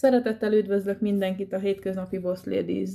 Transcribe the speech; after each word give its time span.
Szeretettel 0.00 0.52
üdvözlök 0.52 1.00
mindenkit 1.00 1.52
a 1.52 1.58
Hétköznapi 1.58 2.18
Boss 2.18 2.44
Ladies 2.44 2.90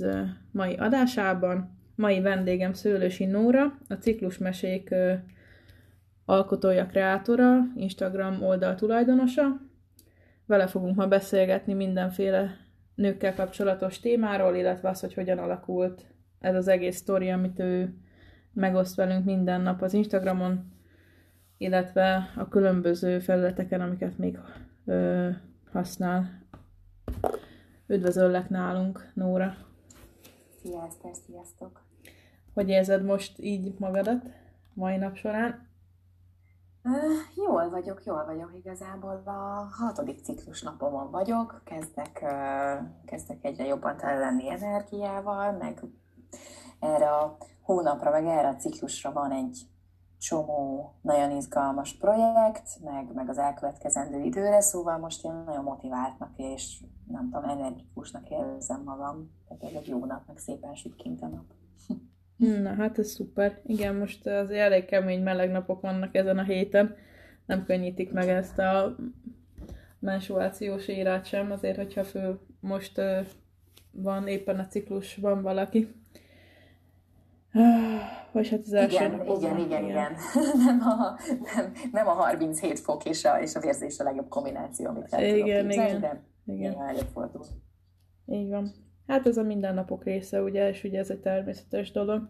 mai 0.52 0.73
adásában. 0.73 1.78
Mai 1.96 2.21
vendégem 2.21 2.74
Szőlősi 2.74 3.25
Nóra, 3.25 3.78
a 3.89 3.93
ciklusmesék 3.93 4.96
alkotója, 6.26 6.86
kreátora, 6.86 7.57
Instagram 7.76 8.44
oldal 8.44 8.76
tulajdonosa. 8.76 9.62
Vele 10.46 10.68
fogunk 10.68 10.96
ma 10.96 11.07
beszélgetni 11.07 11.73
mindenféle 11.73 12.58
nőkkel 12.96 13.35
kapcsolatos 13.35 13.99
témáról, 13.99 14.56
illetve 14.56 14.90
az, 14.90 14.99
hogy 14.99 15.13
hogyan 15.13 15.37
alakult 15.37 16.05
ez 16.40 16.55
az 16.55 16.67
egész 16.67 16.98
sztori, 16.98 17.30
amit 17.30 17.59
ő 17.59 17.94
megoszt 18.53 18.95
velünk 18.95 19.26
minden 19.26 19.62
nap 19.62 19.81
az 19.81 19.94
Instagramon, 19.94 20.72
illetve 21.58 22.31
a 22.35 22.48
különböző 22.48 23.20
felületeken, 23.20 23.81
amiket 23.81 24.17
még 24.17 24.40
ö, 24.85 25.30
használ. 25.72 26.44
Üdvözöllek 27.88 28.49
nálunk, 28.49 29.12
Nóra! 29.14 29.55
Szia, 30.62 30.86
Eszter, 30.86 31.12
sziasztok! 31.26 31.82
Hogy 32.54 32.70
érzed 32.70 33.04
most 33.04 33.40
így 33.40 33.76
magadat 33.80 34.23
mai 34.73 34.98
nap 34.98 35.16
során? 35.16 35.68
Uh, 36.84 36.94
jól 37.36 37.70
vagyok, 37.70 38.06
jól 38.06 38.26
vagyok 38.26 38.52
igazából. 38.56 39.22
A 39.26 39.68
hatodik 39.72 40.23
ciklus 40.23 40.62
napomon 40.62 41.12
vagyok, 41.12 41.62
kezdek, 41.66 42.20
uh, 42.22 42.88
kezdek 43.06 43.44
egyre 43.44 43.66
jobban 43.66 43.98
tele 43.98 44.20
lenni 44.20 44.50
energiával, 44.50 45.52
meg 45.52 45.80
erre 46.80 47.09
a 47.09 47.38
hónapra, 47.62 48.12
meg 48.12 48.26
erre 48.26 48.48
a 48.48 48.56
ciklusra 48.56 49.12
van 49.12 49.31
egy 49.31 49.62
csomó 50.28 50.94
nagyon 51.02 51.32
izgalmas 51.32 51.94
projekt, 51.94 52.80
meg, 52.84 53.14
meg 53.14 53.30
az 53.30 53.38
elkövetkezendő 53.38 54.22
időre, 54.22 54.62
szóval 54.62 54.98
most 54.98 55.26
én 55.26 55.44
nagyon 55.46 55.64
motiváltnak 55.64 56.32
és 56.38 56.84
nem 57.08 57.30
tudom, 57.32 57.50
energikusnak 57.50 58.30
érzem 58.30 58.82
magam. 58.84 59.32
Tehát 59.48 59.76
egy 59.76 59.88
jó 59.88 60.06
nap, 60.06 60.28
meg 60.28 60.38
szépen 60.38 60.76
süt 60.76 60.95
kint 60.95 61.22
a 61.22 61.28
nap. 61.28 61.45
Na 62.38 62.73
hát 62.73 63.00
ez 63.00 63.09
szuper. 63.09 63.62
Igen, 63.66 63.95
most 63.95 64.28
az 64.28 64.50
elég 64.50 64.86
kemény 64.86 65.23
meleg 65.23 65.52
napok 65.52 65.82
vannak 65.82 66.16
ezen 66.16 66.38
a 66.38 66.44
héten. 66.44 66.95
Nem 67.45 67.66
könnyítik 67.66 68.12
meg 68.12 68.30
ezt 68.30 68.60
a 68.60 68.95
menstruációs 70.00 70.88
érát 70.88 71.26
sem, 71.26 71.52
azért, 71.52 71.78
hogyha 71.78 72.04
fő 72.04 72.39
most 72.60 73.02
van 73.92 74.28
éppen 74.28 74.60
a 74.60 74.67
ciklusban 74.67 75.42
valaki. 75.42 76.05
Vagy 78.31 78.50
hát 78.50 78.59
az 78.59 78.73
első 78.73 78.95
igen, 78.95 79.11
napokban, 79.11 79.58
igen, 79.58 79.66
igen, 79.66 79.84
igen, 79.84 80.16
nem, 80.66 80.80
a, 80.81 81.17
nem, 81.56 81.72
nem 81.92 82.08
a 82.08 82.11
37 82.11 82.80
fok 82.80 83.06
és 83.06 83.25
a, 83.25 83.42
és 83.42 83.56
a 83.56 83.59
vérzés 83.59 84.00
a 84.00 84.03
legjobb 84.03 84.28
kombináció, 84.28 84.89
amit 84.89 85.14
el 85.14 85.23
igen, 85.23 85.72
igen. 85.72 86.00
de 86.00 86.23
igen. 86.45 86.81
előfordul. 86.81 87.45
Így 88.26 88.50
van. 88.50 88.72
Hát 89.08 89.28
ez 89.28 89.38
a 89.38 89.44
mindennapok 89.44 90.03
része, 90.03 90.42
ugye, 90.42 90.70
és 90.70 90.83
ugye 90.83 91.00
ez 91.00 91.09
egy 91.09 91.20
természetes 91.20 91.92
dolog. 91.92 92.30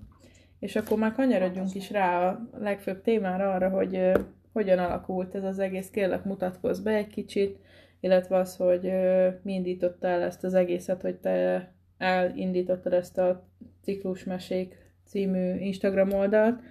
És 0.59 0.76
akkor 0.76 0.98
már 0.98 1.12
kanyarodjunk 1.12 1.76
is 1.76 1.92
rá 1.92 2.30
a 2.30 2.50
legfőbb 2.59 3.02
témára, 3.02 3.53
arra, 3.53 3.70
hogy 3.70 3.96
uh, 3.96 4.20
hogyan 4.53 4.80
alakult 4.80 5.36
ez 5.36 5.44
az 5.44 5.59
egész, 5.59 5.90
kérlek 5.90 6.23
mutatkozz 6.23 6.80
be 6.80 6.92
egy 6.92 7.08
kicsit, 7.08 7.59
illetve 8.00 8.38
az, 8.38 8.56
hogy 8.56 8.86
uh, 8.86 9.28
mi 9.42 9.53
indította 9.53 10.08
el 10.08 10.22
ezt 10.22 10.44
az 10.44 10.53
egészet, 10.53 11.02
hogy 11.02 11.16
te 11.16 11.70
elindítottad 11.98 12.94
ezt 12.94 13.18
a 13.18 13.48
ciklusmesék 13.84 14.84
című 15.06 15.58
Instagram 15.58 16.11
oldalt. 16.11 16.61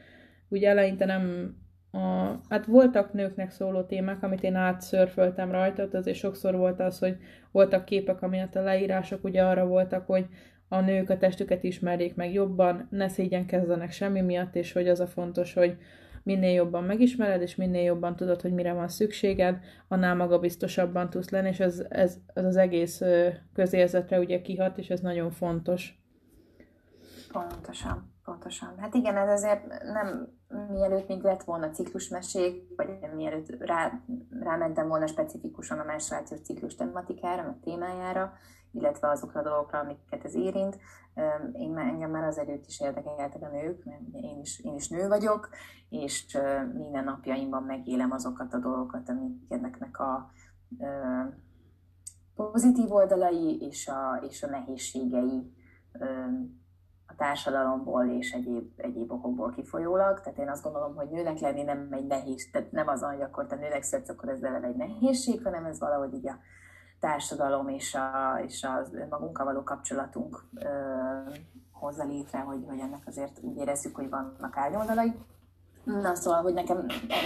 Ugye 0.49 0.69
eleinte 0.69 1.05
nem 1.05 1.55
a, 1.91 2.41
hát 2.49 2.67
voltak 2.67 3.13
nőknek 3.13 3.51
szóló 3.51 3.83
témák, 3.83 4.23
amit 4.23 4.43
én 4.43 4.55
átszörföltem 4.55 5.51
rajta, 5.51 5.89
azért 5.93 6.17
sokszor 6.17 6.57
volt 6.57 6.81
az, 6.81 6.99
hogy 6.99 7.17
voltak 7.51 7.85
képek, 7.85 8.23
amiatt 8.23 8.55
a 8.55 8.63
leírások 8.63 9.25
ugye 9.25 9.43
arra 9.43 9.67
voltak, 9.67 10.07
hogy 10.07 10.27
a 10.69 10.81
nők 10.81 11.11
a 11.11 11.19
testüket 11.19 11.65
ismerjék 11.65 12.15
meg 12.15 12.33
jobban, 12.33 12.89
ne 12.91 13.09
szégyenkezzenek 13.09 13.91
semmi 13.91 14.21
miatt, 14.21 14.55
és 14.55 14.73
hogy 14.73 14.89
az 14.89 15.01
a 15.01 15.07
fontos, 15.07 15.55
hogy 15.55 15.77
minél 16.23 16.53
jobban 16.53 16.85
megismered, 16.85 17.43
és 17.43 17.57
minél 17.57 17.83
jobban 17.83 18.17
tudod, 18.17 18.41
hogy 18.41 18.53
mire 18.53 18.73
van 18.73 18.89
szükséged, 18.89 19.59
annál 19.89 20.15
magabiztosabban 20.15 21.11
tudsz 21.11 21.31
lenni, 21.31 21.49
és 21.49 21.61
ez, 21.61 21.87
ez, 21.89 22.17
ez 22.35 22.45
az 22.45 22.57
egész 22.57 23.03
közérzetre 23.53 24.19
ugye 24.19 24.41
kihat, 24.41 24.79
és 24.79 24.91
ez 24.91 25.01
nagyon 25.01 25.31
fontos. 25.31 25.99
Pontosan. 27.33 28.14
Pontosan. 28.25 28.79
Hát 28.79 28.95
igen, 28.95 29.17
ez 29.17 29.29
azért 29.29 29.83
nem 29.83 30.29
mielőtt 30.71 31.09
még 31.09 31.23
lett 31.23 31.43
volna 31.43 31.71
ciklusmesék, 31.71 32.77
vagy 32.77 32.99
mielőtt 33.17 33.49
rá, 33.59 34.01
rámentem 34.41 34.89
volna 34.89 35.07
specifikusan 35.07 35.79
a 35.79 35.85
menstruációs 35.85 36.41
ciklus 36.41 36.75
tematikára, 36.75 37.43
a 37.43 37.59
témájára, 37.63 38.33
illetve 38.73 39.11
azokra 39.11 39.41
a 39.41 39.43
dolgokra, 39.43 39.79
amiket 39.79 40.25
ez 40.25 40.35
érint. 40.35 40.79
Én 41.53 41.79
engem 41.79 42.11
már 42.11 42.25
az 42.25 42.39
előtt 42.39 42.67
is 42.67 42.81
érdekeltek 42.81 43.43
a 43.43 43.49
nők, 43.49 43.85
mert 43.85 44.25
én 44.25 44.41
is, 44.41 44.61
én 44.61 44.75
is 44.75 44.89
nő 44.89 45.09
vagyok, 45.09 45.49
és 45.89 46.39
minden 46.75 47.05
napjaimban 47.05 47.63
megélem 47.63 48.11
azokat 48.11 48.55
a 48.55 48.59
dolgokat, 48.59 49.09
amik 49.09 49.37
ennek 49.49 49.99
a 49.99 50.31
pozitív 52.35 52.93
oldalai 52.93 53.59
és 53.61 53.89
a, 53.89 54.23
és 54.29 54.43
a 54.43 54.51
nehézségei 54.51 55.53
társadalomból 57.17 58.05
és 58.05 58.33
egyéb, 58.33 58.71
egyéb 58.77 59.13
okokból 59.13 59.53
kifolyólag. 59.55 60.21
Tehát 60.21 60.39
én 60.39 60.49
azt 60.49 60.63
gondolom, 60.63 60.95
hogy 60.95 61.09
nőnek 61.09 61.39
lenni 61.39 61.63
nem 61.63 61.89
egy 61.91 62.07
nehéz, 62.07 62.51
tehát 62.51 62.73
nem 62.73 62.89
az, 62.89 63.03
hogy 63.03 63.23
akkor 63.23 63.47
te 63.47 63.57
nőnek 63.57 63.83
szedsz, 63.83 64.09
akkor 64.09 64.29
ez 64.29 64.43
eleve 64.43 64.67
egy 64.67 64.77
nehézség, 64.77 65.43
hanem 65.43 65.65
ez 65.65 65.79
valahogy 65.79 66.15
így 66.15 66.29
a 66.29 66.39
társadalom 67.01 67.69
és, 67.69 67.95
a, 67.95 68.41
és 68.47 68.67
az 68.79 68.97
magunkkal 69.11 69.45
való 69.45 69.63
kapcsolatunk 69.63 70.45
ö, 70.55 70.69
hozza 71.73 72.05
létre, 72.05 72.39
hogy, 72.39 72.65
hogy 72.69 72.79
ennek 72.79 73.03
azért 73.07 73.39
úgy 73.41 73.57
érezzük, 73.57 73.97
hogy 73.97 74.11
vannak 74.11 74.57
árnyoldalai. 74.57 75.15
Na 75.85 76.15
szóval, 76.15 76.43
hogy 76.43 76.55
nekem 76.55 76.77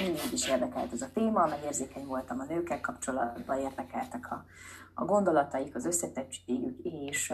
mindig 0.05 0.33
is 0.33 0.49
érdekelt 0.49 0.93
ez 0.93 1.03
a 1.03 1.11
téma, 1.15 1.47
meg 1.47 1.59
érzékeny 1.65 2.07
voltam 2.07 2.41
a 2.41 2.45
nőkkel 2.45 2.81
kapcsolatban, 2.81 3.59
érdekeltek 3.59 4.31
a, 4.31 4.45
a 5.01 5.05
gondolataik, 5.05 5.75
az 5.75 5.87
összetettségük, 5.87 6.79
és, 6.83 7.33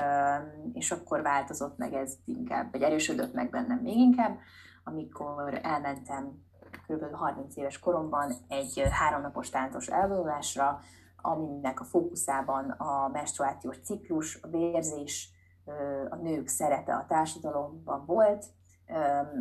és 0.73 0.91
akkor 0.91 1.23
változott 1.23 1.77
meg 1.79 1.93
ez 1.93 2.15
inkább, 2.25 2.73
vagy 2.73 2.83
erősödött 2.83 3.35
meg 3.35 3.51
bennem 3.51 3.79
még 3.79 3.97
inkább, 3.97 4.39
amikor 4.85 5.61
elmentem 5.63 6.33
kb. 6.87 7.15
30 7.15 7.57
éves 7.57 7.79
koromban 7.79 8.33
egy 8.49 8.83
háromnapos 8.91 9.51
táncos 9.51 9.87
elvonulásra, 9.87 10.81
aminek 11.17 11.81
a 11.81 11.85
fókuszában 11.85 12.71
a 12.71 13.09
menstruációs 13.09 13.81
ciklus, 13.81 14.39
a 14.43 14.49
vérzés, 14.49 15.31
a 16.11 16.17
nők 16.17 16.49
szerepe 16.49 16.95
a 16.95 17.07
társadalomban 17.09 18.05
volt, 18.07 18.45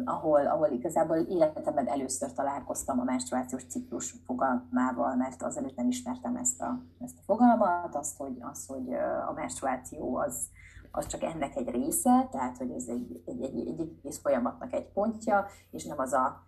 ahol, 0.05 0.47
ahol 0.47 0.69
igazából 0.71 1.17
életemben 1.17 1.87
először 1.87 2.33
találkoztam 2.33 2.99
a 2.99 3.03
menstruációs 3.03 3.65
ciklus 3.65 4.15
fogalmával, 4.25 5.15
mert 5.15 5.41
azelőtt 5.41 5.75
nem 5.75 5.87
ismertem 5.87 6.35
ezt 6.35 6.61
a, 6.61 6.81
ezt 6.99 7.17
a 7.17 7.23
fogalmat, 7.25 7.95
azt, 7.95 8.17
hogy, 8.17 8.37
azt, 8.39 8.67
hogy 8.67 8.93
a 9.29 9.31
menstruáció 9.35 10.15
az, 10.15 10.47
az 10.91 11.07
csak 11.07 11.23
ennek 11.23 11.55
egy 11.55 11.69
része, 11.69 12.27
tehát 12.31 12.57
hogy 12.57 12.71
ez 12.71 12.87
egy, 12.87 13.21
egy, 13.25 13.41
egy, 13.43 13.67
egy 13.67 13.79
egész 13.99 14.19
folyamatnak 14.19 14.73
egy 14.73 14.91
pontja, 14.91 15.45
és 15.71 15.85
nem 15.85 15.99
az 15.99 16.13
a 16.13 16.43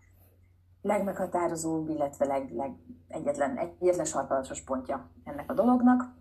legmeghatározóbb, 0.82 1.90
illetve 1.90 2.26
leg, 2.26 2.52
leg, 2.54 2.76
egyetlen, 3.08 3.58
egyetlen 3.58 4.06
sarkalatos 4.06 4.62
pontja 4.62 5.10
ennek 5.24 5.52
a 5.52 5.54
dolognak 5.54 6.14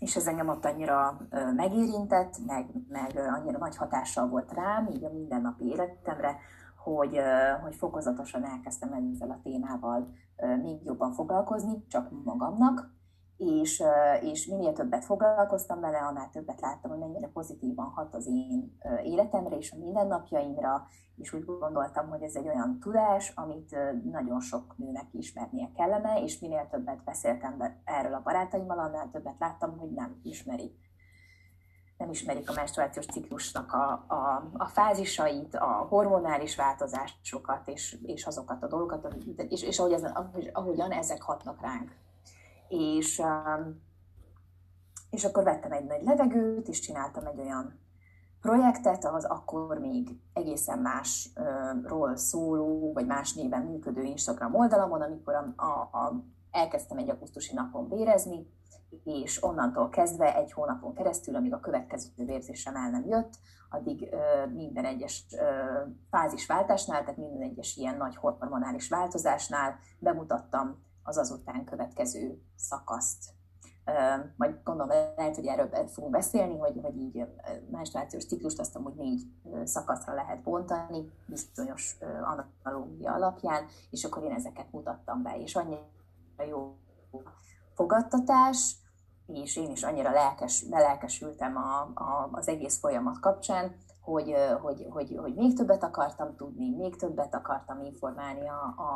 és 0.00 0.16
ez 0.16 0.26
engem 0.26 0.48
ott 0.48 0.64
annyira 0.64 1.20
megérintett, 1.56 2.34
meg, 2.46 2.66
meg 2.88 3.16
annyira 3.16 3.58
nagy 3.58 3.76
hatással 3.76 4.28
volt 4.28 4.52
rám, 4.52 4.86
így 4.86 5.04
a 5.04 5.12
mindennapi 5.12 5.64
életemre, 5.64 6.36
hogy, 6.76 7.20
hogy 7.62 7.74
fokozatosan 7.74 8.44
elkezdtem 8.44 8.92
ezzel 8.92 9.30
a 9.30 9.40
témával 9.42 10.14
még 10.62 10.84
jobban 10.84 11.12
foglalkozni, 11.12 11.84
csak 11.88 12.24
magamnak, 12.24 12.90
és, 13.40 13.82
és 14.20 14.46
minél 14.46 14.72
többet 14.72 15.04
foglalkoztam 15.04 15.80
vele, 15.80 15.98
annál 15.98 16.30
többet 16.32 16.60
láttam, 16.60 16.90
hogy 16.90 17.00
mennyire 17.00 17.28
pozitívan 17.28 17.86
hat 17.86 18.14
az 18.14 18.26
én 18.26 18.78
életemre 19.02 19.56
és 19.56 19.72
a 19.72 19.76
mindennapjaimra, 19.76 20.86
és 21.16 21.32
úgy 21.32 21.44
gondoltam, 21.44 22.08
hogy 22.08 22.22
ez 22.22 22.34
egy 22.34 22.48
olyan 22.48 22.78
tudás, 22.80 23.32
amit 23.34 23.76
nagyon 24.10 24.40
sok 24.40 24.74
nőnek 24.76 25.06
ismernie 25.12 25.70
kellene, 25.76 26.22
és 26.22 26.38
minél 26.38 26.66
többet 26.70 27.04
beszéltem 27.04 27.58
be 27.58 27.80
erről 27.84 28.14
a 28.14 28.22
barátaimmal, 28.24 28.78
annál 28.78 29.10
többet 29.12 29.38
láttam, 29.38 29.78
hogy 29.78 29.90
nem 29.90 30.20
ismerik. 30.22 30.88
Nem 31.98 32.10
ismerik 32.10 32.50
a 32.50 32.54
menstruációs 32.54 33.06
ciklusnak 33.06 33.72
a, 33.72 34.04
a, 34.08 34.50
a 34.56 34.66
fázisait, 34.66 35.54
a 35.54 35.86
hormonális 35.88 36.56
változásokat, 36.56 37.68
és, 37.68 37.98
és 38.02 38.26
azokat 38.26 38.62
a 38.62 38.68
dolgokat, 38.68 39.16
és, 39.48 39.62
és 39.62 39.78
ahogy 39.78 39.92
ez, 39.92 40.04
ahogyan 40.52 40.90
ezek 40.90 41.22
hatnak 41.22 41.60
ránk 41.60 41.90
és, 42.70 43.18
um, 43.18 43.82
és 45.10 45.24
akkor 45.24 45.44
vettem 45.44 45.72
egy 45.72 45.84
nagy 45.84 46.02
levegőt, 46.02 46.68
és 46.68 46.80
csináltam 46.80 47.26
egy 47.26 47.38
olyan 47.38 47.78
projektet, 48.40 49.04
az 49.04 49.24
akkor 49.24 49.78
még 49.78 50.20
egészen 50.32 50.78
másról 50.78 52.16
szóló, 52.16 52.92
vagy 52.92 53.06
más 53.06 53.34
néven 53.34 53.62
működő 53.62 54.02
Instagram 54.02 54.54
oldalamon, 54.54 55.02
amikor 55.02 55.34
a, 55.34 55.52
a, 55.56 55.98
a, 55.98 56.24
elkezdtem 56.50 56.98
egy 56.98 57.10
augusztusi 57.10 57.54
napon 57.54 57.88
bérezni, 57.88 58.46
és 59.04 59.44
onnantól 59.44 59.88
kezdve 59.88 60.36
egy 60.36 60.52
hónapon 60.52 60.94
keresztül, 60.94 61.34
amíg 61.34 61.52
a 61.52 61.60
következő 61.60 62.10
vérzésem 62.16 62.76
el 62.76 62.90
nem 62.90 63.04
jött, 63.06 63.38
addig 63.70 64.08
ö, 64.12 64.46
minden 64.46 64.84
egyes 64.84 65.26
ö, 65.30 65.44
fázisváltásnál, 66.10 67.00
tehát 67.00 67.16
minden 67.16 67.42
egyes 67.42 67.76
ilyen 67.76 67.96
nagy 67.96 68.16
hormonális 68.16 68.88
változásnál 68.88 69.78
bemutattam 69.98 70.88
az 71.02 71.16
azután 71.16 71.64
következő 71.64 72.42
szakaszt. 72.56 73.38
Majd 74.36 74.60
gondolom 74.64 74.88
lehet, 75.16 75.34
hogy 75.34 75.46
erről 75.46 75.86
fogunk 75.86 76.12
beszélni, 76.12 76.58
hogy, 76.58 76.78
hogy 76.82 76.96
így 76.96 77.26
menstruációs 77.70 78.26
ciklust 78.26 78.58
azt 78.58 78.74
hogy 78.74 78.94
négy 78.94 79.22
szakaszra 79.64 80.14
lehet 80.14 80.42
bontani, 80.42 81.10
bizonyos 81.26 81.96
analógia 82.62 83.12
alapján, 83.12 83.66
és 83.90 84.04
akkor 84.04 84.22
én 84.22 84.32
ezeket 84.32 84.72
mutattam 84.72 85.22
be, 85.22 85.36
és 85.38 85.56
annyira 85.56 85.86
jó 86.48 86.76
fogadtatás, 87.74 88.76
és 89.26 89.56
én 89.56 89.70
is 89.70 89.82
annyira 89.82 90.10
lelkes, 90.10 90.62
belelkesültem 90.62 91.56
a, 91.56 91.80
a, 91.80 92.28
az 92.32 92.48
egész 92.48 92.78
folyamat 92.78 93.20
kapcsán, 93.20 93.76
hogy, 94.00 94.34
hogy, 94.60 94.86
hogy, 94.88 95.16
hogy 95.16 95.34
még 95.34 95.56
többet 95.56 95.82
akartam 95.82 96.36
tudni, 96.36 96.76
még 96.76 96.96
többet 96.96 97.34
akartam 97.34 97.84
informálni 97.84 98.46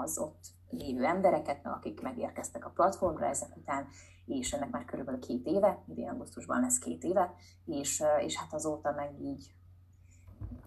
az 0.03 0.19
ott 0.19 0.45
lévő 0.71 1.05
embereket, 1.05 1.67
akik 1.67 2.01
megérkeztek 2.01 2.67
a 2.67 2.71
platformra 2.71 3.27
ezek 3.27 3.57
után, 3.57 3.87
és 4.27 4.53
ennek 4.53 4.71
már 4.71 4.85
körülbelül 4.85 5.21
két 5.21 5.47
éve, 5.47 5.83
idén 5.89 6.09
augusztusban 6.09 6.61
lesz 6.61 6.79
két 6.79 7.03
éve, 7.03 7.35
és, 7.65 8.03
és 8.21 8.37
hát 8.37 8.53
azóta 8.53 8.93
meg 8.93 9.21
így 9.21 9.55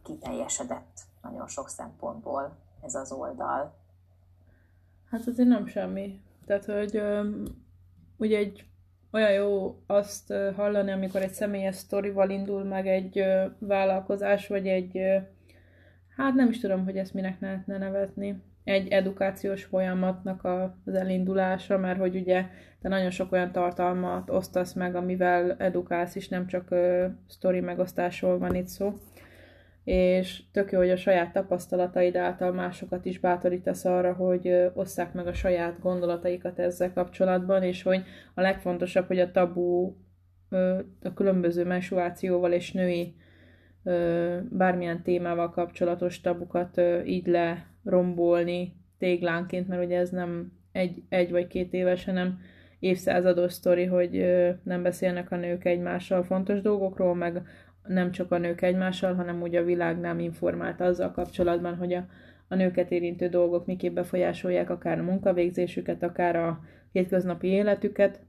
kiteljesedett 0.04 1.00
nagyon 1.22 1.48
sok 1.48 1.70
szempontból 1.70 2.58
ez 2.82 2.96
az 2.96 3.12
oldal. 3.12 3.76
Hát 5.10 5.28
azért 5.28 5.48
nem 5.48 5.66
semmi. 5.66 6.22
Tehát, 6.46 6.66
hogy 6.66 7.02
ugye 8.18 8.38
egy 8.38 8.66
olyan 9.18 9.32
jó 9.32 9.76
azt 9.88 10.34
hallani, 10.56 10.92
amikor 10.92 11.22
egy 11.22 11.32
személyes 11.32 11.76
sztorival 11.76 12.30
indul 12.30 12.64
meg 12.64 12.88
egy 12.88 13.24
vállalkozás, 13.60 14.48
vagy 14.48 14.68
egy, 14.68 15.00
hát 16.18 16.34
nem 16.34 16.50
is 16.50 16.60
tudom, 16.60 16.84
hogy 16.84 16.98
ezt 16.98 17.14
minek 17.14 17.40
lehetne 17.40 17.78
nevetni, 17.78 18.42
egy 18.64 18.88
edukációs 18.88 19.64
folyamatnak 19.64 20.44
az 20.44 20.94
elindulása, 20.94 21.78
mert 21.78 22.00
hogy 22.00 22.16
ugye 22.16 22.46
te 22.82 22.90
nagyon 22.90 23.10
sok 23.10 23.32
olyan 23.32 23.52
tartalmat 23.52 24.30
osztasz 24.30 24.74
meg, 24.74 24.96
amivel 24.96 25.56
edukálsz, 25.58 26.16
és 26.16 26.28
nem 26.28 26.48
csak 26.48 26.76
sztori 27.28 27.60
megosztásról 27.60 28.38
van 28.38 28.56
itt 28.56 28.68
szó 28.68 28.94
és 29.88 30.42
tök 30.52 30.72
jó, 30.72 30.78
hogy 30.78 30.90
a 30.90 30.98
saját 30.98 31.34
tapasztalataid 31.34 32.16
által 32.16 32.52
másokat 32.52 33.06
is 33.06 33.20
bátorítasz 33.20 33.86
arra, 33.86 34.14
hogy 34.14 34.72
osszák 34.74 35.14
meg 35.14 35.28
a 35.28 35.34
saját 35.34 35.80
gondolataikat 35.80 36.60
ezzel 36.60 36.94
kapcsolatban, 36.94 37.64
és 37.64 37.84
hogy 37.84 38.04
a 38.34 38.42
legfontosabb, 38.42 39.08
hogy 39.08 39.20
a 39.20 39.32
tabu 39.32 39.96
a 41.02 41.14
különböző 41.14 41.66
menstruációval 41.66 42.52
és 42.52 42.72
női 42.72 43.16
bármilyen 44.50 45.04
témával 45.04 45.50
kapcsolatos 45.50 46.22
tabukat 46.22 46.82
így 47.06 47.28
lerombolni 47.28 48.74
téglánként, 48.98 49.68
mert 49.68 49.86
ugye 49.86 49.98
ez 49.98 50.10
nem 50.10 50.52
egy, 50.72 51.04
egy 51.10 51.32
vagy 51.32 51.48
két 51.48 51.74
éves, 51.74 52.06
hanem 52.06 52.40
évszázados 52.80 53.54
sztori, 53.54 53.86
hogy 53.86 54.12
nem 54.64 54.84
beszélnek 54.84 55.32
a 55.32 55.36
nők 55.36 55.66
egymással 55.66 56.24
fontos 56.24 56.62
dolgokról, 56.62 57.16
meg 57.16 57.42
nem 57.88 58.12
csak 58.12 58.32
a 58.32 58.38
nők 58.38 58.62
egymással, 58.62 59.16
hanem 59.16 59.42
úgy 59.42 59.56
a 59.56 59.64
világ 59.64 60.00
nem 60.00 60.20
informált 60.20 60.82
azzal 60.82 61.12
kapcsolatban, 61.12 61.76
hogy 61.76 61.94
a, 61.94 62.06
a 62.48 62.56
nőket 62.56 62.92
érintő 62.92 63.28
dolgok 63.28 63.66
miképp 63.66 63.94
befolyásolják 63.94 64.70
akár 64.70 65.00
a 65.00 65.04
munkavégzésüket, 65.04 66.04
akár 66.04 66.36
a 66.36 66.60
hétköznapi 66.92 67.48
életüket, 67.48 68.20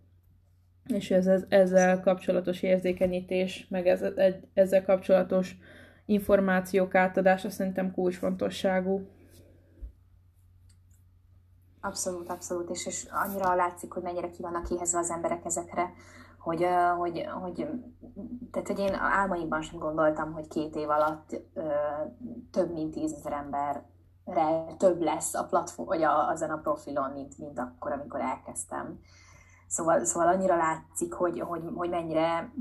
és 0.95 1.11
ez, 1.11 1.27
ez, 1.27 1.45
ezzel 1.49 2.01
kapcsolatos 2.01 2.63
érzékenyítés, 2.63 3.67
meg 3.71 3.87
ez, 3.87 4.05
ezzel 4.55 4.85
kapcsolatos 4.85 5.57
információk 6.07 6.95
átadása 6.95 7.51
szerintem 7.51 7.93
kulcsfontosságú. 7.93 9.09
Abszolút, 11.81 12.29
abszolút, 12.29 12.71
és, 12.71 12.87
és 12.87 13.07
annyira 13.11 13.55
látszik, 13.55 13.93
hogy 13.93 14.03
mennyire 14.03 14.31
ki 14.31 14.43
vannak 14.43 14.71
éhezve 14.71 14.99
az 14.99 15.11
emberek 15.11 15.45
ezekre 15.45 15.91
hogy, 16.49 16.67
hogy, 16.99 17.27
hogy, 17.41 17.69
tehát, 18.50 18.67
hogy 18.67 18.79
én 18.79 18.95
álmaimban 18.95 19.62
sem 19.62 19.79
gondoltam, 19.79 20.33
hogy 20.33 20.49
két 20.49 20.77
év 20.77 20.89
alatt 20.89 21.41
több 22.50 22.73
mint 22.73 22.95
tízezer 22.95 23.33
emberre 23.33 24.75
több 24.79 25.00
lesz 25.00 25.35
a 25.35 25.45
platform, 25.45 25.89
vagy 25.89 26.03
a, 26.03 26.29
azon 26.29 26.50
a 26.50 26.61
profilon, 26.61 27.11
mint, 27.11 27.39
mint 27.39 27.59
akkor, 27.59 27.93
amikor 27.93 28.21
elkezdtem. 28.21 29.00
Szóval, 29.67 30.05
szóval 30.05 30.29
annyira 30.29 30.56
látszik, 30.56 31.12
hogy, 31.12 31.41
hogy, 31.41 31.62
hogy 31.75 31.91
mennyire 31.91 32.53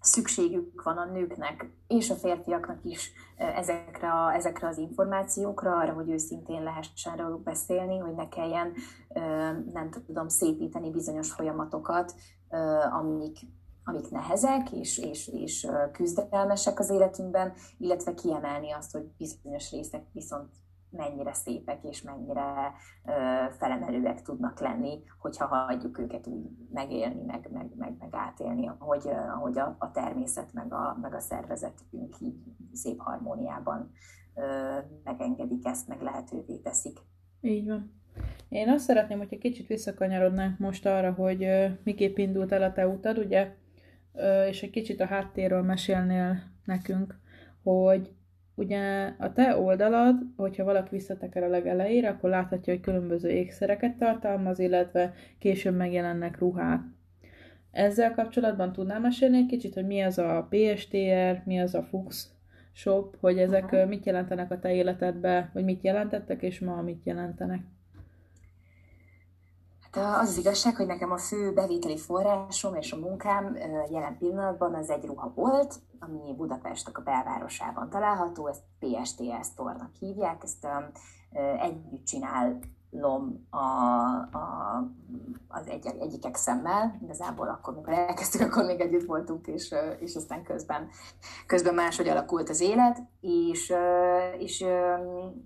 szükségük 0.00 0.82
van 0.82 0.96
a 0.96 1.04
nőknek 1.04 1.70
és 1.86 2.10
a 2.10 2.14
férfiaknak 2.14 2.78
is 2.84 3.12
ezekre, 3.36 4.12
a, 4.12 4.34
ezekre 4.34 4.68
az 4.68 4.78
információkra, 4.78 5.76
arra, 5.76 5.92
hogy 5.92 6.10
őszintén 6.10 6.62
lehessen 6.62 7.16
róluk 7.16 7.42
beszélni, 7.42 7.98
hogy 7.98 8.14
ne 8.14 8.28
kelljen, 8.28 8.72
nem 9.72 9.90
tudom, 10.06 10.28
szépíteni 10.28 10.90
bizonyos 10.90 11.32
folyamatokat, 11.32 12.14
amik, 12.90 13.38
amik 13.84 14.10
nehezek 14.10 14.72
és, 14.72 14.98
és, 14.98 15.28
és 15.28 15.66
küzdelmesek 15.92 16.78
az 16.78 16.90
életünkben, 16.90 17.52
illetve 17.78 18.14
kiemelni 18.14 18.70
azt, 18.70 18.92
hogy 18.92 19.10
bizonyos 19.18 19.70
részek 19.70 20.02
viszont 20.12 20.48
mennyire 20.90 21.32
szépek 21.32 21.84
és 21.84 22.02
mennyire 22.02 22.72
ö, 23.06 23.10
felemelőek 23.58 24.22
tudnak 24.22 24.60
lenni, 24.60 25.02
hogyha 25.18 25.46
hagyjuk 25.46 25.98
őket 25.98 26.26
úgy 26.26 26.50
megélni, 26.72 27.22
meg, 27.24 27.48
meg, 27.52 27.70
meg, 27.76 27.94
meg 27.98 28.08
átélni, 28.12 28.68
ahogy, 28.68 29.08
ahogy 29.08 29.58
a, 29.58 29.76
a 29.78 29.90
természet 29.90 30.52
meg 30.52 30.72
a, 30.72 30.98
meg 31.00 31.14
a 31.14 31.20
szervezetünk 31.20 32.16
így 32.20 32.36
szép 32.72 33.00
harmóniában 33.00 33.90
ö, 34.34 34.78
megengedik 35.04 35.66
ezt, 35.66 35.88
meg 35.88 36.02
lehetővé 36.02 36.56
teszik. 36.56 36.98
Így 37.40 37.68
van. 37.68 37.98
Én 38.48 38.68
azt 38.68 38.84
szeretném, 38.84 39.18
hogyha 39.18 39.38
kicsit 39.38 39.66
visszakanyarodnánk 39.66 40.58
most 40.58 40.86
arra, 40.86 41.12
hogy 41.12 41.44
uh, 41.44 41.70
miképp 41.84 42.16
indult 42.16 42.52
el 42.52 42.62
a 42.62 42.72
te 42.72 42.86
utad, 42.86 43.18
ugye, 43.18 43.54
uh, 44.12 44.46
és 44.48 44.62
egy 44.62 44.70
kicsit 44.70 45.00
a 45.00 45.06
háttérről 45.06 45.62
mesélnél 45.62 46.42
nekünk, 46.64 47.18
hogy 47.62 48.12
ugye 48.60 49.12
a 49.18 49.32
te 49.32 49.56
oldalad, 49.56 50.16
hogyha 50.36 50.64
valaki 50.64 50.88
visszateker 50.90 51.42
a 51.42 51.48
legelejére, 51.48 52.08
akkor 52.08 52.30
láthatja, 52.30 52.72
hogy 52.72 52.82
különböző 52.82 53.28
ékszereket 53.28 53.96
tartalmaz, 53.96 54.58
illetve 54.58 55.12
később 55.38 55.76
megjelennek 55.76 56.38
ruhák. 56.38 56.80
Ezzel 57.70 58.14
kapcsolatban 58.14 58.72
tudnál 58.72 59.00
mesélni 59.00 59.36
egy 59.36 59.46
kicsit, 59.46 59.74
hogy 59.74 59.86
mi 59.86 60.00
az 60.00 60.18
a 60.18 60.48
PSTR, 60.50 61.42
mi 61.44 61.60
az 61.60 61.74
a 61.74 61.82
Fux 61.82 62.28
Shop, 62.72 63.16
hogy 63.20 63.38
ezek 63.38 63.64
uh-huh. 63.64 63.88
mit 63.88 64.06
jelentenek 64.06 64.50
a 64.50 64.58
te 64.58 64.74
életedbe, 64.74 65.50
vagy 65.54 65.64
mit 65.64 65.82
jelentettek, 65.82 66.42
és 66.42 66.60
ma 66.60 66.82
mit 66.82 67.04
jelentenek? 67.04 67.60
Hát 69.90 70.20
az 70.22 70.28
az 70.28 70.38
igazság, 70.38 70.76
hogy 70.76 70.86
nekem 70.86 71.10
a 71.10 71.18
fő 71.18 71.52
bevételi 71.52 71.98
forrásom 71.98 72.74
és 72.74 72.92
a 72.92 72.96
munkám 72.96 73.56
jelen 73.90 74.16
pillanatban 74.18 74.74
az 74.74 74.90
egy 74.90 75.04
ruha 75.04 75.32
volt, 75.34 75.74
ami 76.00 76.34
Budapestnek 76.36 76.98
a 76.98 77.02
belvárosában 77.02 77.90
található, 77.90 78.46
ezt 78.46 78.62
PSTS 78.78 79.46
Store-nak 79.52 79.94
hívják, 79.98 80.42
ezt 80.42 80.66
együtt 81.58 82.04
csinálom 82.04 83.46
a, 83.50 83.56
a, 84.36 84.90
az 85.48 85.66
egy, 85.66 85.86
egyikek 85.86 86.36
szemmel, 86.36 86.98
igazából 87.02 87.48
akkor, 87.48 87.72
amikor 87.72 87.92
elkezdtük, 87.92 88.40
akkor 88.40 88.64
még 88.64 88.80
együtt 88.80 89.06
voltunk, 89.06 89.46
és, 89.46 89.74
és 89.98 90.14
aztán 90.14 90.42
közben, 90.42 90.88
közben 91.46 91.74
máshogy 91.74 92.08
alakult 92.08 92.48
az 92.48 92.60
élet, 92.60 93.02
és, 93.20 93.72
és 94.38 94.64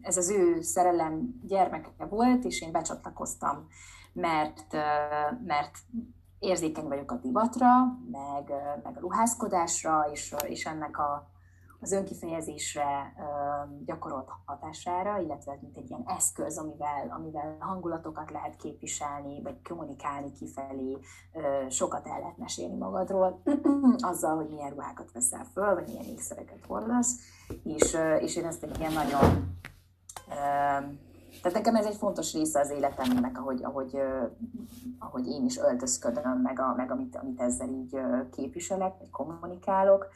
ez 0.01 0.17
az 0.17 0.31
ő 0.31 0.61
szerelem 0.61 1.41
gyermeke 1.47 2.05
volt, 2.05 2.45
és 2.45 2.61
én 2.61 2.73
becsatlakoztam 2.73 3.69
mert, 4.15 4.73
mert 5.47 5.79
érzékeny 6.45 6.89
vagyok 6.89 7.11
a 7.11 7.17
divatra, 7.17 7.69
meg, 8.11 8.53
meg 8.83 8.97
a 8.97 9.01
ruházkodásra, 9.01 10.07
és, 10.13 10.35
és 10.47 10.65
ennek 10.65 10.99
a, 10.99 11.33
az 11.81 11.93
önkifejezésre 11.93 13.15
gyakorolt 13.85 14.29
hatására, 14.45 15.19
illetve 15.19 15.59
mint 15.61 15.77
egy 15.77 15.91
ilyen 15.91 16.05
eszköz, 16.07 16.59
amivel, 16.59 17.15
amivel 17.19 17.57
hangulatokat 17.59 18.31
lehet 18.31 18.57
képviselni, 18.57 19.43
vagy 19.43 19.63
kommunikálni 19.69 20.33
kifelé, 20.33 20.99
sokat 21.69 22.07
el 22.07 22.19
lehet 22.19 22.37
mesélni 22.37 22.77
magadról, 22.77 23.43
azzal, 24.11 24.37
hogy 24.37 24.49
milyen 24.49 24.71
ruhákat 24.71 25.13
veszel 25.13 25.45
föl, 25.53 25.75
vagy 25.75 25.87
milyen 25.87 26.05
ékszereket 26.05 26.65
hordasz, 26.67 27.17
és, 27.63 27.97
és 28.21 28.37
én 28.37 28.47
ezt 28.47 28.63
egy 28.63 28.79
ilyen 28.79 28.93
nagyon 28.93 29.57
tehát 31.43 31.59
nekem 31.59 31.75
ez 31.75 31.87
egy 31.87 31.97
fontos 31.97 32.33
része 32.33 32.61
az 32.61 32.71
életemnek, 32.71 33.39
ahogy, 33.39 33.65
ahogy, 33.65 33.99
ahogy 34.99 35.27
én 35.27 35.45
is 35.45 35.59
öltözködöm, 35.59 36.41
meg, 36.43 36.61
a, 36.61 36.75
meg 36.77 36.91
amit, 36.91 37.17
amit 37.17 37.41
ezzel 37.41 37.69
így 37.69 37.99
képviselek, 38.31 38.99
vagy 38.99 39.11
kommunikálok. 39.11 40.09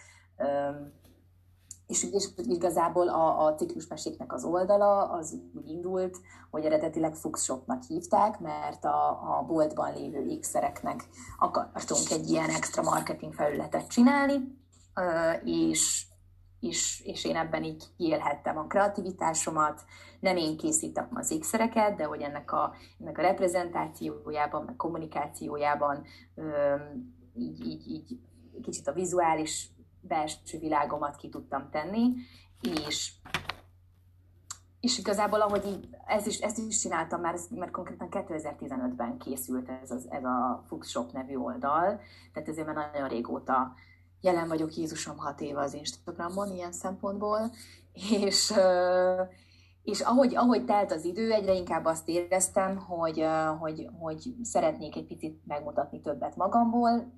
és, 1.86 2.06
és 2.12 2.28
igazából 2.36 3.08
a, 3.08 3.46
a 3.46 3.54
ciklusmeséknek 3.54 4.32
az 4.32 4.44
oldala 4.44 5.10
az 5.10 5.36
úgy 5.54 5.68
indult, 5.68 6.16
hogy 6.50 6.64
eredetileg 6.64 7.14
Fuchs 7.14 7.42
Shopnak 7.42 7.82
hívták, 7.82 8.40
mert 8.40 8.84
a, 8.84 9.08
a 9.38 9.44
boltban 9.46 9.94
lévő 9.94 10.24
ékszereknek 10.26 11.08
akartunk 11.38 12.10
egy 12.10 12.30
ilyen 12.30 12.50
extra 12.50 12.82
marketing 12.82 13.34
felületet 13.34 13.88
csinálni, 13.88 14.58
és, 15.44 16.06
és, 16.60 17.02
és 17.04 17.24
én 17.24 17.36
ebben 17.36 17.64
így 17.64 17.84
kiélhettem 17.96 18.58
a 18.58 18.66
kreativitásomat, 18.66 19.84
nem 20.20 20.36
én 20.36 20.56
készítem 20.56 21.08
az 21.14 21.30
ékszereket, 21.30 21.96
de 21.96 22.04
hogy 22.04 22.20
ennek 22.20 22.52
a, 22.52 22.74
ennek 23.00 23.18
a 23.18 23.22
reprezentációjában, 23.22 24.64
meg 24.64 24.76
kommunikációjában 24.76 26.04
így, 27.34 27.66
így, 27.66 27.86
így 27.86 28.18
kicsit 28.62 28.86
a 28.86 28.92
vizuális 28.92 29.70
belső 30.00 30.58
világomat 30.58 31.16
ki 31.16 31.28
tudtam 31.28 31.70
tenni, 31.70 32.14
és, 32.60 33.12
és 34.80 34.98
igazából, 34.98 35.40
ahogy 35.40 35.66
így, 35.66 35.88
ez 36.06 36.26
is, 36.26 36.38
ezt 36.38 36.58
is 36.58 36.80
csináltam 36.80 37.20
már, 37.20 37.38
mert 37.50 37.70
konkrétan 37.70 38.08
2015-ben 38.10 39.18
készült 39.18 39.68
ez, 39.82 39.90
az, 39.90 40.06
ez 40.10 40.24
a 40.24 40.64
Fuchs 40.66 40.88
Shop 40.88 41.12
nevű 41.12 41.36
oldal, 41.36 42.00
tehát 42.32 42.48
ezért 42.48 42.66
már 42.66 42.90
nagyon 42.92 43.08
régóta 43.08 43.74
jelen 44.20 44.48
vagyok 44.48 44.74
Jézusom 44.74 45.16
hat 45.16 45.40
éve 45.40 45.60
az 45.60 45.74
Instagramon 45.74 46.52
ilyen 46.52 46.72
szempontból, 46.72 47.50
és, 48.10 48.52
és 49.88 50.00
ahogy, 50.00 50.36
ahogy 50.36 50.64
telt 50.64 50.92
az 50.92 51.04
idő, 51.04 51.32
egyre 51.32 51.54
inkább 51.54 51.84
azt 51.84 52.08
éreztem, 52.08 52.78
hogy, 52.78 53.26
hogy, 53.58 53.88
hogy 53.98 54.34
szeretnék 54.42 54.96
egy 54.96 55.06
picit 55.06 55.40
megmutatni 55.46 56.00
többet 56.00 56.36
magamból. 56.36 57.12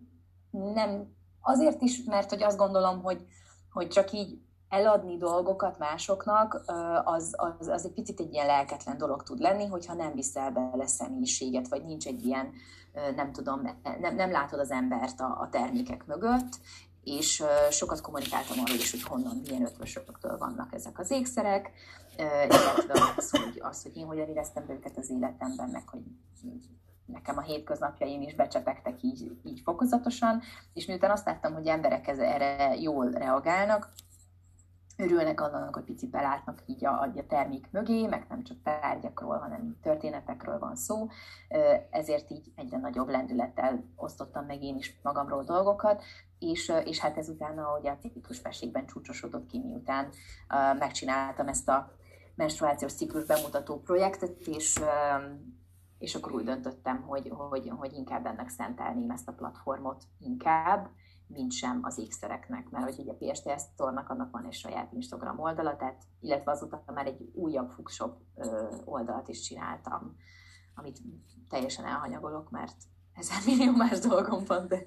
Nem 0.50 1.06
azért 1.40 1.82
is, 1.82 2.04
mert 2.04 2.30
hogy 2.30 2.42
azt 2.42 2.56
gondolom, 2.56 3.02
hogy, 3.02 3.26
hogy 3.70 3.88
csak 3.88 4.12
így 4.12 4.38
eladni 4.68 5.16
dolgokat 5.16 5.78
másoknak, 5.78 6.62
az, 7.04 7.34
az, 7.36 7.68
az 7.68 7.84
egy 7.84 7.92
picit 7.92 8.20
egy 8.20 8.32
ilyen 8.32 8.46
lelketlen 8.46 8.98
dolog 8.98 9.22
tud 9.22 9.38
lenni, 9.38 9.66
hogyha 9.66 9.94
nem 9.94 10.14
viszel 10.14 10.50
bele 10.50 10.86
személyiséget, 10.86 11.68
vagy 11.68 11.84
nincs 11.84 12.06
egy 12.06 12.24
ilyen, 12.24 12.50
nem 13.16 13.32
tudom, 13.32 13.60
nem, 14.00 14.14
nem 14.14 14.30
látod 14.30 14.58
az 14.58 14.70
embert 14.70 15.20
a, 15.20 15.38
a 15.40 15.48
termékek 15.50 16.06
mögött, 16.06 16.60
és 17.04 17.42
sokat 17.70 18.00
kommunikáltam 18.00 18.58
arról 18.64 18.76
is, 18.76 18.90
hogy 18.90 19.02
honnan, 19.02 19.40
milyen 19.44 19.64
ötvösöktől 19.64 20.38
vannak 20.38 20.74
ezek 20.74 20.98
az 20.98 21.10
ékszerek, 21.10 21.70
illetve 22.16 23.14
az, 23.16 23.30
hogy, 23.30 23.60
az, 23.60 23.82
hogy 23.82 23.96
én 23.96 24.06
hogyan 24.06 24.28
éreztem 24.28 24.64
őket 24.68 24.96
az 24.96 25.10
életemben, 25.10 25.68
meg 25.68 25.88
hogy 25.88 26.02
nekem 27.06 27.38
a 27.38 27.42
hétköznapjaim 27.42 28.22
is 28.22 28.34
becsepegtek 28.34 29.02
így, 29.02 29.38
így 29.44 29.60
fokozatosan, 29.64 30.40
és 30.72 30.86
miután 30.86 31.10
azt 31.10 31.26
láttam, 31.26 31.52
hogy 31.52 31.66
emberek 31.66 32.08
erre 32.08 32.76
jól 32.80 33.10
reagálnak, 33.10 33.88
örülnek 34.96 35.40
annak, 35.40 35.74
hogy 35.74 35.84
picit 35.84 36.10
belátnak 36.10 36.62
így 36.66 36.84
a, 36.84 37.00
a 37.00 37.26
termék 37.28 37.68
mögé, 37.70 38.06
meg 38.06 38.26
nem 38.28 38.42
csak 38.42 38.62
tárgyakról, 38.62 39.38
hanem 39.38 39.76
történetekről 39.82 40.58
van 40.58 40.76
szó, 40.76 41.08
ezért 41.90 42.30
így 42.30 42.52
egyre 42.56 42.78
nagyobb 42.78 43.08
lendülettel 43.08 43.84
osztottam 43.96 44.46
meg 44.46 44.62
én 44.62 44.76
is 44.76 45.00
magamról 45.02 45.44
dolgokat, 45.44 46.02
és, 46.40 46.72
és 46.84 46.98
hát 46.98 47.16
ezután, 47.16 47.58
ahogy 47.58 47.86
a 47.86 47.96
ciklus 47.96 48.42
mesékben 48.42 48.86
csúcsosodott 48.86 49.46
ki, 49.46 49.58
miután 49.58 50.08
megcsináltam 50.78 51.48
ezt 51.48 51.68
a 51.68 51.92
menstruációs 52.34 52.92
ciklus 52.92 53.24
bemutató 53.24 53.80
projektet, 53.80 54.46
és 54.46 54.80
és 56.00 56.14
akkor 56.14 56.32
úgy 56.32 56.44
döntöttem, 56.44 57.02
hogy, 57.02 57.32
hogy, 57.34 57.68
hogy 57.76 57.92
inkább 57.92 58.26
ennek 58.26 58.48
szentelném 58.48 59.10
ezt 59.10 59.28
a 59.28 59.32
platformot 59.32 60.04
inkább, 60.18 60.90
mint 61.26 61.52
sem 61.52 61.78
az 61.82 61.98
ékszereknek, 61.98 62.70
mert 62.70 62.84
hogy 62.84 62.98
ugye 62.98 63.12
a 63.12 63.32
PSTS 63.32 63.62
Store-nak 63.72 64.08
annak 64.08 64.30
van 64.30 64.44
egy 64.44 64.52
saját 64.52 64.92
Instagram 64.92 65.38
oldala, 65.38 65.76
tehát, 65.76 66.02
illetve 66.20 66.50
azután 66.50 66.82
már 66.86 67.06
egy 67.06 67.30
újabb 67.34 67.70
Fuxshop 67.70 68.16
oldalt 68.84 69.28
is 69.28 69.40
csináltam, 69.40 70.16
amit 70.74 70.98
teljesen 71.48 71.84
elhanyagolok, 71.84 72.50
mert 72.50 72.76
ezer 73.14 73.38
millió 73.46 73.72
más 73.72 73.98
dolgom 73.98 74.44
van, 74.46 74.68
de, 74.68 74.86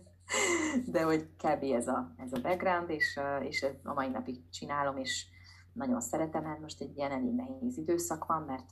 de 0.94 1.03
hogy 1.03 1.30
kb. 1.38 1.63
ez 1.63 1.88
a, 1.88 2.13
ez 2.18 2.34
a 2.34 2.42
background, 2.42 2.89
és, 2.89 3.20
és 3.39 3.65
a 3.84 3.94
mai 3.94 4.10
napig 4.10 4.50
csinálom, 4.50 4.98
és 4.98 5.25
nagyon 5.74 6.01
szeretem, 6.01 6.44
hát 6.44 6.60
most 6.60 6.82
egy 6.82 6.98
ilyen 6.98 7.12
elég 7.12 7.34
nehéz 7.34 7.77
időszak 7.77 8.25
van, 8.25 8.42
mert 8.42 8.72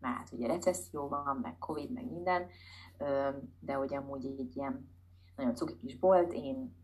már 0.00 0.16
hát 0.16 0.32
ugye 0.32 0.46
recesszió 0.46 1.08
van, 1.08 1.38
meg 1.42 1.58
Covid, 1.58 1.92
meg 1.92 2.10
minden, 2.10 2.46
de 3.60 3.72
hogy 3.72 3.94
amúgy 3.94 4.24
egy 4.38 4.56
ilyen 4.56 4.90
nagyon 5.36 5.54
cuki 5.54 5.76
kis 5.76 5.98
bolt, 5.98 6.32
én 6.32 6.74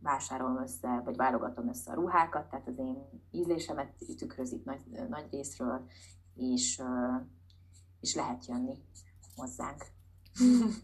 vásárolom 0.00 0.62
össze, 0.62 1.00
vagy 1.04 1.16
válogatom 1.16 1.68
össze 1.68 1.90
a 1.90 1.94
ruhákat, 1.94 2.48
tehát 2.50 2.68
az 2.68 2.78
én 2.78 2.96
ízlésemet 3.30 3.92
tükrözik 4.16 4.64
nagy, 4.64 4.80
nagy 5.08 5.26
részről, 5.30 5.86
és, 6.34 6.82
és 8.00 8.14
lehet 8.14 8.46
jönni 8.46 8.74
hozzánk. 9.36 9.95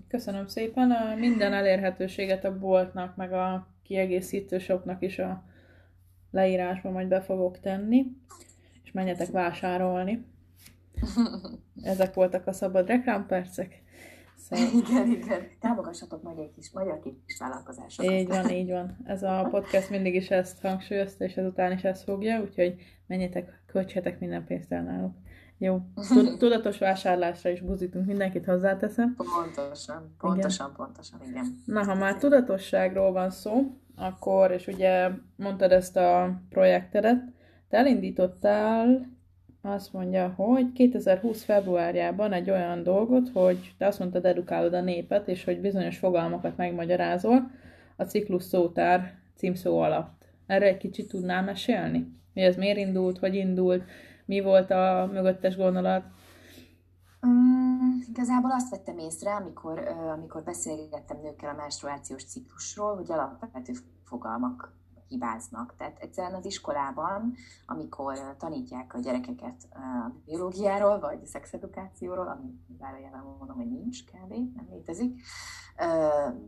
Köszönöm 0.08 0.46
szépen. 0.46 1.18
Minden 1.18 1.52
elérhetőséget 1.52 2.44
a 2.44 2.58
boltnak, 2.58 3.16
meg 3.16 3.32
a 3.32 3.66
kiegészítő 3.82 4.58
shopnak 4.58 5.02
is 5.02 5.18
a 5.18 5.44
leírásba 6.30 6.90
majd 6.90 7.08
be 7.08 7.20
fogok 7.20 7.60
tenni, 7.60 8.06
és 8.84 8.92
menjetek 8.92 9.30
vásárolni. 9.30 10.24
Ezek 11.82 12.14
voltak 12.14 12.46
a 12.46 12.52
szabad 12.52 12.86
reklámpercek. 12.86 13.82
Szóval... 14.36 14.66
Igen, 14.86 15.10
igen. 15.10 15.46
Támogassatok 15.60 16.22
magyar 16.22 16.50
kis, 16.54 16.70
magyar 16.70 17.00
kis 17.00 17.38
vállalkozásokat. 17.38 18.12
Így 18.12 18.28
van, 18.28 18.50
így 18.50 18.70
van. 18.70 18.96
Ez 19.04 19.22
a 19.22 19.46
podcast 19.50 19.90
mindig 19.90 20.14
is 20.14 20.30
ezt 20.30 20.60
hangsúlyozta, 20.60 21.24
és 21.24 21.36
ezután 21.36 21.72
is 21.72 21.82
ezt 21.82 22.02
fogja, 22.02 22.40
úgyhogy 22.40 22.74
menjetek, 23.06 23.62
költsetek 23.66 24.18
minden 24.18 24.44
pénzt 24.44 24.72
el 24.72 24.82
náluk. 24.82 25.14
Jó. 25.62 25.80
Tudatos 26.38 26.78
vásárlásra 26.78 27.50
is 27.50 27.60
buzítunk, 27.60 28.06
mindenkit 28.06 28.44
hozzáteszem. 28.44 29.14
Pontosan, 29.16 30.14
pontosan, 30.18 30.66
igen. 30.66 30.76
pontosan, 30.76 31.20
igen. 31.28 31.62
Na, 31.64 31.84
ha 31.84 31.94
már 31.94 32.16
tudatosságról 32.16 33.12
van 33.12 33.30
szó, 33.30 33.76
akkor, 33.96 34.50
és 34.50 34.66
ugye 34.66 35.10
mondtad 35.36 35.72
ezt 35.72 35.96
a 35.96 36.40
projektedet, 36.48 37.22
te 37.68 37.76
elindítottál 37.76 39.10
azt 39.60 39.92
mondja, 39.92 40.28
hogy 40.28 40.72
2020 40.72 41.42
februárjában 41.42 42.32
egy 42.32 42.50
olyan 42.50 42.82
dolgot, 42.82 43.28
hogy 43.32 43.74
te 43.78 43.86
azt 43.86 43.98
mondtad, 43.98 44.24
edukálod 44.24 44.74
a 44.74 44.80
népet, 44.80 45.28
és 45.28 45.44
hogy 45.44 45.60
bizonyos 45.60 45.98
fogalmakat 45.98 46.56
megmagyarázol 46.56 47.50
a 47.96 48.04
ciklus 48.04 48.42
szótár 48.42 49.14
címszó 49.36 49.78
alatt. 49.78 50.26
Erre 50.46 50.66
egy 50.66 50.76
kicsit 50.76 51.08
tudnál 51.08 51.42
mesélni? 51.42 52.20
Mi 52.34 52.42
ez 52.42 52.56
miért 52.56 52.78
indult, 52.78 53.18
hogy 53.18 53.34
indult, 53.34 53.84
mi 54.32 54.40
volt 54.40 54.70
a 54.70 55.08
mögöttes 55.12 55.56
gondolat? 55.56 56.04
Um, 57.22 58.04
igazából 58.08 58.50
azt 58.50 58.70
vettem 58.70 58.98
észre, 58.98 59.34
amikor, 59.34 59.78
amikor 60.12 60.42
beszélgettem 60.42 61.20
nőkkel 61.22 61.50
a 61.50 61.56
menstruációs 61.56 62.24
ciklusról, 62.24 62.94
hogy 62.96 63.12
alapvető 63.12 63.72
fogalmak 64.04 64.72
hibáznak. 65.08 65.74
Tehát 65.76 65.98
egyszerűen 65.98 66.34
az 66.34 66.44
iskolában, 66.44 67.34
amikor 67.66 68.36
tanítják 68.38 68.94
a 68.94 68.98
gyerekeket 68.98 69.68
a 69.70 70.12
biológiáról, 70.24 70.98
vagy 71.00 71.18
a 71.22 71.26
szexedukációról, 71.26 72.28
ami 72.28 72.76
zárójelben 72.78 73.22
mondom, 73.38 73.56
hogy 73.56 73.70
nincs 73.70 74.04
kb. 74.04 74.30
nem 74.30 74.66
létezik, 74.70 75.20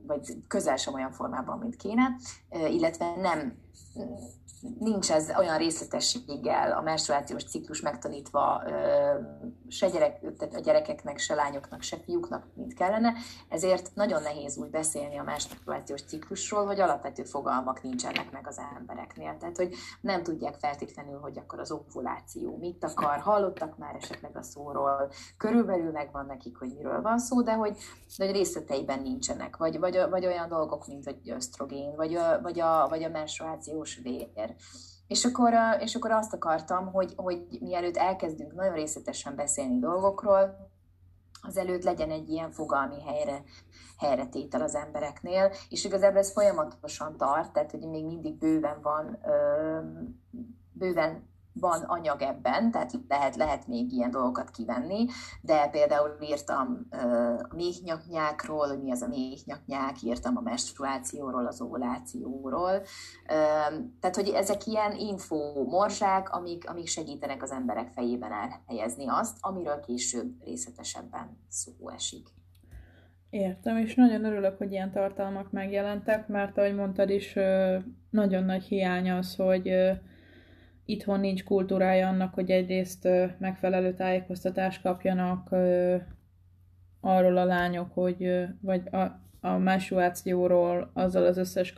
vagy 0.06 0.36
közel 0.48 0.76
sem 0.76 0.94
olyan 0.94 1.12
formában, 1.12 1.58
mint 1.58 1.76
kéne, 1.76 2.16
illetve 2.50 3.16
nem 3.16 3.63
nincs 4.78 5.10
ez 5.10 5.32
olyan 5.38 5.58
részletességgel 5.58 6.72
a 6.72 6.82
menstruációs 6.82 7.44
ciklus 7.44 7.80
megtanítva 7.80 8.62
se 9.68 9.88
gyerek, 9.88 10.20
tehát 10.38 10.54
a 10.54 10.60
gyerekeknek, 10.60 11.18
se 11.18 11.34
lányoknak, 11.34 11.82
se 11.82 11.96
fiúknak, 11.96 12.46
mint 12.54 12.74
kellene, 12.74 13.12
ezért 13.48 13.90
nagyon 13.94 14.22
nehéz 14.22 14.58
úgy 14.58 14.70
beszélni 14.70 15.18
a 15.18 15.22
menstruációs 15.22 16.02
ciklusról, 16.02 16.66
hogy 16.66 16.80
alapvető 16.80 17.24
fogalmak 17.24 17.82
nincsenek 17.82 18.32
meg 18.32 18.46
az 18.46 18.60
embereknél. 18.78 19.36
Tehát, 19.38 19.56
hogy 19.56 19.74
nem 20.00 20.22
tudják 20.22 20.54
feltétlenül, 20.54 21.18
hogy 21.18 21.38
akkor 21.38 21.58
az 21.58 21.70
ovuláció 21.70 22.56
mit 22.56 22.84
akar, 22.84 23.18
hallottak 23.18 23.78
már 23.78 23.94
esetleg 23.94 24.36
a 24.36 24.42
szóról, 24.42 25.10
körülbelül 25.36 25.90
megvan 25.90 26.26
nekik, 26.26 26.56
hogy 26.56 26.72
miről 26.74 27.02
van 27.02 27.18
szó, 27.18 27.42
de 27.42 27.52
hogy, 27.52 27.76
de 28.16 28.24
hogy 28.24 28.34
részleteiben 28.34 29.02
nincsenek, 29.02 29.56
vagy, 29.56 29.78
vagy, 29.78 30.00
vagy 30.10 30.26
olyan 30.26 30.48
dolgok, 30.48 30.86
mint 30.86 31.04
hogy 31.04 31.30
ösztrogén, 31.30 31.94
vagy, 31.96 32.18
vagy, 32.42 32.60
a, 32.60 32.86
vagy 32.88 33.02
a 33.02 33.10
menstruációs 33.64 34.00
vér, 34.02 34.54
és 35.06 35.24
akkor, 35.24 35.52
és 35.78 35.94
akkor 35.94 36.10
azt 36.10 36.32
akartam, 36.32 36.92
hogy, 36.92 37.12
hogy 37.16 37.46
mielőtt 37.60 37.96
elkezdünk 37.96 38.54
nagyon 38.54 38.74
részletesen 38.74 39.34
beszélni 39.34 39.78
dolgokról, 39.78 40.72
az 41.46 41.56
előtt 41.56 41.82
legyen 41.82 42.10
egy 42.10 42.28
ilyen 42.28 42.50
fogalmi 42.50 43.00
helyre, 43.02 43.42
helyre 43.98 44.26
tétel 44.26 44.62
az 44.62 44.74
embereknél, 44.74 45.52
és 45.68 45.84
igazából 45.84 46.18
ez 46.18 46.32
folyamatosan 46.32 47.16
tart, 47.16 47.52
tehát 47.52 47.70
hogy 47.70 47.88
még 47.88 48.04
mindig 48.04 48.38
bőven 48.38 48.80
van, 48.82 49.18
bőven 50.72 51.32
van 51.60 51.82
anyag 51.82 52.22
ebben, 52.22 52.70
tehát 52.70 52.92
lehet, 53.08 53.36
lehet 53.36 53.66
még 53.66 53.92
ilyen 53.92 54.10
dolgokat 54.10 54.50
kivenni, 54.50 55.06
de 55.40 55.68
például 55.68 56.16
írtam 56.20 56.86
a 57.50 57.54
méhnyaknyákról, 57.54 58.68
hogy 58.68 58.82
mi 58.82 58.90
az 58.90 59.02
a 59.02 59.08
méhnyaknyák, 59.08 60.02
írtam 60.02 60.36
a 60.36 60.40
menstruációról, 60.40 61.46
az 61.46 61.60
ovulációról, 61.60 62.82
tehát 64.00 64.14
hogy 64.14 64.28
ezek 64.28 64.66
ilyen 64.66 64.96
info 64.96 65.64
morzsák, 65.64 66.30
amik, 66.30 66.70
amik 66.70 66.86
segítenek 66.86 67.42
az 67.42 67.50
emberek 67.50 67.88
fejében 67.92 68.30
elhelyezni 68.32 69.08
azt, 69.08 69.36
amiről 69.40 69.80
később 69.80 70.44
részletesebben 70.44 71.38
szó 71.48 71.72
esik. 71.94 72.28
Értem, 73.30 73.76
és 73.76 73.94
nagyon 73.94 74.24
örülök, 74.24 74.58
hogy 74.58 74.72
ilyen 74.72 74.92
tartalmak 74.92 75.50
megjelentek, 75.50 76.28
mert 76.28 76.58
ahogy 76.58 76.74
mondtad 76.74 77.10
is, 77.10 77.34
nagyon 78.10 78.44
nagy 78.44 78.64
hiány 78.64 79.10
az, 79.10 79.36
hogy 79.36 79.70
itthon 80.84 81.20
nincs 81.20 81.44
kultúrája 81.44 82.08
annak, 82.08 82.34
hogy 82.34 82.50
egyrészt 82.50 83.08
megfelelő 83.38 83.94
tájékoztatást 83.94 84.82
kapjanak 84.82 85.52
arról 87.00 87.36
a 87.36 87.44
lányok, 87.44 87.92
hogy 87.92 88.46
vagy 88.60 88.82
a, 88.90 89.20
a 89.40 89.58
menstruációról, 89.58 90.90
azzal 90.92 91.24
az 91.24 91.36
összes, 91.36 91.74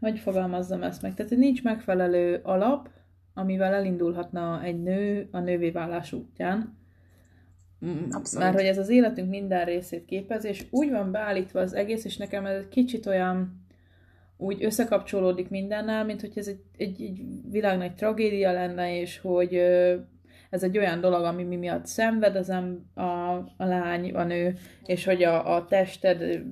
hogy 0.00 0.18
fogalmazzam 0.18 0.82
ezt 0.82 1.02
meg, 1.02 1.14
tehát 1.14 1.30
hogy 1.30 1.40
nincs 1.40 1.62
megfelelő 1.62 2.40
alap, 2.42 2.88
amivel 3.34 3.74
elindulhatna 3.74 4.62
egy 4.62 4.82
nő 4.82 5.28
a 5.30 5.38
nővé 5.38 5.70
válás 5.70 6.12
útján, 6.12 6.80
Abszolút. 8.10 8.38
Mert 8.38 8.54
hogy 8.54 8.64
ez 8.64 8.78
az 8.78 8.88
életünk 8.88 9.28
minden 9.28 9.64
részét 9.64 10.04
képez, 10.04 10.44
és 10.44 10.66
úgy 10.70 10.90
van 10.90 11.10
beállítva 11.10 11.60
az 11.60 11.74
egész, 11.74 12.04
és 12.04 12.16
nekem 12.16 12.46
ez 12.46 12.56
egy 12.56 12.68
kicsit 12.68 13.06
olyan 13.06 13.61
úgy 14.42 14.64
összekapcsolódik 14.64 15.48
mindennel, 15.48 16.04
mint 16.04 16.20
hogy 16.20 16.32
ez 16.34 16.46
egy, 16.46 16.60
egy, 16.76 17.02
egy 17.02 17.20
világ 17.50 17.78
nagy 17.78 17.94
tragédia 17.94 18.52
lenne, 18.52 19.00
és 19.00 19.18
hogy 19.18 19.54
ez 20.50 20.62
egy 20.62 20.78
olyan 20.78 21.00
dolog, 21.00 21.24
ami 21.24 21.42
mi 21.42 21.56
miatt 21.56 21.86
szenved 21.86 22.36
az 22.36 22.48
a, 22.48 23.02
a 23.56 23.64
lány, 23.64 24.12
a 24.12 24.24
nő, 24.24 24.54
és 24.84 25.04
hogy 25.04 25.22
a, 25.22 25.54
a 25.54 25.64
tested 25.64 26.42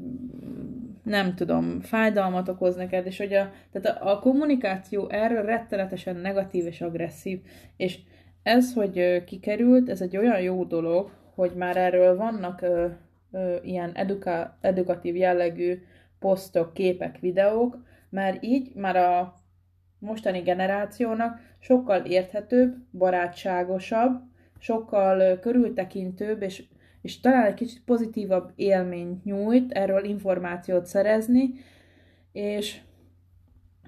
nem 1.02 1.34
tudom, 1.34 1.80
fájdalmat 1.80 2.48
okoz 2.48 2.76
neked, 2.76 3.06
és 3.06 3.18
hogy 3.18 3.32
a, 3.32 3.52
tehát 3.72 4.00
a, 4.00 4.10
a 4.10 4.18
kommunikáció 4.18 5.08
erről 5.08 5.42
rettenetesen 5.42 6.16
negatív 6.16 6.66
és 6.66 6.80
agresszív, 6.80 7.40
és 7.76 7.98
ez, 8.42 8.74
hogy 8.74 9.24
kikerült, 9.24 9.88
ez 9.88 10.00
egy 10.00 10.16
olyan 10.16 10.40
jó 10.40 10.64
dolog, 10.64 11.10
hogy 11.34 11.52
már 11.56 11.76
erről 11.76 12.16
vannak 12.16 12.62
ö, 12.62 12.86
ö, 13.32 13.56
ilyen 13.62 13.90
eduka, 13.94 14.58
edukatív 14.60 15.16
jellegű 15.16 15.82
posztok, 16.20 16.72
képek, 16.72 17.18
videók, 17.18 17.78
mert 18.10 18.44
így 18.44 18.74
már 18.74 18.96
a 18.96 19.34
mostani 19.98 20.40
generációnak 20.40 21.40
sokkal 21.58 22.04
érthetőbb, 22.04 22.76
barátságosabb, 22.92 24.20
sokkal 24.58 25.38
körültekintőbb, 25.38 26.42
és, 26.42 26.64
és 27.02 27.20
talán 27.20 27.46
egy 27.46 27.54
kicsit 27.54 27.82
pozitívabb 27.84 28.52
élményt 28.54 29.24
nyújt 29.24 29.72
erről 29.72 30.04
információt 30.04 30.86
szerezni, 30.86 31.50
és 32.32 32.80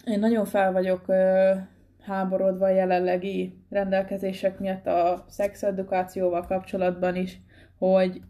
én 0.07 0.19
nagyon 0.19 0.45
fel 0.45 0.73
vagyok 0.73 1.09
ö, 1.09 1.53
háborodva 2.01 2.65
a 2.65 2.71
jelenlegi 2.71 3.65
rendelkezések 3.71 4.59
miatt 4.59 4.87
a 4.87 5.25
szexedukációval 5.29 6.47
kapcsolatban 6.47 7.17
is, 7.17 7.41
hogy, 7.79 8.21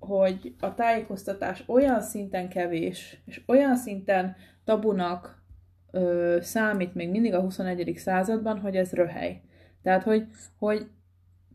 hogy 0.00 0.54
a 0.60 0.74
tájékoztatás 0.74 1.64
olyan 1.66 2.00
szinten 2.00 2.48
kevés, 2.48 3.22
és 3.24 3.42
olyan 3.46 3.76
szinten 3.76 4.36
tabunak 4.64 5.42
ö, 5.90 6.38
számít 6.40 6.94
még 6.94 7.10
mindig 7.10 7.34
a 7.34 7.40
21. 7.40 7.92
században, 7.96 8.58
hogy 8.58 8.76
ez 8.76 8.92
röhely. 8.92 9.40
Tehát, 9.82 10.02
hogy, 10.02 10.26
hogy 10.58 10.86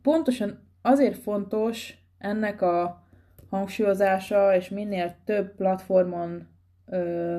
pontosan 0.02 0.70
azért 0.82 1.18
fontos 1.18 1.98
ennek 2.18 2.62
a 2.62 3.04
hangsúlyozása, 3.50 4.56
és 4.56 4.70
minél 4.70 5.16
több 5.26 5.56
platformon 5.56 6.48
ö, 6.86 7.38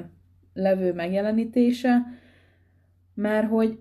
levő 0.54 0.92
megjelenítése, 0.92 2.02
mert 3.14 3.48
hogy 3.48 3.78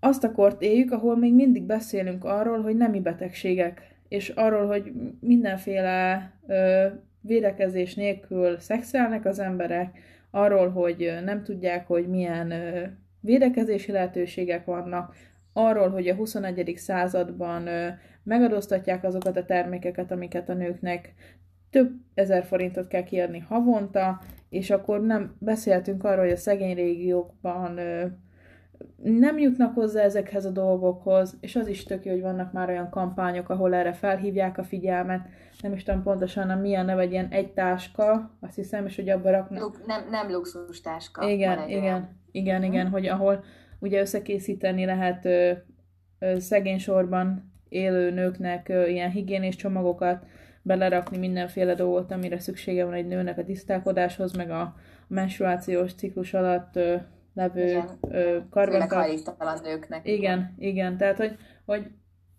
azt 0.00 0.24
a 0.24 0.32
kort 0.32 0.62
éljük, 0.62 0.92
ahol 0.92 1.16
még 1.16 1.34
mindig 1.34 1.62
beszélünk 1.62 2.24
arról, 2.24 2.62
hogy 2.62 2.76
nemi 2.76 3.00
betegségek, 3.00 3.93
és 4.08 4.28
arról, 4.28 4.66
hogy 4.66 4.92
mindenféle 5.20 6.30
ö, 6.46 6.86
védekezés 7.20 7.94
nélkül 7.94 8.58
szexelnek 8.58 9.24
az 9.24 9.38
emberek, 9.38 9.98
arról, 10.30 10.70
hogy 10.70 11.14
nem 11.24 11.42
tudják, 11.42 11.86
hogy 11.86 12.08
milyen 12.08 12.50
ö, 12.50 12.82
védekezési 13.20 13.92
lehetőségek 13.92 14.64
vannak, 14.64 15.14
arról, 15.52 15.88
hogy 15.90 16.08
a 16.08 16.14
21. 16.14 16.72
században 16.76 17.66
ö, 17.66 17.88
megadóztatják 18.22 19.04
azokat 19.04 19.36
a 19.36 19.44
termékeket, 19.44 20.10
amiket 20.10 20.48
a 20.48 20.54
nőknek 20.54 21.14
több 21.70 21.92
ezer 22.14 22.44
forintot 22.44 22.88
kell 22.88 23.02
kiadni 23.02 23.38
havonta, 23.38 24.20
és 24.48 24.70
akkor 24.70 25.00
nem 25.00 25.36
beszéltünk 25.38 26.04
arról, 26.04 26.24
hogy 26.24 26.32
a 26.32 26.36
szegény 26.36 26.74
régiókban 26.74 27.78
ö, 27.78 28.06
nem 29.02 29.38
jutnak 29.38 29.74
hozzá 29.74 30.02
ezekhez 30.02 30.44
a 30.44 30.50
dolgokhoz, 30.50 31.36
és 31.40 31.56
az 31.56 31.66
is 31.66 31.84
tök 31.84 32.04
jó, 32.04 32.12
hogy 32.12 32.20
vannak 32.20 32.52
már 32.52 32.68
olyan 32.68 32.90
kampányok, 32.90 33.48
ahol 33.48 33.74
erre 33.74 33.92
felhívják 33.92 34.58
a 34.58 34.64
figyelmet, 34.64 35.28
nem 35.62 35.72
is 35.72 35.82
tudom 35.82 36.02
pontosan 36.02 36.50
a 36.50 36.56
milyen 36.56 36.84
neve, 36.84 37.00
egy 37.00 37.10
ilyen 37.10 37.28
egy 37.30 37.52
táska, 37.52 38.36
azt 38.40 38.54
hiszem, 38.54 38.86
és 38.86 38.96
hogy 38.96 39.08
abba 39.08 39.30
raknak... 39.30 39.60
Luk, 39.60 39.86
nem, 39.86 40.08
nem 40.10 40.30
luxus 40.30 40.80
táska. 40.80 41.28
Igen, 41.28 41.68
igen, 41.68 41.82
olyan. 41.82 42.08
igen, 42.30 42.62
igen, 42.62 42.88
hogy 42.88 43.06
ahol 43.06 43.44
ugye 43.78 44.00
összekészíteni 44.00 44.84
lehet 44.84 45.24
ö, 45.24 45.52
ö, 46.18 46.38
szegény 46.38 46.78
sorban 46.78 47.52
élő 47.68 48.10
nőknek 48.10 48.68
ö, 48.68 48.86
ilyen 48.86 49.10
higiénés 49.10 49.56
csomagokat, 49.56 50.26
belerakni 50.62 51.18
mindenféle 51.18 51.74
dolgot, 51.74 52.12
amire 52.12 52.38
szüksége 52.38 52.84
van 52.84 52.94
egy 52.94 53.06
nőnek 53.06 53.38
a 53.38 53.44
tisztálkodáshoz, 53.44 54.32
meg 54.32 54.50
a 54.50 54.74
menstruációs 55.08 55.94
ciklus 55.94 56.34
alatt 56.34 56.76
ö, 56.76 56.96
levő 57.34 57.84
karbantartó. 58.50 59.62
nőknek. 59.62 60.08
Igen, 60.08 60.54
igen, 60.58 60.96
tehát 60.96 61.16
hogy, 61.16 61.36
hogy 61.64 61.90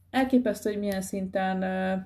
elképesztő, 0.10 0.70
hogy 0.70 0.80
milyen 0.80 1.02
szinten 1.02 1.58
uh, 1.58 2.06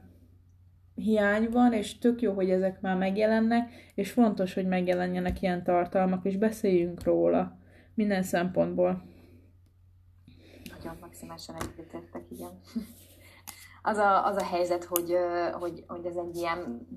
hiány 0.95 1.49
van, 1.49 1.73
és 1.73 1.97
tök 1.97 2.21
jó, 2.21 2.33
hogy 2.33 2.49
ezek 2.49 2.81
már 2.81 2.97
megjelennek, 2.97 3.71
és 3.95 4.11
fontos, 4.11 4.53
hogy 4.53 4.67
megjelenjenek 4.67 5.41
ilyen 5.41 5.63
tartalmak, 5.63 6.25
és 6.25 6.37
beszéljünk 6.37 7.03
róla 7.03 7.57
minden 7.93 8.23
szempontból. 8.23 9.03
Nagyon 10.77 10.97
maximálisan 11.01 11.55
egyetértek, 11.55 12.23
igen. 12.29 12.51
Az 13.81 13.97
a, 13.97 14.25
az 14.25 14.35
a 14.35 14.43
helyzet, 14.43 14.83
hogy, 14.83 15.13
hogy, 15.51 15.83
hogy 15.87 16.05
ez 16.05 16.15
egy 16.15 16.35
ilyen 16.35 16.87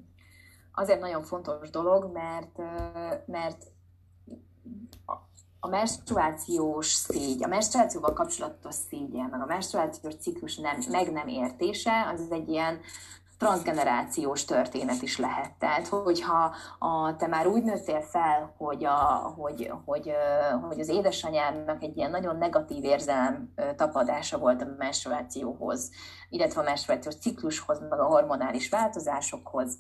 azért 0.73 1.01
nagyon 1.01 1.23
fontos 1.23 1.71
dolog, 1.71 2.13
mert, 2.13 2.59
mert 3.27 3.65
a 5.65 5.69
menstruációs 5.69 6.87
szégy, 6.87 7.45
a 7.45 7.49
menstruációval 7.49 8.13
kapcsolatos 8.13 8.75
szégyen, 8.75 9.29
meg 9.31 9.41
a 9.41 9.47
menstruációs 9.47 10.15
ciklus 10.15 10.57
nem, 10.57 10.77
meg 10.91 11.13
nem 11.13 11.29
értése, 11.29 12.11
az 12.15 12.31
egy 12.31 12.49
ilyen 12.49 12.81
transgenerációs 13.39 14.45
történet 14.45 15.03
is 15.03 15.19
lehet. 15.19 15.53
Tehát, 15.59 15.87
hogyha 15.87 16.55
a, 16.79 17.17
te 17.17 17.27
már 17.27 17.47
úgy 17.47 17.63
nőttél 17.63 18.01
fel, 18.01 18.55
hogy, 18.57 18.85
a, 18.85 19.35
hogy, 19.37 19.73
hogy, 19.85 20.13
hogy 20.69 20.81
az 20.81 20.89
édesanyádnak 20.89 21.83
egy 21.83 21.97
ilyen 21.97 22.11
nagyon 22.11 22.37
negatív 22.37 22.85
érzelem 22.85 23.53
tapadása 23.77 24.39
volt 24.39 24.63
a 24.63 24.75
menstruációhoz, 24.79 25.91
illetve 26.29 26.61
a 26.61 26.65
menstruációs 26.65 27.15
ciklushoz, 27.15 27.81
meg 27.81 28.01
a 28.01 28.07
hormonális 28.07 28.69
változásokhoz, 28.69 29.79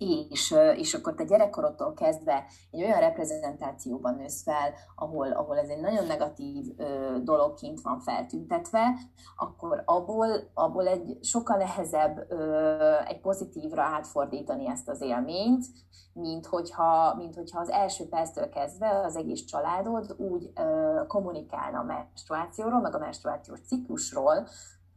és, 0.00 0.54
és 0.76 0.94
akkor 0.94 1.14
te 1.14 1.24
gyerekkorodtól 1.24 1.94
kezdve 1.94 2.44
egy 2.70 2.82
olyan 2.82 3.00
reprezentációban 3.00 4.14
nősz 4.14 4.42
fel, 4.42 4.72
ahol, 4.96 5.32
ahol 5.32 5.58
ez 5.58 5.68
egy 5.68 5.80
nagyon 5.80 6.06
negatív 6.06 6.66
ö, 6.76 7.16
dologként 7.22 7.80
van 7.80 8.00
feltüntetve, 8.00 8.98
akkor 9.36 9.82
abból, 9.84 10.50
abból 10.54 10.86
egy 10.86 11.18
sokkal 11.22 11.56
nehezebb 11.56 12.26
ö, 12.28 12.94
egy 13.06 13.20
pozitívra 13.20 13.82
átfordítani 13.82 14.68
ezt 14.68 14.88
az 14.88 15.00
élményt, 15.00 15.66
mint 16.12 16.46
hogyha, 16.46 17.14
mint 17.16 17.34
hogyha 17.34 17.60
az 17.60 17.68
első 17.68 18.08
perctől 18.08 18.48
kezdve 18.48 19.00
az 19.00 19.16
egész 19.16 19.44
családod 19.44 20.14
úgy 20.18 20.50
ö, 20.54 21.00
kommunikálna 21.06 21.78
a 21.78 21.84
menstruációról, 21.84 22.80
meg 22.80 22.94
a 22.94 22.98
menstruációs 22.98 23.60
ciklusról, 23.66 24.48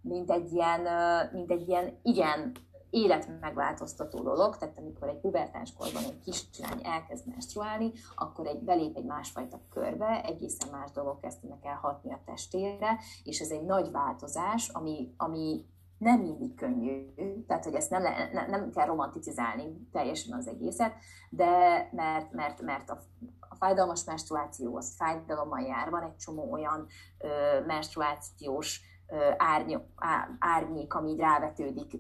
mint 0.02 0.32
egy 0.32 0.52
ilyen, 0.52 0.82
mint 1.32 1.52
egy 1.52 1.68
ilyen 1.68 2.00
igen 2.02 2.52
életmegváltoztató 2.94 4.24
dolog, 4.24 4.58
tehát 4.58 4.78
amikor 4.78 5.08
egy 5.08 5.20
pubertáns 5.20 5.74
korban 5.74 6.04
egy 6.04 6.20
kislány 6.20 6.80
elkezd 6.84 7.28
menstruálni, 7.28 7.92
akkor 8.16 8.48
egy, 8.48 8.64
belép 8.64 8.96
egy 8.96 9.06
másfajta 9.06 9.62
körbe, 9.70 10.24
egészen 10.26 10.70
más 10.72 10.92
dolgok 10.92 11.22
kezdenek 11.22 11.66
el 11.66 11.76
hatni 11.76 12.14
a 12.14 12.22
testére, 12.26 13.00
és 13.24 13.40
ez 13.40 13.50
egy 13.50 13.64
nagy 13.64 13.92
változás, 13.92 14.70
ami, 14.70 15.14
ami 15.18 15.66
nem 15.98 16.20
mindig 16.20 16.56
könnyű, 16.56 17.14
tehát 17.48 17.64
hogy 17.64 17.74
ezt 17.74 17.90
nem, 17.90 18.02
le, 18.02 18.30
ne, 18.34 18.48
nem 18.48 18.70
kell 18.72 18.86
romanticizálni 18.86 19.88
teljesen 19.92 20.38
az 20.38 20.48
egészet, 20.48 20.94
de 21.30 21.50
mert, 21.92 22.32
mert, 22.32 22.62
mert 22.62 22.90
a, 22.90 23.00
a 23.40 23.56
fájdalmas 23.56 24.04
menstruáció 24.04 24.76
az 24.76 24.96
fájdalommal 24.98 25.62
jár, 25.62 25.90
van 25.90 26.04
egy 26.04 26.16
csomó 26.18 26.52
olyan 26.52 26.88
ö, 27.18 27.28
menstruációs 27.66 28.82
árny, 29.38 29.74
árnyék, 30.39 30.94
ami 30.94 31.10
így 31.10 31.20
rávetődik 31.20 32.00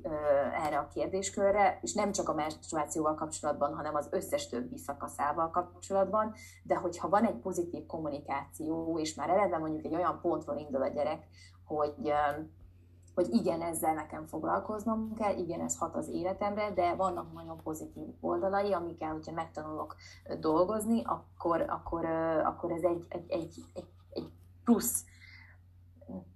erre 0.65 0.77
a 0.77 0.87
kérdéskörre, 0.87 1.79
és 1.81 1.93
nem 1.93 2.11
csak 2.11 2.29
a 2.29 2.33
menstruációval 2.33 3.15
kapcsolatban, 3.15 3.75
hanem 3.75 3.95
az 3.95 4.07
összes 4.11 4.47
többi 4.47 4.77
szakaszával 4.77 5.49
kapcsolatban, 5.49 6.33
de 6.63 6.75
hogyha 6.75 7.09
van 7.09 7.25
egy 7.25 7.39
pozitív 7.39 7.85
kommunikáció, 7.85 8.99
és 8.99 9.15
már 9.15 9.29
eleve 9.29 9.57
mondjuk 9.57 9.85
egy 9.85 9.95
olyan 9.95 10.19
pontról 10.21 10.57
indul 10.57 10.81
a 10.81 10.87
gyerek, 10.87 11.27
hogy 11.65 12.13
hogy 13.15 13.33
igen, 13.33 13.61
ezzel 13.61 13.93
nekem 13.93 14.25
foglalkoznom 14.25 15.13
kell, 15.13 15.37
igen, 15.37 15.61
ez 15.61 15.77
hat 15.77 15.95
az 15.95 16.07
életemre, 16.09 16.71
de 16.71 16.95
vannak 16.95 17.33
nagyon 17.33 17.57
pozitív 17.63 18.07
oldalai, 18.21 18.73
amikkel, 18.73 19.11
hogyha 19.11 19.31
megtanulok 19.31 19.95
dolgozni, 20.39 21.01
akkor, 21.05 21.61
akkor, 21.61 22.05
akkor 22.43 22.71
ez 22.71 22.83
egy, 22.83 23.05
egy, 23.09 23.25
egy, 23.27 23.65
egy, 23.73 24.31
plusz 24.63 25.05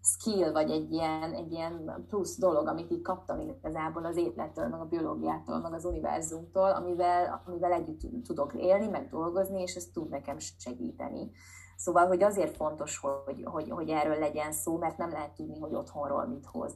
skill, 0.01 0.51
vagy 0.51 0.71
egy 0.71 0.91
ilyen, 0.91 1.34
egy 1.34 1.51
ilyen 1.51 2.06
plusz 2.08 2.38
dolog, 2.38 2.67
amit 2.67 2.91
így 2.91 3.01
kaptam 3.01 3.39
igazából 3.39 4.06
az 4.06 4.17
élettől, 4.17 4.67
meg 4.67 4.80
a 4.80 4.86
biológiától, 4.86 5.60
meg 5.60 5.73
az 5.73 5.86
univerzumtól, 5.86 6.71
amivel, 6.71 7.43
amivel 7.45 7.71
együtt 7.71 8.23
tudok 8.23 8.53
élni, 8.53 8.88
meg 8.88 9.10
dolgozni, 9.10 9.62
és 9.62 9.75
ez 9.75 9.86
tud 9.93 10.10
nekem 10.10 10.38
segíteni. 10.39 11.32
Szóval, 11.77 12.08
hogy 12.08 12.23
azért 12.23 12.56
fontos, 12.56 12.97
hogy, 12.97 13.43
hogy, 13.43 13.69
hogy 13.69 13.89
erről 13.89 14.19
legyen 14.19 14.51
szó, 14.51 14.77
mert 14.77 14.97
nem 14.97 15.12
lehet 15.12 15.36
tudni, 15.36 15.60
hogy 15.60 15.73
otthonról 15.73 16.25
mit 16.25 16.45
hoz, 16.45 16.73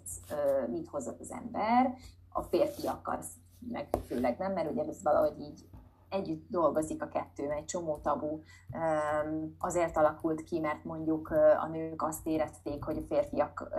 mit 0.69 0.87
hoz 0.87 1.07
az 1.19 1.31
ember. 1.31 1.93
A 2.29 2.41
férfiakkal 2.41 3.19
meg 3.69 3.87
főleg 4.05 4.37
nem, 4.37 4.53
mert 4.53 4.71
ugye 4.71 4.83
ez 4.83 5.03
valahogy 5.03 5.39
így 5.39 5.69
együtt 6.11 6.49
dolgozik 6.49 7.03
a 7.03 7.07
kettő, 7.07 7.49
egy 7.49 7.65
csomó 7.65 7.99
tabu 8.03 8.39
azért 9.59 9.97
alakult 9.97 10.43
ki, 10.43 10.59
mert 10.59 10.83
mondjuk 10.83 11.29
a 11.59 11.67
nők 11.67 12.01
azt 12.01 12.27
érezték, 12.27 12.83
hogy 12.83 12.97
a 12.97 13.05
férfiak 13.07 13.69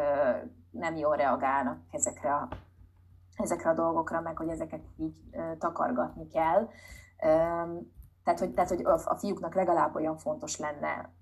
nem 0.71 0.97
jól 0.97 1.17
reagálnak 1.17 1.79
ezekre 1.91 2.35
a, 2.35 2.49
ezekre 3.37 3.71
a 3.71 3.75
dolgokra, 3.75 4.21
meg 4.21 4.37
hogy 4.37 4.49
ezeket 4.49 4.83
így 4.97 5.15
takargatni 5.59 6.29
kell. 6.29 6.69
Tehát, 8.25 8.39
hogy, 8.39 8.53
tehát, 8.55 8.69
hogy 8.69 8.85
a 8.85 9.17
fiúknak 9.19 9.55
legalább 9.55 9.95
olyan 9.95 10.17
fontos 10.17 10.59
lenne, 10.59 11.13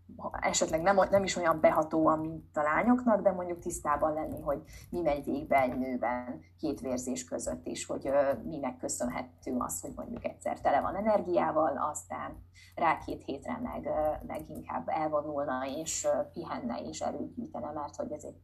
esetleg 0.40 0.82
nem, 0.82 1.00
nem 1.10 1.24
is 1.24 1.36
olyan 1.36 1.60
behatóan, 1.60 2.18
mint 2.18 2.56
a 2.56 2.62
lányoknak, 2.62 3.22
de 3.22 3.32
mondjuk 3.32 3.58
tisztában 3.58 4.12
lenni, 4.12 4.40
hogy 4.40 4.62
mi 4.90 5.00
megy 5.00 5.24
végbe 5.24 5.60
egy 5.60 5.78
nőben 5.78 6.40
két 6.58 6.80
vérzés 6.80 7.24
között 7.24 7.66
is, 7.66 7.86
hogy 7.86 8.10
minek 8.44 8.76
köszönhető 8.76 9.56
az, 9.58 9.80
hogy 9.80 9.92
mondjuk 9.96 10.24
egyszer 10.24 10.60
tele 10.60 10.80
van 10.80 10.96
energiával, 10.96 11.76
aztán 11.90 12.42
rá 12.74 12.98
két 12.98 13.24
hétre 13.24 13.60
meg, 13.62 13.88
meg 14.26 14.50
inkább 14.50 14.88
elvonulna 14.88 15.66
és 15.66 16.08
pihenne 16.32 16.80
és 16.80 17.00
erőt 17.00 17.52
mert 17.52 17.96
hogy 17.96 18.12
ez 18.12 18.24
egy 18.24 18.40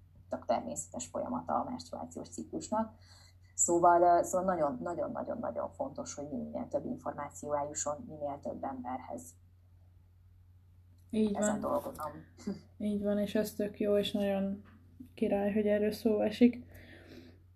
természetes 0.47 1.07
folyamata 1.07 1.55
a 1.55 1.65
menstruációs 1.69 2.29
ciklusnak. 2.29 2.95
Szóval, 3.55 4.23
szóval 4.23 4.55
nagyon, 4.55 4.79
nagyon, 4.83 5.11
nagyon, 5.11 5.39
nagyon 5.39 5.71
fontos, 5.71 6.15
hogy 6.15 6.29
minél 6.31 6.69
több 6.69 6.85
információ 6.85 7.53
eljusson 7.53 8.05
minél 8.09 8.39
több 8.43 8.65
emberhez. 8.65 9.23
Így 11.17 11.35
Ezen 11.35 11.61
van. 11.61 11.71
dolgozom. 11.71 12.13
Így 12.79 13.03
van, 13.03 13.19
és 13.19 13.35
ez 13.35 13.55
tök 13.55 13.81
jó, 13.81 13.97
és 13.97 14.13
nagyon 14.13 14.63
király, 15.15 15.53
hogy 15.53 15.67
erről 15.67 15.93
szó 15.93 16.21
esik. 16.21 16.65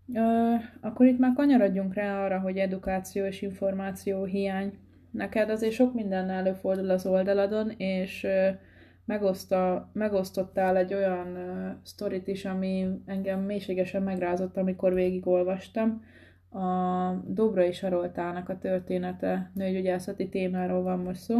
Uh, 0.07 0.55
akkor 0.81 1.07
itt 1.07 1.19
már 1.19 1.33
kanyarodjunk 1.33 1.95
rá 1.95 2.25
arra, 2.25 2.41
hogy 2.41 2.57
edukáció 2.57 3.25
és 3.25 3.43
információ 3.43 4.25
hiány. 4.25 4.79
Neked 5.11 5.51
azért 5.51 5.73
sok 5.73 5.95
minden 5.95 6.31
előfordul 6.31 6.91
az 6.91 7.07
oldaladon, 7.07 7.71
és 7.77 8.25
uh, 8.25 8.57
megoszta, 9.05 9.91
megosztottál 9.93 10.77
egy 10.77 10.95
olyan 10.95 11.27
uh, 11.27 11.71
sztorit 11.83 12.27
is, 12.27 12.45
ami 12.45 12.87
engem 13.07 13.41
mélységesen 13.41 14.03
megrázott, 14.03 14.57
amikor 14.57 14.95
végigolvastam. 14.95 16.05
A 16.51 17.13
Dobrai 17.27 17.73
Saroltának 17.73 18.49
a 18.49 18.59
története 18.59 19.51
nőgyógyászati 19.55 20.29
témáról 20.29 20.83
van 20.83 20.99
most 20.99 21.21
szó. 21.21 21.37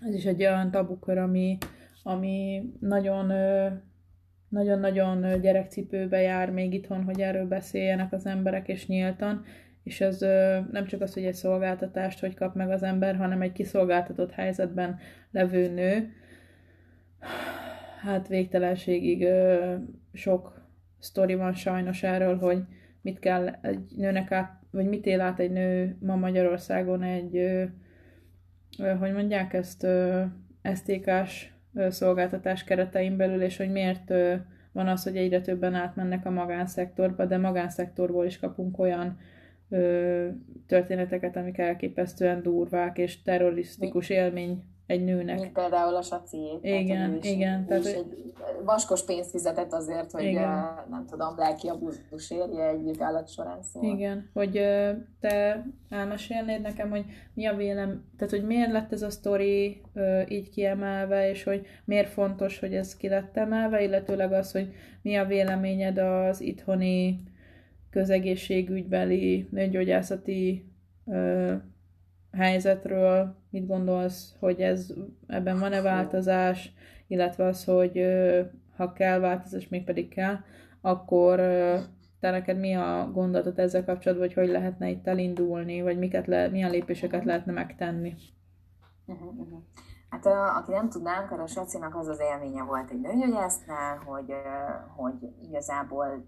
Ez 0.00 0.14
is 0.14 0.24
egy 0.24 0.40
olyan 0.40 0.70
tabukör, 0.70 1.18
ami, 1.18 1.58
ami 2.02 2.62
nagyon 2.80 3.32
nagyon-nagyon 4.48 5.40
gyerekcipőbe 5.40 6.20
jár 6.20 6.50
még 6.50 6.74
itthon, 6.74 7.04
hogy 7.04 7.20
erről 7.20 7.46
beszéljenek 7.46 8.12
az 8.12 8.26
emberek, 8.26 8.68
és 8.68 8.86
nyíltan, 8.86 9.44
és 9.82 10.00
ez 10.00 10.20
nem 10.70 10.86
csak 10.86 11.00
az, 11.00 11.14
hogy 11.14 11.24
egy 11.24 11.34
szolgáltatást 11.34 12.20
hogy 12.20 12.34
kap 12.34 12.54
meg 12.54 12.70
az 12.70 12.82
ember, 12.82 13.16
hanem 13.16 13.42
egy 13.42 13.52
kiszolgáltatott 13.52 14.32
helyzetben 14.32 14.98
levő 15.30 15.68
nő, 15.68 16.12
hát 18.02 18.28
végtelenségig 18.28 19.28
sok 20.12 20.68
sztori 20.98 21.34
van 21.34 21.54
sajnos 21.54 22.02
erről, 22.02 22.38
hogy 22.38 22.62
mit 23.00 23.18
kell 23.18 23.48
egy 23.48 23.80
nőnek 23.96 24.32
át, 24.32 24.62
vagy 24.70 24.86
mit 24.86 25.06
él 25.06 25.20
át 25.20 25.40
egy 25.40 25.50
nő 25.50 25.96
ma 26.00 26.16
Magyarországon 26.16 27.02
egy, 27.02 27.36
hogy 28.98 29.12
mondják 29.12 29.52
ezt, 29.52 29.86
STK-s 30.74 31.48
szolgáltatás 31.88 32.64
keretein 32.64 33.16
belül, 33.16 33.42
és 33.42 33.56
hogy 33.56 33.70
miért 33.70 34.12
van 34.72 34.88
az, 34.88 35.02
hogy 35.02 35.16
egyre 35.16 35.40
többen 35.40 35.74
átmennek 35.74 36.26
a 36.26 36.30
magánszektorba, 36.30 37.24
de 37.24 37.38
magánszektorból 37.38 38.26
is 38.26 38.38
kapunk 38.38 38.78
olyan 38.78 39.18
történeteket, 40.66 41.36
amik 41.36 41.58
elképesztően 41.58 42.42
durvák 42.42 42.98
és 42.98 43.22
terrorisztikus 43.22 44.08
élmény 44.08 44.62
egy 44.86 45.04
nőnek. 45.04 45.40
Mint 45.40 45.52
például 45.52 45.94
a 45.94 46.02
saci. 46.02 46.58
Igen, 46.62 47.08
tehát, 47.08 47.24
igen. 47.24 47.66
Tehát, 47.66 47.86
egy 47.86 48.32
vaskos 48.64 49.04
pénzt 49.04 49.30
fizetett 49.30 49.72
azért, 49.72 50.10
hogy 50.10 50.24
igen. 50.24 50.84
nem 50.90 51.04
tudom, 51.10 51.34
lelki 51.36 51.68
abúzus 51.68 52.30
érje 52.30 52.68
egy 52.68 52.82
vizsgálat 52.82 53.28
során 53.28 53.62
szóval. 53.62 53.94
Igen, 53.94 54.30
hogy 54.32 54.52
te 55.20 55.66
elmesélnéd 55.88 56.60
nekem, 56.60 56.90
hogy 56.90 57.04
mi 57.34 57.46
a 57.46 57.56
vélem, 57.56 58.04
tehát 58.16 58.34
hogy 58.34 58.46
miért 58.46 58.72
lett 58.72 58.92
ez 58.92 59.02
a 59.02 59.10
sztori 59.10 59.82
így 60.28 60.50
kiemelve, 60.50 61.30
és 61.30 61.42
hogy 61.42 61.66
miért 61.84 62.08
fontos, 62.08 62.58
hogy 62.58 62.74
ez 62.74 62.96
ki 62.96 63.08
lett 63.08 63.36
emelve, 63.36 63.82
illetőleg 63.82 64.32
az, 64.32 64.52
hogy 64.52 64.72
mi 65.02 65.16
a 65.16 65.24
véleményed 65.24 65.98
az 65.98 66.40
itthoni 66.40 67.22
közegészségügybeli 67.90 69.48
nőgyógyászati 69.50 70.70
helyzetről, 72.36 73.34
mit 73.50 73.66
gondolsz, 73.66 74.34
hogy 74.40 74.60
ez 74.60 74.92
ebben 75.26 75.58
van-e 75.58 75.80
változás, 75.80 76.72
illetve 77.06 77.44
az, 77.44 77.64
hogy 77.64 78.06
ha 78.76 78.92
kell 78.92 79.18
változás, 79.18 79.68
még 79.68 79.84
pedig 79.84 80.08
kell, 80.08 80.36
akkor 80.80 81.36
te 82.20 82.30
neked 82.30 82.58
mi 82.58 82.74
a 82.74 83.10
gondolatot 83.12 83.58
ezzel 83.58 83.84
kapcsolatban, 83.84 84.26
hogy 84.26 84.36
hogy 84.36 84.48
lehetne 84.48 84.88
itt 84.88 85.06
elindulni, 85.06 85.82
vagy 85.82 85.98
miket 85.98 86.26
le, 86.26 86.48
milyen 86.48 86.70
lépéseket 86.70 87.24
lehetne 87.24 87.52
megtenni? 87.52 88.14
Uh-huh, 89.06 89.38
uh-huh. 89.38 89.58
Hát 90.08 90.26
aki 90.56 90.70
nem 90.70 90.88
tudnánk, 90.88 91.30
a 91.30 91.46
Sacinak 91.46 91.96
az 91.96 92.08
az 92.08 92.20
élménye 92.20 92.62
volt 92.62 92.90
egy 92.90 93.00
nőgyógyásznál, 93.00 93.96
hogy, 93.96 94.32
hogy 94.96 95.14
igazából 95.42 96.26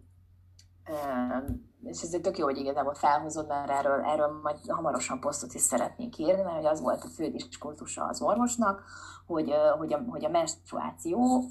és 1.82 2.02
ez 2.02 2.16
tök 2.22 2.38
jó, 2.38 2.44
hogy 2.44 2.56
igazából 2.56 2.94
felhozod, 2.94 3.46
mert 3.46 3.70
erről, 3.70 4.04
erről 4.04 4.40
majd 4.42 4.58
hamarosan 4.68 5.20
posztot 5.20 5.54
is 5.54 5.60
szeretnék 5.60 6.18
írni, 6.18 6.42
mert 6.42 6.66
az 6.66 6.80
volt 6.80 7.04
a 7.04 7.08
fő 7.08 7.30
diskurtusa 7.30 8.04
az 8.04 8.22
orvosnak, 8.22 8.82
hogy, 9.26 9.54
hogy, 9.78 9.92
a, 9.92 10.02
hogy 10.08 10.24
a 10.24 10.28
menstruáció, 10.28 11.44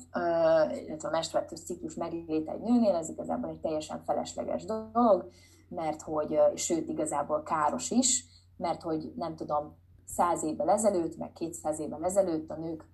illetve 0.86 1.08
a 1.08 1.12
menstruációs 1.12 1.62
ciklus 1.62 1.96
megléte 1.96 2.52
egy 2.52 2.62
nőnél, 2.62 2.96
ez 2.96 3.10
igazából 3.10 3.50
egy 3.50 3.60
teljesen 3.60 4.04
felesleges 4.06 4.66
dolog, 4.66 5.30
mert 5.70 6.02
hogy, 6.02 6.40
sőt, 6.56 6.88
igazából 6.88 7.44
káros 7.44 7.90
is, 7.90 8.26
mert 8.58 8.82
hogy 8.82 9.14
nem 9.16 9.36
tudom, 9.36 9.78
száz 10.08 10.44
évvel 10.44 10.70
ezelőtt, 10.70 11.18
meg 11.18 11.34
200 11.34 11.80
évvel 11.80 12.06
ezelőtt 12.06 12.50
a 12.50 12.56
nők 12.56 12.86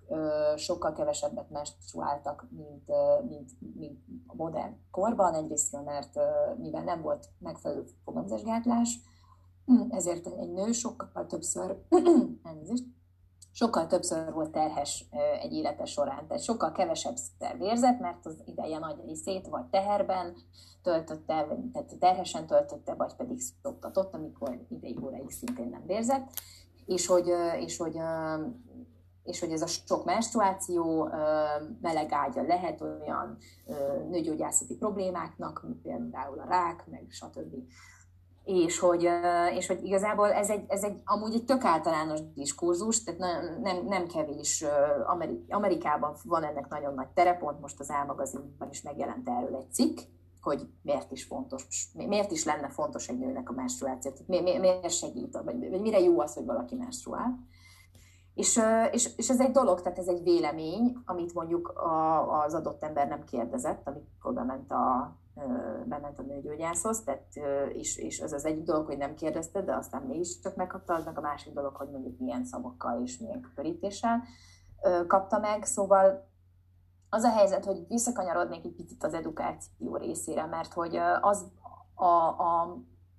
sokkal 0.56 0.94
kevesebbet 0.94 1.50
menstruáltak, 1.50 2.48
mint, 2.50 2.92
mint, 3.30 3.52
mint 3.76 4.00
a 4.28 4.36
modern 4.36 4.78
korban, 4.92 5.34
egyrészt, 5.34 5.84
mert 5.86 6.20
mivel 6.58 6.84
nem 6.84 7.02
volt 7.02 7.30
megfelelő 7.40 7.84
fogamzásgátlás, 8.04 9.00
ezért 9.90 10.28
egy 10.28 10.52
nő 10.52 10.72
sokkal 10.72 11.26
többször, 11.26 11.78
sokkal 13.52 13.88
többször 13.88 14.34
volt 14.34 14.52
terhes 14.52 15.06
egy 15.42 15.54
élete 15.54 15.86
során, 15.86 16.28
tehát 16.28 16.44
sokkal 16.44 16.72
kevesebb 16.72 17.16
szer 17.16 17.58
mert 18.00 18.26
az 18.26 18.42
ideje 18.46 18.78
nagy 18.78 19.02
részét 19.06 19.48
vagy 19.48 19.66
teherben 19.66 20.36
töltötte, 20.82 21.48
tehát 21.74 21.98
terhesen 22.00 22.48
töltötte, 22.48 22.94
vagy 22.94 23.16
pedig 23.16 23.40
szoktatott, 23.62 24.14
amikor 24.14 24.66
ideig 24.70 25.04
óraig 25.04 25.30
szintén 25.30 25.70
nem 25.70 25.86
vérzett 25.86 26.32
és 26.86 27.08
hogy, 27.08 27.32
és 27.60 27.78
hogy 27.78 27.98
és 29.24 29.40
hogy 29.40 29.52
ez 29.52 29.62
a 29.62 29.68
sok 29.68 30.06
menstruáció, 30.06 31.10
meleg 31.82 32.12
ágya 32.12 32.42
lehet 32.42 32.82
olyan 32.82 33.38
nőgyógyászati 34.10 34.76
problémáknak, 34.76 35.66
például 35.84 36.40
a 36.40 36.48
rák, 36.48 36.84
meg 36.90 37.06
stb. 37.10 37.56
És 38.44 38.80
hogy, 38.80 39.10
és 39.56 39.68
hogy 39.68 39.84
igazából 39.84 40.32
ez 40.32 40.50
egy, 40.50 40.66
ez 40.68 40.84
egy 40.84 41.02
amúgy 41.06 41.34
egy 41.34 41.46
tök 41.46 41.64
általános 41.64 42.20
diskurzus, 42.34 43.04
tehát 43.04 43.20
nem, 43.20 43.62
nem, 43.62 43.86
nem 43.86 44.08
kevés, 44.08 44.66
Amerikában 45.50 46.16
van 46.24 46.44
ennek 46.44 46.68
nagyon 46.68 46.94
nagy 46.94 47.08
terepont, 47.08 47.60
most 47.60 47.80
az 47.80 47.90
álmagazinban 47.90 48.70
is 48.70 48.82
megjelent 48.82 49.30
erről 49.30 49.56
egy 49.56 49.72
cikk, 49.74 50.00
hogy 50.44 50.68
miért 50.82 51.12
is 51.12 51.24
fontos, 51.24 51.88
miért 51.94 52.32
is 52.32 52.46
lenne 52.46 52.70
fontos 52.70 53.08
egy 53.08 53.18
nőnek 53.18 53.50
a 53.50 53.54
menstruáció, 53.54 54.12
tehát 54.12 54.28
mi, 54.28 54.58
miért 54.60 54.90
segít, 54.90 55.38
vagy, 55.44 55.70
vagy 55.70 55.82
mire 55.82 56.00
jó 56.00 56.20
az, 56.20 56.34
hogy 56.34 56.46
valaki 56.46 56.76
menstruál. 56.76 57.40
És, 58.34 58.60
és, 58.92 59.18
és 59.18 59.30
ez 59.30 59.40
egy 59.40 59.52
dolog, 59.52 59.82
tehát 59.82 59.98
ez 59.98 60.08
egy 60.08 60.24
vélemény, 60.24 60.98
amit 61.06 61.34
mondjuk 61.34 61.68
a, 61.68 62.44
az 62.44 62.54
adott 62.54 62.84
ember 62.84 63.08
nem 63.08 63.24
kérdezett, 63.24 63.88
amikor 63.88 64.34
bement 64.34 64.72
a, 64.72 65.16
bement 65.86 66.20
a 66.20 66.22
nőgyógyászhoz, 66.22 67.04
tehát, 67.04 67.28
és, 67.74 67.98
és 67.98 68.20
ez 68.20 68.34
az 68.34 68.46
egyik 68.46 68.64
dolog, 68.64 68.86
hogy 68.86 68.98
nem 68.98 69.16
kérdezte, 69.16 69.62
de 69.62 69.76
aztán 69.76 70.02
mégis 70.02 70.40
csak 70.40 70.56
megkapta, 70.56 70.94
az 70.94 71.06
meg 71.06 71.18
a 71.18 71.22
másik 71.22 71.54
dolog, 71.54 71.76
hogy 71.76 71.90
mondjuk 71.90 72.20
milyen 72.20 72.46
szavakkal 72.46 73.02
és 73.04 73.18
milyen 73.18 73.52
körítéssel 73.56 74.24
kapta 75.08 75.40
meg, 75.40 75.64
szóval 75.64 76.32
az 77.14 77.24
a 77.24 77.30
helyzet, 77.30 77.66
hogy 77.66 77.88
visszakanyarodnék 77.88 78.66
egy 78.66 78.76
picit 78.76 79.04
az 79.04 79.14
edukáció 79.14 79.96
részére, 79.96 80.46
mert 80.46 80.74
hogy 80.74 80.96
az, 81.22 81.46
a, 81.96 82.06
a, 82.06 82.78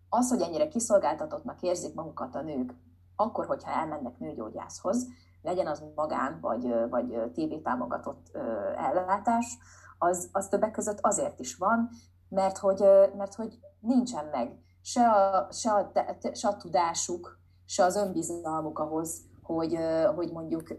az, 0.08 0.30
hogy 0.30 0.40
ennyire 0.40 0.68
kiszolgáltatottnak 0.68 1.62
érzik 1.62 1.94
magukat 1.94 2.34
a 2.34 2.42
nők, 2.42 2.74
akkor, 3.16 3.46
hogyha 3.46 3.70
elmennek 3.70 4.18
nőgyógyászhoz, 4.18 5.06
legyen 5.42 5.66
az 5.66 5.82
magán 5.94 6.38
vagy, 6.40 6.74
vagy 6.90 7.32
tévétámogatott 7.32 8.36
ellátás, 8.76 9.58
az, 9.98 10.28
az 10.32 10.48
többek 10.48 10.70
között 10.70 10.98
azért 11.00 11.40
is 11.40 11.56
van, 11.56 11.88
mert 12.28 12.58
hogy, 12.58 12.84
mert 13.16 13.34
hogy 13.34 13.58
nincsen 13.80 14.24
meg 14.24 14.58
se 14.82 15.10
a, 15.10 15.48
se, 15.52 15.72
a, 15.72 15.92
se 16.32 16.48
a 16.48 16.56
tudásuk, 16.56 17.38
se 17.66 17.84
az 17.84 17.96
önbizalmuk 17.96 18.78
ahhoz, 18.78 19.20
hogy, 19.44 19.78
hogy 20.14 20.32
mondjuk 20.32 20.74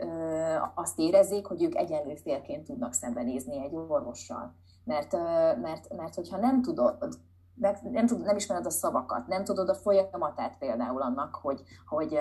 azt 0.75 0.99
érezzék, 0.99 1.45
hogy 1.45 1.63
ők 1.63 1.75
egyenlő 1.75 2.15
félként 2.15 2.63
tudnak 2.63 2.93
szembenézni 2.93 3.63
egy 3.63 3.75
orvossal. 3.75 4.56
Mert, 4.84 5.13
mert, 5.62 5.93
mert 5.95 6.15
hogyha 6.15 6.38
nem 6.38 6.62
tudod, 6.62 6.97
nem, 7.84 8.06
tud, 8.06 8.21
nem 8.21 8.36
ismered 8.36 8.65
a 8.65 8.69
szavakat, 8.69 9.28
nem 9.28 9.43
tudod 9.43 9.69
a 9.69 9.73
folyamatát 9.75 10.58
például 10.58 11.01
annak, 11.01 11.36
hogy, 11.36 11.62
hogy, 11.86 12.17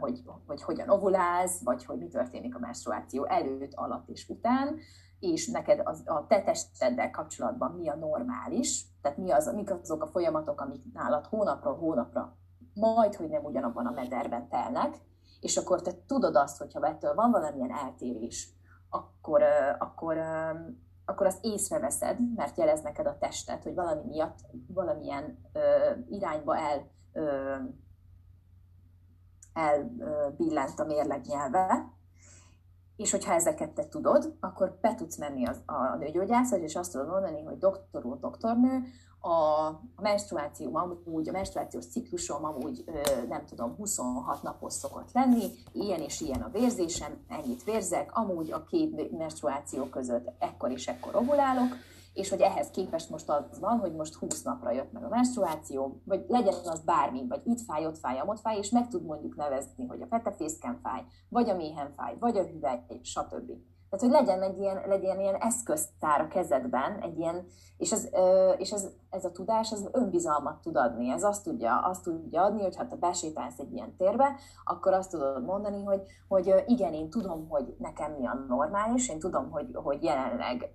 hogy, 0.00 0.22
hogy, 0.24 0.42
hogy 0.46 0.62
hogyan 0.62 0.90
ovulálsz, 0.90 1.62
vagy 1.64 1.84
hogy 1.84 1.98
mi 1.98 2.08
történik 2.08 2.54
a 2.54 2.58
menstruáció 2.58 3.24
előtt, 3.24 3.74
alatt 3.74 4.08
és 4.08 4.28
után, 4.28 4.76
és 5.18 5.48
neked 5.48 5.80
az, 5.84 6.02
a 6.06 6.26
te 6.26 6.42
testeddel 6.42 7.10
kapcsolatban 7.10 7.72
mi 7.72 7.88
a 7.88 7.96
normális, 7.96 8.86
tehát 9.02 9.18
mi 9.18 9.30
az, 9.30 9.52
mik 9.54 9.70
azok 9.70 10.02
a 10.02 10.06
folyamatok, 10.06 10.60
amik 10.60 10.82
nálad 10.92 11.26
hónapról 11.26 11.76
hónapra 11.76 12.36
majd, 12.74 13.14
hogy 13.14 13.28
nem 13.28 13.44
ugyanabban 13.44 13.86
a 13.86 13.90
mederben 13.90 14.48
telnek, 14.48 14.94
és 15.40 15.56
akkor 15.56 15.82
te 15.82 15.92
tudod 16.06 16.36
azt, 16.36 16.58
hogyha 16.58 16.86
ettől 16.86 17.14
van 17.14 17.30
valamilyen 17.30 17.72
eltérés, 17.72 18.48
akkor, 18.90 19.42
akkor, 19.78 20.18
akkor 21.04 21.26
azt 21.26 21.44
észreveszed, 21.44 22.34
mert 22.34 22.58
jelez 22.58 22.80
neked 22.80 23.06
a 23.06 23.18
testet, 23.18 23.62
hogy 23.62 23.74
valami 23.74 24.02
miatt 24.06 24.38
valamilyen 24.66 25.38
ö, 25.52 25.60
irányba 26.08 26.56
el, 26.56 26.90
ö, 27.12 27.54
elbillent 29.52 30.80
a 30.80 30.84
mérleg 30.84 31.24
nyelve, 31.26 31.96
és 32.96 33.10
hogyha 33.10 33.32
ezeket 33.32 33.70
te 33.70 33.88
tudod, 33.88 34.36
akkor 34.40 34.78
be 34.80 34.94
tudsz 34.94 35.16
menni 35.16 35.46
az, 35.46 35.62
a 35.66 35.96
nőgyógyászhoz, 35.96 36.60
és 36.60 36.76
azt 36.76 36.92
tudod 36.92 37.08
mondani, 37.08 37.42
hogy 37.42 37.58
doktor 37.58 38.04
úr, 38.04 38.18
doktornő, 38.18 38.82
a 39.28 40.02
menstruáció 40.02 40.76
amúgy, 40.76 41.28
a 41.28 41.32
menstruációs 41.32 41.86
ciklusom 41.86 42.44
amúgy 42.44 42.84
nem 43.28 43.46
tudom, 43.46 43.74
26 43.76 44.42
napos 44.42 44.72
szokott 44.72 45.12
lenni, 45.12 45.46
ilyen 45.72 46.00
és 46.00 46.20
ilyen 46.20 46.42
a 46.42 46.50
vérzésem, 46.50 47.24
ennyit 47.28 47.64
vérzek, 47.64 48.16
amúgy 48.16 48.52
a 48.52 48.64
két 48.64 49.18
menstruáció 49.18 49.84
között 49.84 50.32
ekkor 50.38 50.70
és 50.70 50.86
ekkor 50.86 51.16
ovulálok, 51.16 51.76
és 52.12 52.28
hogy 52.28 52.40
ehhez 52.40 52.70
képest 52.70 53.10
most 53.10 53.28
az 53.28 53.60
van, 53.60 53.78
hogy 53.78 53.94
most 53.94 54.14
20 54.14 54.42
napra 54.42 54.70
jött 54.70 54.92
meg 54.92 55.04
a 55.04 55.08
menstruáció, 55.08 56.00
vagy 56.04 56.24
legyen 56.28 56.54
az 56.64 56.80
bármi, 56.80 57.26
vagy 57.28 57.40
itt 57.44 57.60
fáj, 57.60 57.86
ott 57.86 57.98
fáj, 57.98 58.22
ott 58.26 58.40
fáj, 58.40 58.58
és 58.58 58.70
meg 58.70 58.88
tud 58.88 59.04
mondjuk 59.04 59.36
nevezni, 59.36 59.86
hogy 59.86 60.02
a 60.02 60.06
fetefészken 60.06 60.78
fáj, 60.82 61.04
vagy 61.28 61.48
a 61.48 61.56
méhen 61.56 61.92
fáj, 61.92 62.16
vagy 62.18 62.36
a 62.36 62.42
hüvely, 62.42 62.84
stb. 63.02 63.50
Tehát, 63.90 64.04
hogy 64.04 64.26
legyen 64.26 64.42
egy 64.42 64.58
ilyen, 64.58 64.82
legyen 64.86 65.20
ilyen 65.20 65.34
eszköztár 65.34 66.20
a 66.20 66.28
kezedben, 66.28 67.00
egy 67.00 67.18
ilyen, 67.18 67.46
és, 67.76 67.92
ez, 67.92 68.08
és 68.58 68.70
ez, 68.70 68.88
ez 69.10 69.24
a 69.24 69.32
tudás 69.32 69.72
ez 69.72 69.88
önbizalmat 69.92 70.60
tud 70.60 70.76
adni. 70.76 71.10
Ez 71.10 71.22
azt 71.22 71.44
tudja, 71.44 71.78
azt 71.78 72.02
tudja 72.02 72.42
adni, 72.42 72.62
hogy 72.62 72.76
ha 72.76 72.86
te 72.86 72.96
besétálsz 72.96 73.58
egy 73.58 73.72
ilyen 73.72 73.96
térbe, 73.96 74.36
akkor 74.64 74.92
azt 74.92 75.10
tudod 75.10 75.44
mondani, 75.44 75.84
hogy, 75.84 76.02
hogy 76.28 76.64
igen, 76.66 76.92
én 76.92 77.10
tudom, 77.10 77.48
hogy 77.48 77.74
nekem 77.78 78.12
mi 78.12 78.26
a 78.26 78.44
normális, 78.48 79.08
én 79.08 79.18
tudom, 79.18 79.50
hogy, 79.50 79.70
hogy 79.74 80.02
jelenleg 80.02 80.70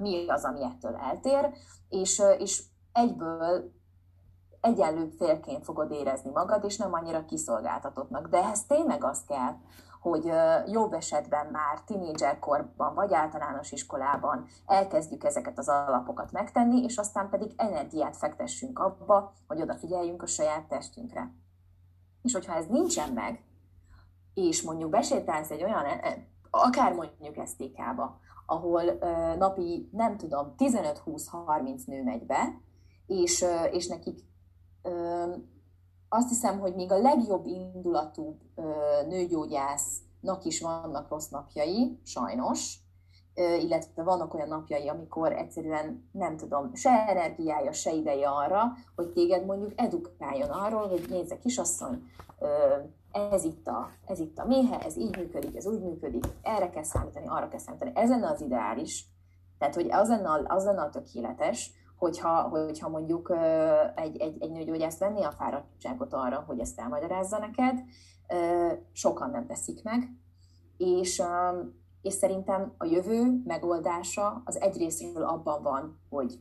mi 0.00 0.28
az, 0.28 0.44
ami 0.44 0.64
ettől 0.64 0.96
eltér, 0.96 1.50
és, 1.88 2.22
és 2.38 2.62
egyből 2.92 3.74
egyenlő 4.60 5.08
félként 5.18 5.64
fogod 5.64 5.90
érezni 5.90 6.30
magad, 6.30 6.64
és 6.64 6.76
nem 6.76 6.92
annyira 6.92 7.24
kiszolgáltatottnak. 7.24 8.28
De 8.28 8.38
ehhez 8.38 8.66
tényleg 8.66 9.04
az 9.04 9.24
kell, 9.26 9.52
hogy 10.00 10.32
jobb 10.66 10.92
esetben 10.92 11.46
már 11.46 11.80
tinédzserkorban 11.80 12.94
vagy 12.94 13.14
általános 13.14 13.72
iskolában 13.72 14.46
elkezdjük 14.66 15.24
ezeket 15.24 15.58
az 15.58 15.68
alapokat 15.68 16.32
megtenni, 16.32 16.82
és 16.82 16.96
aztán 16.96 17.28
pedig 17.28 17.52
energiát 17.56 18.16
fektessünk 18.16 18.78
abba, 18.78 19.32
hogy 19.46 19.62
odafigyeljünk 19.62 20.22
a 20.22 20.26
saját 20.26 20.68
testünkre. 20.68 21.32
És 22.22 22.32
hogyha 22.32 22.54
ez 22.54 22.66
nincsen 22.66 23.12
meg, 23.12 23.44
és 24.34 24.62
mondjuk 24.62 24.90
besétálsz 24.90 25.50
egy 25.50 25.62
olyan, 25.62 25.84
e, 25.84 26.26
akár 26.50 26.92
mondjuk 26.92 27.46
STK-ba, 27.46 28.18
ahol 28.46 28.82
napi, 29.38 29.88
nem 29.92 30.16
tudom, 30.16 30.54
15-20-30 30.58 31.86
nő 31.86 32.02
megy 32.02 32.26
be, 32.26 32.60
és, 33.06 33.44
és 33.70 33.86
nekik 33.86 34.20
azt 36.16 36.28
hiszem, 36.28 36.58
hogy 36.58 36.74
még 36.74 36.92
a 36.92 36.98
legjobb 36.98 37.46
indulatú 37.46 38.36
nőgyógyásznak 39.08 40.44
is 40.44 40.60
vannak 40.60 41.08
rossz 41.08 41.28
napjai, 41.28 42.00
sajnos, 42.04 42.78
illetve 43.34 44.02
vannak 44.02 44.34
olyan 44.34 44.48
napjai, 44.48 44.88
amikor 44.88 45.32
egyszerűen 45.32 46.08
nem 46.12 46.36
tudom, 46.36 46.74
se 46.74 46.90
energiája, 47.08 47.72
se 47.72 47.92
ideje 47.92 48.28
arra, 48.28 48.72
hogy 48.94 49.12
téged 49.12 49.44
mondjuk 49.46 49.72
edukáljon 49.76 50.50
arról, 50.50 50.88
hogy 50.88 51.06
nézze 51.08 51.38
kisasszony, 51.38 52.02
ez 53.32 53.44
itt, 53.44 53.66
a, 53.66 53.90
ez 54.06 54.18
itt 54.18 54.38
a 54.38 54.46
méhe, 54.46 54.78
ez 54.78 54.96
így 54.96 55.16
működik, 55.16 55.56
ez 55.56 55.66
úgy 55.66 55.80
működik, 55.80 56.24
erre 56.42 56.70
kell 56.70 56.82
számítani, 56.82 57.26
arra 57.26 57.48
kell 57.48 57.58
számítani. 57.58 57.90
Ez 57.94 58.08
lenne 58.08 58.28
az 58.28 58.40
ideális. 58.40 59.06
Tehát, 59.58 59.74
hogy 59.74 59.90
az 59.90 60.08
lenne, 60.08 60.42
az 60.46 60.64
lenne 60.64 60.82
a 60.82 60.90
tökéletes, 60.90 61.70
hogyha, 61.96 62.42
hogyha 62.42 62.88
mondjuk 62.88 63.32
egy, 63.94 64.16
egy, 64.16 64.42
egy 64.42 64.50
nőgyógyász 64.50 64.98
venni 64.98 65.22
a 65.22 65.32
fáradtságot 65.32 66.12
arra, 66.12 66.44
hogy 66.46 66.58
ezt 66.58 66.80
elmagyarázza 66.80 67.38
neked, 67.38 67.78
sokan 68.92 69.30
nem 69.30 69.46
teszik 69.46 69.82
meg, 69.82 70.10
és, 70.76 71.22
és 72.02 72.12
szerintem 72.12 72.74
a 72.78 72.84
jövő 72.84 73.42
megoldása 73.44 74.42
az 74.44 74.60
egyrésztről 74.60 75.24
abban 75.24 75.62
van, 75.62 76.00
hogy 76.08 76.40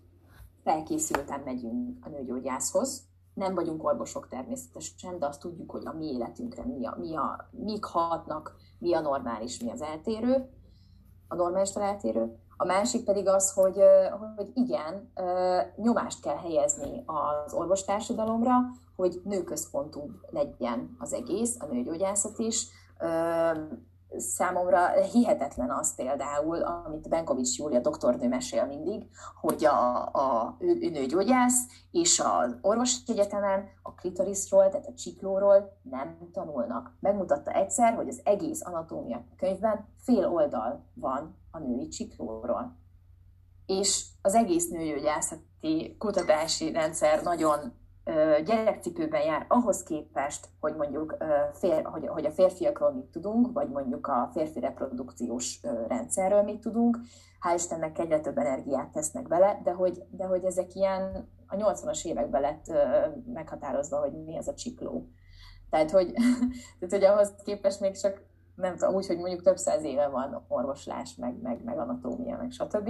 felkészülten 0.64 1.40
megyünk 1.40 2.06
a 2.06 2.10
nőgyógyászhoz, 2.10 3.08
nem 3.34 3.54
vagyunk 3.56 3.84
orvosok 3.84 4.28
természetesen, 4.28 5.20
de 5.20 5.26
azt 5.26 5.40
tudjuk, 5.40 5.72
hogy 5.72 5.86
a 5.86 5.94
mi 5.94 6.06
életünkre 6.06 6.66
mi 6.66 6.86
a, 6.86 6.96
mi 7.00 7.16
a, 7.16 7.50
mik 7.52 7.84
hatnak, 7.84 8.56
mi 8.80 8.94
a 8.94 9.00
normális, 9.00 9.60
mi 9.60 9.72
az 9.72 9.82
eltérő, 9.82 10.50
a 11.28 11.36
normális 11.36 11.76
eltérő, 11.76 12.40
a 12.58 12.66
másik 12.66 13.04
pedig 13.04 13.28
az, 13.28 13.52
hogy, 13.52 13.80
hogy 14.36 14.52
igen, 14.54 15.12
nyomást 15.76 16.22
kell 16.22 16.38
helyezni 16.38 17.04
az 17.06 17.54
orvostársadalomra, 17.54 18.54
hogy 18.96 19.22
nőközpontú 19.24 20.10
legyen 20.30 20.96
az 21.00 21.14
egész, 21.14 21.56
a 21.60 21.66
nőgyógyászat 21.66 22.40
is. 22.40 22.68
Számomra 24.18 25.02
hihetetlen 25.02 25.72
az 25.72 25.96
például, 25.96 26.62
amit 26.62 27.10
Benkovics 27.10 27.58
Júlia 27.58 27.80
doktornő 27.80 28.28
mesél 28.28 28.66
mindig, 28.66 29.10
hogy 29.42 29.66
a, 29.66 30.06
a, 30.06 30.58
nőgyógyász, 30.80 31.60
és 31.92 32.20
az 32.20 32.58
orvosegyetemen 32.62 33.66
a 33.82 33.94
klitoriszról, 33.94 34.70
tehát 34.70 34.88
a 34.88 34.94
csiklóról 34.94 35.78
nem 35.82 36.18
tanulnak. 36.34 36.92
Megmutatta 37.00 37.52
egyszer, 37.52 37.94
hogy 37.94 38.08
az 38.08 38.22
egész 38.24 38.66
anatómia 38.66 39.26
könyvben 39.38 39.88
fél 39.98 40.28
oldal 40.28 40.86
van 40.94 41.36
a 41.56 41.60
női 41.60 41.88
csiklóról. 41.88 42.78
És 43.66 44.06
az 44.22 44.34
egész 44.34 44.70
nőgyógyászati 44.70 45.96
kutatási 46.00 46.72
rendszer 46.72 47.24
nagyon 47.24 47.74
gyerekcipőben 48.46 49.22
jár 49.22 49.46
ahhoz 49.48 49.84
képest, 49.84 50.48
hogy 50.60 50.76
mondjuk 50.76 51.18
fér, 51.54 51.86
hogy, 51.86 52.08
hogy 52.08 52.26
a 52.26 52.32
férfiakról 52.32 52.92
mit 52.92 53.06
tudunk, 53.06 53.52
vagy 53.52 53.70
mondjuk 53.70 54.08
a 54.08 54.30
férfi 54.34 54.60
reprodukciós 54.60 55.60
rendszerről 55.88 56.42
mit 56.42 56.60
tudunk, 56.60 57.00
hál' 57.40 57.56
Istennek 57.56 58.00
egyre 58.00 58.20
több 58.20 58.38
energiát 58.38 58.92
tesznek 58.92 59.28
bele, 59.28 59.62
de 59.64 59.72
hogy, 59.72 60.04
de 60.10 60.26
hogy 60.26 60.44
ezek 60.44 60.76
ilyen 60.76 61.30
a 61.48 61.56
80-as 61.56 62.06
években 62.06 62.42
lett 62.42 62.66
meghatározva, 63.34 64.00
hogy 64.00 64.12
mi 64.26 64.38
az 64.38 64.48
a 64.48 64.54
csikló. 64.54 65.10
Tehát, 65.70 65.92
hogy, 65.92 66.12
tehát, 66.80 66.90
hogy 66.90 67.04
ahhoz 67.04 67.34
képest 67.44 67.80
még 67.80 67.98
csak 67.98 68.24
nem 68.56 68.76
tudom, 68.78 68.96
úgy, 68.96 69.08
hogy 69.08 69.18
mondjuk 69.18 69.42
több 69.42 69.58
száz 69.58 69.84
éve 69.84 70.08
van 70.08 70.46
orvoslás, 70.48 71.16
meg, 71.16 71.42
meg, 71.42 71.64
meg 71.64 71.78
anatómia, 71.78 72.38
meg 72.38 72.52
stb. 72.52 72.90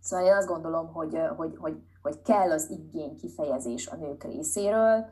Szóval 0.00 0.26
én 0.26 0.32
azt 0.32 0.46
gondolom, 0.48 0.92
hogy, 0.92 1.18
hogy, 1.36 1.56
hogy, 1.56 1.82
hogy 2.02 2.22
kell 2.22 2.50
az 2.50 2.70
igény 2.70 3.16
kifejezés 3.16 3.88
a 3.88 3.96
nők 3.96 4.24
részéről, 4.24 5.06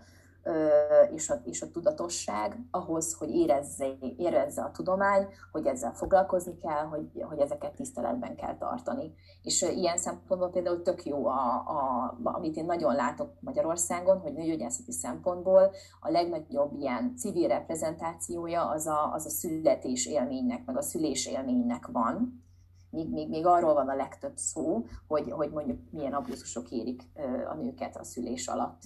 és 1.14 1.30
a, 1.30 1.40
és 1.44 1.62
a 1.62 1.70
tudatosság 1.70 2.58
ahhoz, 2.70 3.14
hogy 3.14 3.30
érezze, 3.30 3.86
érezze 4.16 4.62
a 4.62 4.70
tudomány, 4.70 5.26
hogy 5.52 5.66
ezzel 5.66 5.92
foglalkozni 5.92 6.58
kell, 6.58 6.84
hogy, 6.84 7.22
hogy 7.28 7.38
ezeket 7.38 7.74
tiszteletben 7.74 8.36
kell 8.36 8.56
tartani. 8.56 9.14
És 9.42 9.62
ilyen 9.62 9.96
szempontból 9.96 10.50
például 10.50 10.82
tök 10.82 11.04
jó, 11.04 11.26
a, 11.26 11.54
a, 11.54 12.18
amit 12.22 12.56
én 12.56 12.64
nagyon 12.64 12.94
látok 12.94 13.32
Magyarországon, 13.40 14.18
hogy 14.18 14.32
nőgyógyászati 14.32 14.92
szempontból 14.92 15.70
a 16.00 16.10
legnagyobb 16.10 16.72
ilyen 16.78 17.16
civil 17.16 17.48
reprezentációja 17.48 18.68
az 18.68 18.86
a, 18.86 19.12
az 19.12 19.26
a 19.26 19.30
születés 19.30 20.06
élménynek, 20.06 20.64
meg 20.64 20.76
a 20.76 20.82
szülés 20.82 21.26
élménynek 21.26 21.86
van, 21.86 22.46
még, 22.90 23.10
még, 23.10 23.28
még 23.28 23.46
arról 23.46 23.74
van 23.74 23.88
a 23.88 23.94
legtöbb 23.94 24.36
szó, 24.36 24.84
hogy, 25.06 25.30
hogy 25.30 25.50
mondjuk 25.50 25.78
milyen 25.90 26.12
abúzusok 26.12 26.70
érik 26.70 27.02
a 27.50 27.54
nőket 27.54 27.96
a 27.96 28.04
szülés 28.04 28.46
alatt 28.46 28.82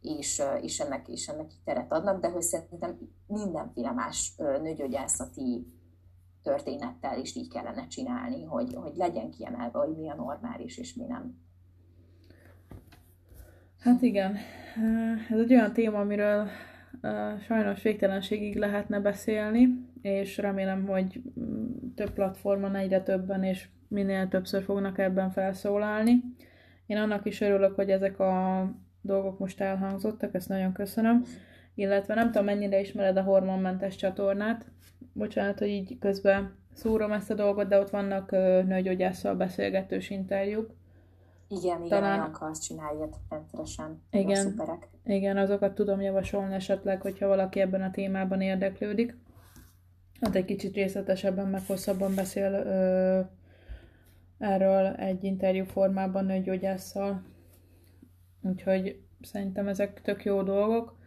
és, 0.00 0.42
és, 0.62 0.80
ennek, 0.80 1.08
és 1.08 1.28
ennek 1.28 1.50
teret 1.64 1.92
adnak, 1.92 2.20
de 2.20 2.28
hogy 2.28 2.42
szerintem 2.42 2.98
mindenféle 3.26 3.92
más 3.92 4.34
nőgyógyászati 4.36 5.66
történettel 6.42 7.18
is 7.18 7.34
így 7.34 7.48
kellene 7.48 7.86
csinálni, 7.86 8.44
hogy, 8.44 8.74
hogy 8.74 8.96
legyen 8.96 9.30
kiemelve, 9.30 9.78
hogy 9.78 9.96
mi 9.96 10.10
a 10.10 10.14
normális 10.14 10.78
és 10.78 10.94
mi 10.94 11.04
nem. 11.04 11.34
Hát 13.78 14.02
igen, 14.02 14.36
ez 15.30 15.38
egy 15.38 15.52
olyan 15.52 15.72
téma, 15.72 15.98
amiről 15.98 16.48
sajnos 17.46 17.82
végtelenségig 17.82 18.56
lehetne 18.56 19.00
beszélni, 19.00 19.68
és 20.02 20.36
remélem, 20.36 20.86
hogy 20.86 21.22
mm, 21.40 21.66
több 21.94 22.10
platformon 22.10 22.74
egyre 22.74 23.02
többen 23.02 23.44
és 23.44 23.68
minél 23.88 24.28
többször 24.28 24.62
fognak 24.62 24.98
ebben 24.98 25.30
felszólalni. 25.30 26.22
Én 26.86 26.96
annak 26.96 27.26
is 27.26 27.40
örülök, 27.40 27.74
hogy 27.74 27.90
ezek 27.90 28.18
a 28.18 28.64
dolgok 29.00 29.38
most 29.38 29.60
elhangzottak, 29.60 30.34
ezt 30.34 30.48
nagyon 30.48 30.72
köszönöm. 30.72 31.24
Illetve 31.74 32.14
nem 32.14 32.26
tudom, 32.26 32.44
mennyire 32.44 32.80
ismered 32.80 33.16
a 33.16 33.22
hormonmentes 33.22 33.96
csatornát. 33.96 34.70
Bocsánat, 35.12 35.58
hogy 35.58 35.68
így 35.68 35.98
közben 35.98 36.58
szúrom 36.74 37.12
ezt 37.12 37.30
a 37.30 37.34
dolgot, 37.34 37.68
de 37.68 37.78
ott 37.78 37.90
vannak 37.90 38.30
nőgyógyásszal 38.66 39.34
beszélgetős 39.34 40.10
interjúk. 40.10 40.70
Igen, 41.48 41.76
igen, 41.76 41.88
Talán... 41.88 42.16
Janka 42.16 42.46
azt 42.46 42.62
csinálja 42.62 43.08
rendszeresen. 43.28 44.02
Igen, 44.10 44.36
szuperek. 44.36 44.88
igen, 45.04 45.36
azokat 45.36 45.74
tudom 45.74 46.00
javasolni 46.00 46.54
esetleg, 46.54 47.00
hogyha 47.00 47.26
valaki 47.26 47.60
ebben 47.60 47.82
a 47.82 47.90
témában 47.90 48.40
érdeklődik. 48.40 49.16
Hát 50.20 50.34
egy 50.34 50.44
kicsit 50.44 50.74
részletesebben, 50.74 51.48
meg 51.48 51.62
hosszabban 51.66 52.14
beszél 52.14 52.52
ö, 52.52 53.20
erről 54.38 54.86
egy 54.86 55.24
interjú 55.24 55.64
formában 55.64 56.24
nőgyógyásszal. 56.24 57.22
Úgyhogy 58.42 59.00
szerintem 59.20 59.68
ezek 59.68 60.02
tök 60.02 60.24
jó 60.24 60.42
dolgok. 60.42 60.98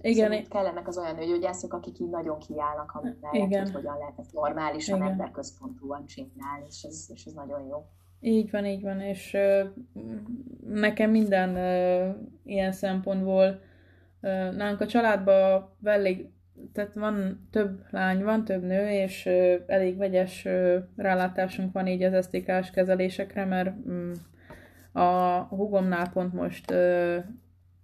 Igen. 0.00 0.30
Szóval 0.30 0.46
kellenek 0.48 0.88
az 0.88 0.98
olyan 0.98 1.14
nőgyógyászok, 1.14 1.72
akik 1.72 1.98
így 1.98 2.10
nagyon 2.10 2.38
kiállnak 2.38 2.92
amellett, 2.94 3.32
Igen. 3.32 3.62
hogy 3.62 3.72
hogyan 3.72 3.98
lehet 3.98 4.18
ezt 4.18 4.32
normálisan, 4.32 4.96
Igen. 4.96 5.10
emberközpontúan 5.10 6.06
csinálni, 6.06 6.64
és 6.68 6.82
ez, 6.82 7.06
és 7.14 7.24
ez 7.24 7.32
nagyon 7.32 7.66
jó. 7.66 7.86
Így 8.20 8.50
van, 8.50 8.66
így 8.66 8.82
van, 8.82 9.00
és 9.00 9.34
uh, 9.34 9.68
nekem 10.66 11.10
minden 11.10 11.50
uh, 11.50 12.16
ilyen 12.44 12.72
szempontból 12.72 13.60
uh, 14.20 14.54
nálunk 14.54 14.80
a 14.80 14.86
családban 14.86 15.70
elég, 15.84 16.28
tehát 16.72 16.94
van 16.94 17.48
több 17.50 17.80
lány, 17.90 18.24
van 18.24 18.44
több 18.44 18.62
nő, 18.62 18.88
és 18.88 19.26
uh, 19.26 19.54
elég 19.66 19.96
vegyes 19.96 20.44
uh, 20.44 20.76
rálátásunk 20.96 21.72
van 21.72 21.86
így 21.86 22.02
az 22.02 22.12
esztikás 22.12 22.70
kezelésekre, 22.70 23.44
mert 23.44 23.76
um, 23.84 24.12
a 24.92 25.38
hugomnál 25.40 26.10
pont 26.10 26.32
most 26.32 26.70
ö, 26.70 27.18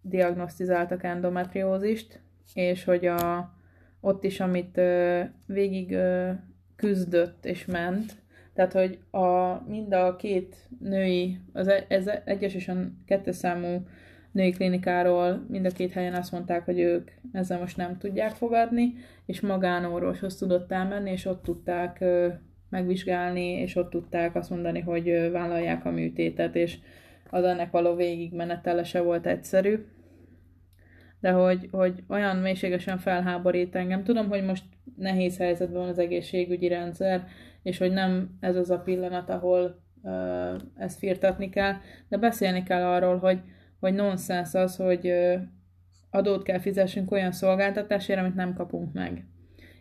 diagnosztizáltak 0.03 1.03
endometriózist, 1.05 2.21
és 2.55 2.85
hogy 2.85 3.07
a, 3.07 3.55
ott 4.01 4.25
is, 4.25 4.41
amit 4.41 4.77
ö, 4.77 5.23
végig 5.47 5.93
ö, 5.93 6.31
küzdött 6.77 7.45
és 7.45 7.65
ment, 7.65 8.17
tehát, 8.59 8.73
hogy 8.73 8.99
a, 9.11 9.63
mind 9.69 9.95
a 9.95 10.17
két 10.17 10.69
női, 10.81 11.41
az 11.53 11.69
e, 11.69 11.85
ez 11.89 12.07
egyes 12.25 12.55
és 12.55 12.69
a 12.69 12.75
kettes 13.07 13.37
számú 13.37 13.87
női 14.33 14.51
klinikáról 14.51 15.45
mind 15.49 15.67
a 15.67 15.71
két 15.71 15.93
helyen 15.93 16.15
azt 16.15 16.33
mondták, 16.33 16.65
hogy 16.65 16.79
ők 16.79 17.11
ezzel 17.33 17.59
most 17.59 17.77
nem 17.77 17.99
tudják 17.99 18.31
fogadni, 18.31 18.95
és 19.27 19.41
magánorvoshoz 19.41 20.37
tudott 20.37 20.73
elmenni, 20.73 21.11
és 21.11 21.25
ott 21.25 21.43
tudták 21.43 22.05
megvizsgálni, 22.69 23.51
és 23.51 23.77
ott 23.77 23.91
tudták 23.91 24.35
azt 24.35 24.51
mondani, 24.51 24.81
hogy 24.81 25.31
vállalják 25.33 25.85
a 25.85 25.91
műtétet, 25.91 26.57
és 26.57 26.79
az 27.31 27.45
ennek 27.45 27.71
való 27.71 27.95
végigmenetele 27.95 28.85
se 28.85 29.01
volt 29.01 29.27
egyszerű. 29.27 29.85
De 31.21 31.31
hogy, 31.31 31.69
hogy 31.71 32.03
olyan 32.09 32.37
mélységesen 32.37 32.99
felháborít 32.99 33.75
engem. 33.75 34.05
Tudom, 34.05 34.29
hogy 34.29 34.45
most 34.45 34.65
nehéz 34.97 35.39
helyzetben 35.39 35.81
van 35.81 35.89
az 35.89 35.99
egészségügyi 35.99 36.69
rendszer, 36.69 37.25
és 37.63 37.79
hogy 37.79 37.93
nem 37.93 38.37
ez 38.41 38.57
az 38.57 38.71
a 38.71 38.79
pillanat, 38.79 39.31
ahol 39.31 39.83
uh, 40.03 40.13
ezt 40.77 40.99
firtatni 40.99 41.49
kell, 41.49 41.75
de 42.09 42.17
beszélni 42.17 42.63
kell 42.63 42.83
arról, 42.83 43.19
hogy, 43.19 43.41
hogy 43.81 43.95
nonsens 43.95 44.55
az, 44.55 44.77
hogy 44.77 45.07
uh, 45.07 45.41
adót 46.11 46.43
kell 46.43 46.59
fizessünk 46.59 47.11
olyan 47.11 47.33
szolgáltatásért, 47.33 48.21
amit 48.21 48.35
nem 48.35 48.55
kapunk 48.55 48.93
meg 48.93 49.25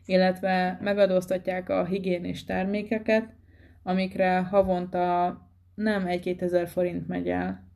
illetve 0.07 0.77
megadóztatják 0.81 1.69
a 1.69 1.85
higiénés 1.85 2.43
termékeket, 2.43 3.33
amikre 3.83 4.39
havonta 4.39 5.37
nem 5.75 6.05
egy-két 6.05 6.41
ezer 6.41 6.67
forint 6.67 7.07
megy 7.07 7.29
el, 7.29 7.67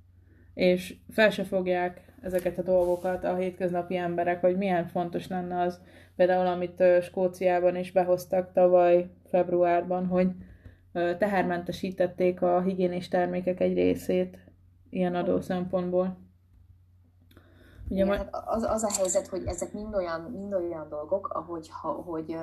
és 0.54 0.96
fel 1.10 1.30
se 1.30 1.44
fogják 1.44 2.02
ezeket 2.22 2.58
a 2.58 2.64
dolgokat 2.64 3.24
a 3.24 3.36
hétköznapi 3.36 3.96
emberek, 3.96 4.42
hogy 4.42 4.58
milyen 4.58 4.88
fontos 4.88 5.28
lenne 5.28 5.62
az, 5.62 5.82
például 6.16 6.48
amit 6.48 6.84
Skóciában 7.02 7.76
is 7.76 7.92
behoztak 7.92 8.54
tavaly 8.54 9.10
februárban, 9.30 10.06
hogy 10.06 10.28
tehermentesítették 10.92 12.42
a 12.42 12.62
higiénés 12.62 13.08
termékek 13.08 13.60
egy 13.60 13.74
részét 13.74 14.38
ilyen 14.90 15.16
adó 15.16 15.42
szempontból. 15.42 16.18
Ugye 17.92 18.04
Igen, 18.04 18.28
ma... 18.32 18.38
az, 18.38 18.64
az 18.64 18.84
a 18.84 18.92
helyzet, 18.98 19.28
hogy 19.28 19.46
ezek 19.46 19.74
mind 19.74 19.96
olyan, 19.96 20.22
mind 20.22 20.54
olyan 20.54 20.90
dolgok, 20.90 21.28
ahogy, 21.28 21.70
ha, 21.82 21.92
hogy 21.92 22.38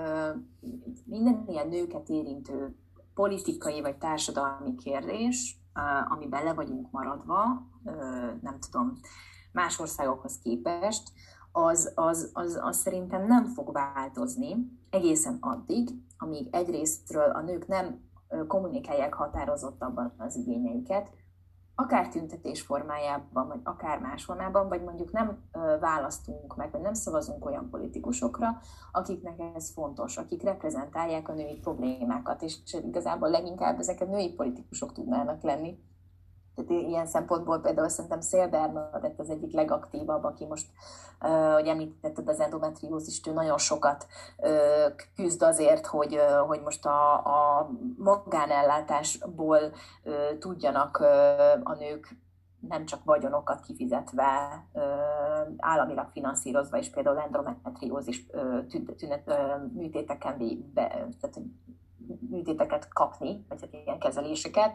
minden 1.04 1.44
ilyen 1.46 1.68
nőket 1.68 2.08
érintő 2.08 2.76
politikai 3.14 3.80
vagy 3.80 3.96
társadalmi 3.96 4.74
kérdés, 4.74 5.60
amiben 6.08 6.44
le 6.44 6.52
vagyunk 6.52 6.90
maradva, 6.90 7.42
nem 8.40 8.58
tudom, 8.70 8.92
más 9.52 9.78
országokhoz 9.78 10.38
képest, 10.38 11.12
az, 11.52 11.92
az, 11.94 12.30
az, 12.32 12.58
az 12.62 12.76
szerintem 12.76 13.26
nem 13.26 13.44
fog 13.44 13.72
változni 13.72 14.56
egészen 14.90 15.36
addig, 15.40 15.88
amíg 16.18 16.48
egyrésztről 16.50 17.30
a 17.30 17.40
nők 17.40 17.66
nem 17.66 18.00
kommunikálják 18.46 19.14
határozottabban 19.14 20.14
az 20.18 20.36
igényeiket, 20.36 21.10
akár 21.80 22.08
tüntetés 22.08 22.60
formájában, 22.60 23.48
vagy 23.48 23.60
akár 23.64 23.98
más 23.98 24.24
formában, 24.24 24.68
vagy 24.68 24.82
mondjuk 24.82 25.12
nem 25.12 25.38
választunk 25.80 26.56
meg, 26.56 26.70
vagy 26.70 26.80
nem 26.80 26.94
szavazunk 26.94 27.44
olyan 27.44 27.70
politikusokra, 27.70 28.58
akiknek 28.92 29.38
ez 29.54 29.72
fontos, 29.72 30.16
akik 30.16 30.42
reprezentálják 30.42 31.28
a 31.28 31.32
női 31.32 31.56
problémákat, 31.56 32.42
és 32.42 32.56
igazából 32.84 33.30
leginkább 33.30 33.78
ezek 33.78 34.00
a 34.00 34.04
női 34.04 34.32
politikusok 34.32 34.92
tudnának 34.92 35.42
lenni, 35.42 35.78
tehát 36.58 36.82
ilyen 36.82 37.06
szempontból 37.06 37.60
például 37.60 37.88
szerintem 37.88 38.20
Szél 38.20 38.48
Bernadett 38.48 39.18
az 39.18 39.30
egyik 39.30 39.52
legaktívabb, 39.52 40.24
aki 40.24 40.46
most, 40.46 40.66
hogy 41.54 41.66
említetted 41.66 42.28
az 42.28 42.40
endometriózist, 42.40 43.26
ő 43.26 43.32
nagyon 43.32 43.58
sokat 43.58 44.06
küzd 45.14 45.42
azért, 45.42 45.86
hogy, 45.86 46.18
hogy 46.46 46.60
most 46.60 46.86
a, 46.86 47.14
a 47.14 47.70
magánellátásból 47.96 49.58
tudjanak 50.38 50.96
a 51.62 51.74
nők 51.74 52.16
nem 52.60 52.84
csak 52.84 53.04
vagyonokat 53.04 53.60
kifizetve, 53.60 54.64
államilag 55.56 56.08
finanszírozva, 56.12 56.78
és 56.78 56.90
például 56.90 57.18
endometriózis 57.18 58.26
tünet, 58.96 59.38
műtéteken 59.72 60.36
be, 60.74 60.88
tehát 61.20 61.40
műtéteket 62.30 62.88
kapni, 62.88 63.44
vagy 63.48 63.60
hát 63.60 63.72
ilyen 63.72 63.98
kezeléseket 63.98 64.72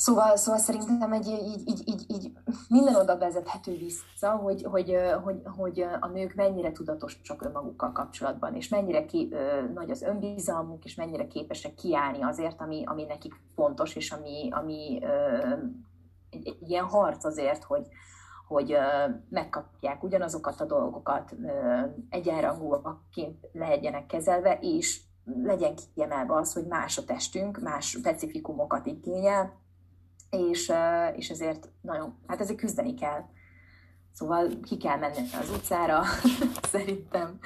Szóval, 0.00 0.36
szóval 0.36 0.60
szerintem 0.60 1.12
egy, 1.12 1.26
így, 1.26 1.68
így, 1.68 1.82
így, 1.88 2.04
így 2.08 2.32
minden 2.68 2.94
oda 2.94 3.18
vezethető 3.18 3.76
vissza, 3.76 4.30
hogy, 4.30 4.62
hogy, 4.62 4.96
hogy, 5.24 5.42
hogy 5.56 5.80
a 6.00 6.06
nők 6.06 6.34
mennyire 6.34 6.72
tudatosak 6.72 7.44
önmagukkal 7.44 7.92
kapcsolatban, 7.92 8.54
és 8.54 8.68
mennyire 8.68 9.04
ki, 9.04 9.34
nagy 9.74 9.90
az 9.90 10.02
önbizalmuk, 10.02 10.84
és 10.84 10.94
mennyire 10.94 11.26
képesek 11.26 11.74
kiállni 11.74 12.22
azért, 12.22 12.60
ami, 12.60 12.82
ami 12.86 13.04
nekik 13.04 13.34
fontos, 13.54 13.96
és 13.96 14.10
ami, 14.10 14.48
ami 14.50 15.00
egy, 16.30 16.46
egy 16.48 16.70
ilyen 16.70 16.84
harc 16.84 17.24
azért, 17.24 17.64
hogy, 17.64 17.86
hogy 18.46 18.76
megkapják 19.28 20.02
ugyanazokat 20.02 20.60
a 20.60 20.66
dolgokat, 20.66 21.36
egyenrangúaként 22.10 23.48
legyenek 23.52 24.06
kezelve, 24.06 24.58
és 24.60 25.00
legyen 25.42 25.74
kiemelve 25.94 26.34
az, 26.34 26.52
hogy 26.52 26.66
más 26.66 26.98
a 26.98 27.04
testünk, 27.04 27.58
más 27.58 27.86
specifikumokat 27.88 28.86
igényel, 28.86 29.59
és, 30.30 30.72
és 31.16 31.30
ezért 31.30 31.68
nagyon, 31.80 32.18
hát 32.26 32.40
ezért 32.40 32.58
küzdeni 32.58 32.94
kell. 32.94 33.24
Szóval 34.12 34.48
ki 34.62 34.76
kell 34.76 34.98
menni 34.98 35.16
az 35.40 35.50
utcára, 35.50 36.02
szerintem, 36.72 37.38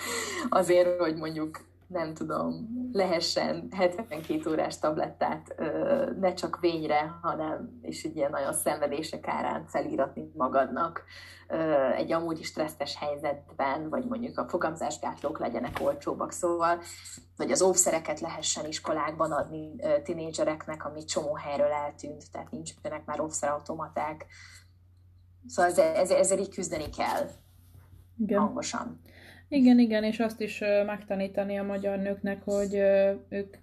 azért, 0.49 1.01
hogy 1.01 1.17
mondjuk 1.17 1.61
nem 1.87 2.15
tudom, 2.15 2.69
lehessen 2.93 3.69
72 3.71 4.51
órás 4.51 4.79
tablettát 4.79 5.55
ne 6.21 6.35
csak 6.35 6.61
vényre, 6.61 7.19
hanem 7.23 7.79
és 7.83 8.05
egy 8.05 8.17
ilyen 8.17 8.31
nagyon 8.31 8.53
szenvedések 8.53 9.29
árán 9.29 9.67
felíratni 9.67 10.31
magadnak 10.35 11.05
egy 11.97 12.13
amúgy 12.13 12.39
is 12.39 12.47
stresszes 12.47 12.97
helyzetben, 12.97 13.89
vagy 13.89 14.05
mondjuk 14.05 14.39
a 14.39 14.49
fogamzásgátlók 14.49 15.39
legyenek 15.39 15.81
olcsóbbak, 15.81 16.33
szóval, 16.33 16.81
vagy 17.37 17.51
az 17.51 17.63
óvszereket 17.63 18.21
lehessen 18.21 18.67
iskolákban 18.67 19.33
adni 19.33 19.75
tinédzsereknek, 20.03 20.85
ami 20.85 21.05
csomó 21.05 21.35
helyről 21.35 21.71
eltűnt, 21.71 22.31
tehát 22.33 22.51
nincsenek 22.51 23.05
már 23.05 23.21
óvszerautomaták. 23.21 24.27
Szóval 25.47 25.71
ezzel, 25.71 25.95
ezzel, 25.95 26.19
ezzel 26.19 26.39
így 26.39 26.55
küzdeni 26.55 26.91
kell 26.91 27.29
Igen. 28.19 28.41
hangosan. 28.41 29.01
Igen, 29.55 29.79
igen, 29.79 30.05
és 30.05 30.21
azt 30.21 30.41
is 30.41 30.63
megtanítani 30.87 31.59
a 31.59 31.63
magyar 31.63 31.99
nőknek, 31.99 32.43
hogy 32.45 32.75
ők 33.29 33.57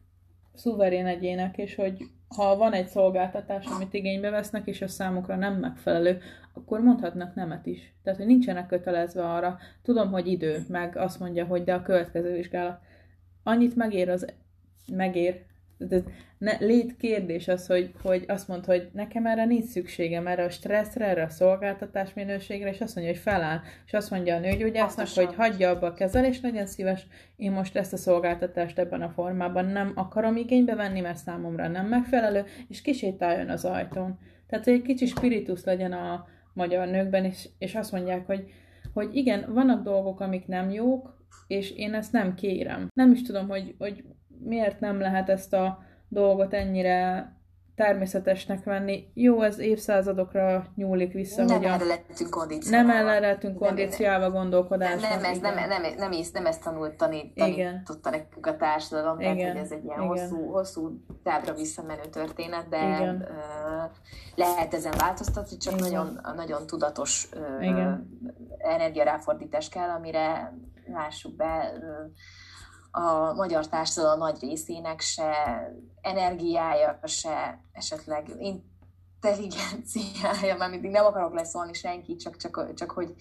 szuverén 0.53 1.05
egyének, 1.05 1.57
és 1.57 1.75
hogy 1.75 2.03
ha 2.35 2.57
van 2.57 2.73
egy 2.73 2.87
szolgáltatás, 2.87 3.65
amit 3.65 3.93
igénybe 3.93 4.29
vesznek, 4.29 4.67
és 4.67 4.81
a 4.81 4.87
számukra 4.87 5.35
nem 5.35 5.53
megfelelő, 5.53 6.21
akkor 6.53 6.79
mondhatnak 6.79 7.35
nemet 7.35 7.65
is. 7.65 7.93
Tehát, 8.03 8.19
hogy 8.19 8.27
nincsenek 8.27 8.67
kötelezve 8.67 9.33
arra. 9.33 9.57
Tudom, 9.83 10.11
hogy 10.11 10.27
idő, 10.27 10.65
meg 10.67 10.97
azt 10.97 11.19
mondja, 11.19 11.45
hogy 11.45 11.63
de 11.63 11.73
a 11.73 11.81
következő 11.81 12.33
vizsgálat. 12.33 12.79
Annyit 13.43 13.75
megér 13.75 14.09
az 14.09 14.33
megér, 14.91 15.45
ez 15.89 16.01
ne, 16.37 16.57
lét 16.59 16.97
kérdés 16.97 17.47
az, 17.47 17.67
hogy, 17.67 17.91
hogy 18.01 18.25
azt 18.27 18.47
mond, 18.47 18.65
hogy 18.65 18.89
nekem 18.93 19.25
erre 19.25 19.45
nincs 19.45 19.65
szükségem, 19.65 20.27
erre 20.27 20.43
a 20.43 20.49
stresszre, 20.49 21.05
erre 21.05 21.23
a 21.23 21.29
szolgáltatás 21.29 22.13
minőségre, 22.13 22.69
és 22.69 22.81
azt 22.81 22.95
mondja, 22.95 23.13
hogy 23.13 23.21
feláll, 23.21 23.59
és 23.85 23.93
azt 23.93 24.09
mondja 24.09 24.35
a 24.35 24.39
nőgyógyásznak, 24.39 25.05
Pontosan. 25.05 25.25
hogy 25.25 25.35
hagyja 25.35 25.69
abba 25.69 25.87
a 25.87 25.93
kezelést, 25.93 26.41
legyen 26.41 26.65
szíves, 26.65 27.07
én 27.35 27.51
most 27.51 27.75
ezt 27.75 27.93
a 27.93 27.97
szolgáltatást 27.97 28.79
ebben 28.79 29.01
a 29.01 29.09
formában 29.09 29.65
nem 29.65 29.91
akarom 29.95 30.35
igénybe 30.35 30.75
venni, 30.75 30.99
mert 30.99 31.17
számomra 31.17 31.67
nem 31.67 31.87
megfelelő, 31.87 32.43
és 32.67 32.81
kisétáljon 32.81 33.49
az 33.49 33.65
ajtón. 33.65 34.19
Tehát, 34.47 34.65
hogy 34.65 34.73
egy 34.73 34.81
kicsi 34.81 35.05
spiritus 35.05 35.63
legyen 35.63 35.91
a 35.91 36.27
magyar 36.53 36.87
nőkben, 36.87 37.25
és, 37.25 37.49
és 37.57 37.75
azt 37.75 37.91
mondják, 37.91 38.25
hogy, 38.25 38.51
hogy 38.93 39.15
igen, 39.15 39.53
vannak 39.53 39.83
dolgok, 39.83 40.19
amik 40.19 40.47
nem 40.47 40.69
jók, 40.69 41.19
és 41.47 41.71
én 41.71 41.93
ezt 41.93 42.11
nem 42.11 42.33
kérem. 42.35 42.87
Nem 42.93 43.11
is 43.11 43.21
tudom, 43.21 43.47
hogy, 43.47 43.75
hogy 43.77 44.03
miért 44.43 44.79
nem 44.79 44.99
lehet 44.99 45.29
ezt 45.29 45.53
a 45.53 45.79
dolgot 46.07 46.53
ennyire 46.53 47.31
természetesnek 47.75 48.63
venni. 48.63 49.11
Jó, 49.13 49.41
ez 49.41 49.59
évszázadokra 49.59 50.65
nyúlik 50.75 51.13
vissza. 51.13 51.43
Nem 51.43 51.63
erre 51.63 51.85
lettünk 51.85 52.29
kondicionálva. 52.29 52.93
Nem 52.93 53.07
erre 53.07 53.19
lettünk 53.19 53.57
kondicionálva 53.57 54.31
gondolkodásnak. 54.31 55.09
Nem, 55.09 55.21
nem, 55.21 55.31
ez, 55.31 55.39
nem, 55.39 55.53
nem, 55.53 55.69
nem, 55.69 55.81
nem, 55.97 56.11
nem 56.33 56.45
ezt 56.45 56.63
tanult, 56.63 56.93
tanít, 56.93 57.33
tanította 57.33 58.09
nekünk 58.09 58.45
a 58.45 58.57
társadalom, 58.57 59.19
igen. 59.19 59.37
tehát 59.37 59.51
hogy 59.51 59.61
ez 59.61 59.71
egy 59.71 59.83
ilyen 59.83 60.01
igen. 60.01 60.07
hosszú, 60.07 60.51
hosszú 60.51 61.03
távra 61.23 61.53
visszamenő 61.53 62.01
történet, 62.11 62.67
de 62.69 62.77
igen. 62.77 63.15
Uh, 63.15 63.91
lehet 64.35 64.73
ezen 64.73 64.93
változtatni, 64.97 65.57
csak 65.57 65.73
igen. 65.73 65.89
nagyon, 65.89 66.19
nagyon 66.35 66.67
tudatos 66.67 67.29
uh, 67.33 67.93
energiaráfordítás 68.57 69.69
kell, 69.69 69.89
amire 69.89 70.53
lássuk 70.85 71.35
be, 71.35 71.73
uh, 71.75 72.11
a 72.91 73.33
magyar 73.33 73.67
társadalom 73.67 74.19
nagy 74.19 74.39
részének 74.39 74.99
se 74.99 75.33
energiája, 76.01 76.99
se 77.03 77.61
esetleg 77.71 78.29
intelligenciája, 78.39 80.57
már 80.57 80.69
mindig 80.69 80.91
nem 80.91 81.05
akarok 81.05 81.33
leszólni 81.33 81.73
senki, 81.73 82.15
csak, 82.15 82.37
csak, 82.37 82.73
csak 82.73 82.91
hogy 82.91 83.13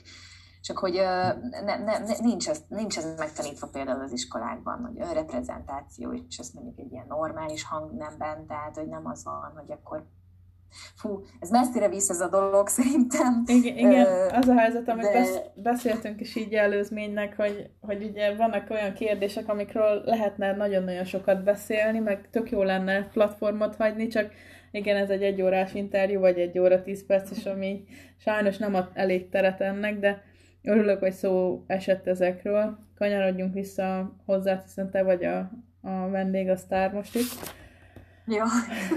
csak 0.62 0.78
hogy 0.78 0.92
ne, 0.92 1.76
ne, 1.76 1.98
ne, 1.98 2.18
nincs, 2.18 2.48
ez, 2.48 2.62
nincs 2.68 2.98
ez 2.98 3.16
megtanítva 3.16 3.66
például 3.66 4.02
az 4.02 4.12
iskolákban, 4.12 4.84
hogy 4.84 5.12
reprezentáció, 5.12 6.12
és 6.12 6.38
ezt 6.38 6.54
mondjuk 6.54 6.78
egy 6.78 6.92
ilyen 6.92 7.06
normális 7.08 7.64
hangnemben, 7.64 8.46
tehát 8.46 8.76
hogy 8.76 8.88
nem 8.88 9.06
az 9.06 9.24
van, 9.24 9.52
hogy 9.56 9.72
akkor 9.72 10.06
Fú, 10.96 11.22
ez 11.40 11.50
messzire 11.50 11.88
visz 11.88 12.08
ez 12.08 12.20
a 12.20 12.28
dolog 12.28 12.68
szerintem. 12.78 13.42
Igen, 13.46 13.76
igen 13.76 14.06
az 14.32 14.48
a 14.48 14.54
helyzet, 14.54 14.88
amit 14.88 15.04
de... 15.04 15.12
besz- 15.12 15.50
beszéltünk 15.54 16.20
is 16.20 16.36
így 16.36 16.54
előzménynek, 16.54 17.36
hogy, 17.36 17.70
hogy 17.80 18.02
ugye 18.02 18.34
vannak 18.34 18.70
olyan 18.70 18.92
kérdések, 18.92 19.48
amikről 19.48 20.02
lehetne 20.04 20.56
nagyon-nagyon 20.56 21.04
sokat 21.04 21.44
beszélni, 21.44 21.98
meg 21.98 22.28
tök 22.30 22.50
jó 22.50 22.62
lenne 22.62 23.08
platformot 23.12 23.76
hagyni, 23.76 24.06
csak 24.06 24.32
igen, 24.70 24.96
ez 24.96 25.10
egy 25.10 25.22
egyórás 25.22 25.74
interjú, 25.74 26.20
vagy 26.20 26.38
egy 26.38 26.58
óra 26.58 26.82
tíz 26.82 27.06
perc, 27.06 27.30
és 27.30 27.46
ami 27.46 27.84
sajnos 28.16 28.58
nem 28.58 28.74
ad 28.74 28.90
elég 28.94 29.28
teret 29.28 29.60
ennek, 29.60 29.98
de 29.98 30.22
örülök, 30.62 30.98
hogy 30.98 31.12
szó 31.12 31.64
esett 31.66 32.06
ezekről. 32.06 32.78
Kanyarodjunk 32.98 33.54
vissza 33.54 34.16
hozzá, 34.26 34.60
hiszen 34.64 34.90
te 34.90 35.02
vagy 35.02 35.24
a, 35.24 35.50
a 35.82 36.08
vendég, 36.08 36.48
a 36.48 36.56
sztár 36.56 36.92
most 36.92 37.14
itt. 37.14 37.58
Ja. 38.30 38.46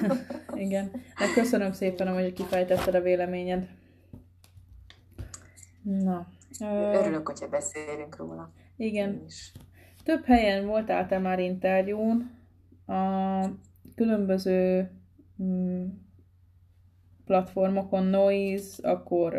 Igen. 0.65 0.91
De 0.91 1.33
köszönöm 1.35 1.71
szépen, 1.71 2.13
hogy 2.13 2.33
kifejtetted 2.33 2.95
a 2.95 3.01
véleményed. 3.01 3.67
Na. 5.83 6.27
Örülök, 6.93 7.27
hogyha 7.27 7.47
beszélünk 7.47 8.15
róla. 8.15 8.51
Igen. 8.75 9.21
Több 10.03 10.25
helyen 10.25 10.65
voltál 10.65 11.07
te 11.07 11.19
már 11.19 11.39
interjún, 11.39 12.31
a 12.85 13.45
különböző 13.95 14.91
mm, 15.43 15.85
platformokon, 17.25 18.03
Noise, 18.03 18.89
akkor 18.89 19.33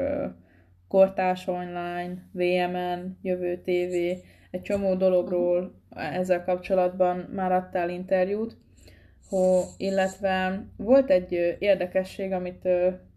Kortás 0.89 1.47
Online, 1.47 2.29
VMN, 2.33 3.19
Jövő 3.23 3.61
TV, 3.61 4.23
egy 4.51 4.63
csomó 4.63 4.95
dologról 4.95 5.83
ezzel 5.91 6.45
kapcsolatban 6.45 7.17
már 7.17 7.53
adtál 7.53 7.89
interjút 7.89 8.57
ho, 9.29 9.63
illetve 9.77 10.65
volt 10.77 11.11
egy 11.11 11.57
érdekesség, 11.59 12.33
amit 12.33 12.69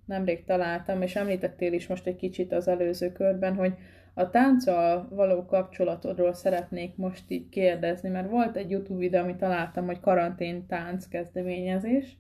nemrég 0.06 0.44
találtam, 0.44 1.02
és 1.02 1.16
említettél 1.16 1.74
is 1.74 1.88
most 1.88 2.08
egy 2.08 2.16
kicsit 2.16 2.52
az 2.52 2.68
előző 2.68 3.12
körben, 3.12 3.56
hogy 3.56 3.74
a 4.14 4.30
tánccal 4.30 5.08
való 5.10 5.46
kapcsolatodról 5.46 6.34
szeretnék 6.34 6.96
most 6.96 7.24
így 7.28 7.50
kérdezni, 7.50 8.10
mert 8.10 8.30
volt 8.30 8.56
egy 8.56 8.72
YouTube 8.72 9.00
videó, 9.00 9.22
amit 9.22 9.38
találtam, 9.38 9.86
hogy 9.86 10.00
karantén 10.00 10.66
tánc 10.68 11.08
kezdeményezés, 11.08 12.18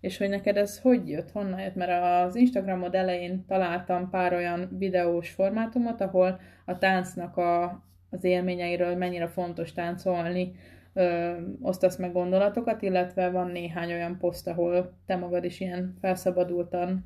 és 0.00 0.18
hogy 0.18 0.28
neked 0.28 0.56
ez 0.56 0.80
hogy 0.80 1.08
jött, 1.08 1.30
honnan 1.30 1.60
jött, 1.60 1.74
mert 1.74 2.26
az 2.26 2.36
Instagramod 2.36 2.94
elején 2.94 3.44
találtam 3.46 4.10
pár 4.10 4.32
olyan 4.32 4.68
videós 4.78 5.30
formátumot, 5.30 6.00
ahol 6.00 6.40
a 6.64 6.78
táncnak 6.78 7.36
a, 7.36 7.82
az 8.10 8.24
élményeiről 8.24 8.96
mennyire 8.96 9.28
fontos 9.28 9.72
táncolni, 9.72 10.54
ö, 10.94 11.32
osztasz 11.60 11.96
meg 11.96 12.12
gondolatokat, 12.12 12.82
illetve 12.82 13.30
van 13.30 13.50
néhány 13.50 13.92
olyan 13.92 14.18
poszt, 14.18 14.48
ahol 14.48 14.98
te 15.06 15.16
magad 15.16 15.44
is 15.44 15.60
ilyen 15.60 15.96
felszabadultan 16.00 17.04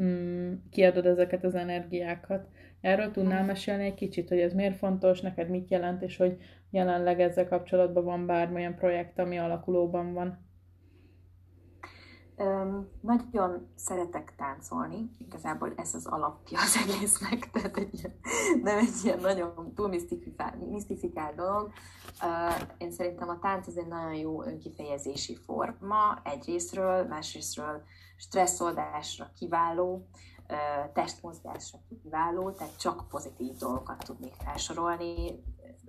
mm, 0.00 0.52
kiadod 0.70 1.06
ezeket 1.06 1.44
az 1.44 1.54
energiákat. 1.54 2.48
Erről 2.80 3.10
tudnál 3.10 3.44
mesélni 3.44 3.84
egy 3.84 3.94
kicsit, 3.94 4.28
hogy 4.28 4.40
ez 4.40 4.52
miért 4.52 4.76
fontos, 4.76 5.20
neked 5.20 5.48
mit 5.48 5.70
jelent, 5.70 6.02
és 6.02 6.16
hogy 6.16 6.36
jelenleg 6.70 7.20
ezzel 7.20 7.48
kapcsolatban 7.48 8.04
van 8.04 8.26
bármilyen 8.26 8.74
projekt, 8.74 9.18
ami 9.18 9.38
alakulóban 9.38 10.12
van? 10.12 10.38
Um, 12.36 12.88
nagyon 13.00 13.68
szeretek 13.74 14.34
táncolni, 14.36 15.10
igazából 15.18 15.72
ez 15.76 15.94
az 15.94 16.06
alapja 16.06 16.58
az 16.60 16.76
egésznek, 16.76 17.48
tehát 17.52 17.76
egy 17.76 17.98
ilyen, 17.98 18.14
nem 18.62 18.78
egy 18.78 19.04
ilyen 19.04 19.18
nagyon 19.20 19.72
túl 19.74 19.88
misztifikált 20.68 21.34
dolog. 21.36 21.72
Uh, 22.22 22.68
én 22.78 22.90
szerintem 22.90 23.28
a 23.28 23.38
tánc 23.38 23.66
ez 23.66 23.76
egy 23.76 23.86
nagyon 23.86 24.14
jó 24.14 24.42
önkifejezési 24.42 25.36
forma 25.36 26.20
egyrésztről, 26.24 27.06
másrésztről 27.06 27.82
stresszoldásra 28.16 29.30
kiváló, 29.36 30.08
testmozgásra 30.92 31.78
kiváló, 32.02 32.50
tehát 32.50 32.78
csak 32.78 33.08
pozitív 33.08 33.56
dolgokat 33.56 34.04
tudnék 34.04 34.34
felsorolni, 34.44 35.42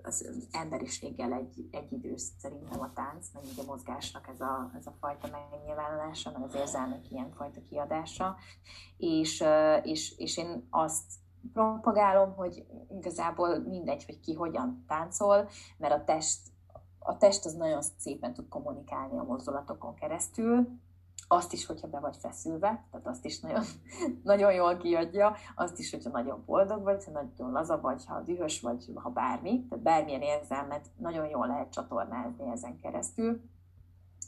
az 0.06 0.48
emberiséggel 0.52 1.34
egy, 1.34 1.68
egy 1.72 1.92
idősz 1.92 2.32
szerintem 2.38 2.82
a 2.82 2.94
tánc, 2.94 3.28
meg 3.34 3.44
a 3.58 3.64
mozgásnak 3.66 4.28
ez 4.28 4.42
a, 4.42 4.72
ez 4.78 4.86
a 4.86 4.96
fajta 5.00 5.28
megnyilvánulása, 5.32 6.32
meg 6.32 6.42
az 6.42 6.56
érzelmek 6.56 7.12
ilyenfajta 7.12 7.62
kiadása, 7.70 8.36
és, 8.98 9.44
és, 9.84 10.18
és 10.18 10.38
én 10.38 10.68
azt 10.70 11.14
propagálom, 11.54 12.36
hogy 12.36 12.66
igazából 12.90 13.60
mindegy, 13.60 14.06
hogy 14.06 14.20
ki 14.20 14.34
hogyan 14.34 14.84
táncol, 14.88 15.50
mert 15.78 15.94
a 15.94 16.04
test, 16.04 16.40
a 17.00 17.18
test 17.18 17.46
az 17.46 17.54
nagyon 17.54 17.82
szépen 17.98 18.34
tud 18.34 18.48
kommunikálni 18.48 19.18
a 19.18 19.24
mozdulatokon 19.24 19.96
keresztül, 19.96 20.80
azt 21.28 21.54
is, 21.54 21.66
hogyha 21.66 21.88
be 21.88 22.00
vagy 22.00 22.18
feszülve, 22.18 22.86
tehát 22.92 23.08
azt 23.08 23.26
is 23.26 23.40
nagyon, 23.40 23.64
nagyon 24.24 24.54
jól 24.54 24.78
kiadja, 24.78 25.36
azt 25.56 25.80
is, 25.80 25.92
hogyha 25.92 26.10
nagyon 26.10 26.44
boldog 26.46 26.84
vagy, 26.84 27.06
ha 27.06 27.12
nagyon 27.12 27.52
laza 27.52 27.80
vagy, 27.80 28.06
ha 28.06 28.22
dühös 28.22 28.62
vagy, 28.62 28.92
ha 28.94 29.10
bármi, 29.10 29.66
tehát 29.70 29.84
bármilyen 29.84 30.22
érzelmet 30.22 30.90
nagyon 30.98 31.28
jól 31.28 31.48
lehet 31.48 31.72
csatornázni 31.72 32.52
ezen 32.52 32.78
keresztül. 32.78 33.42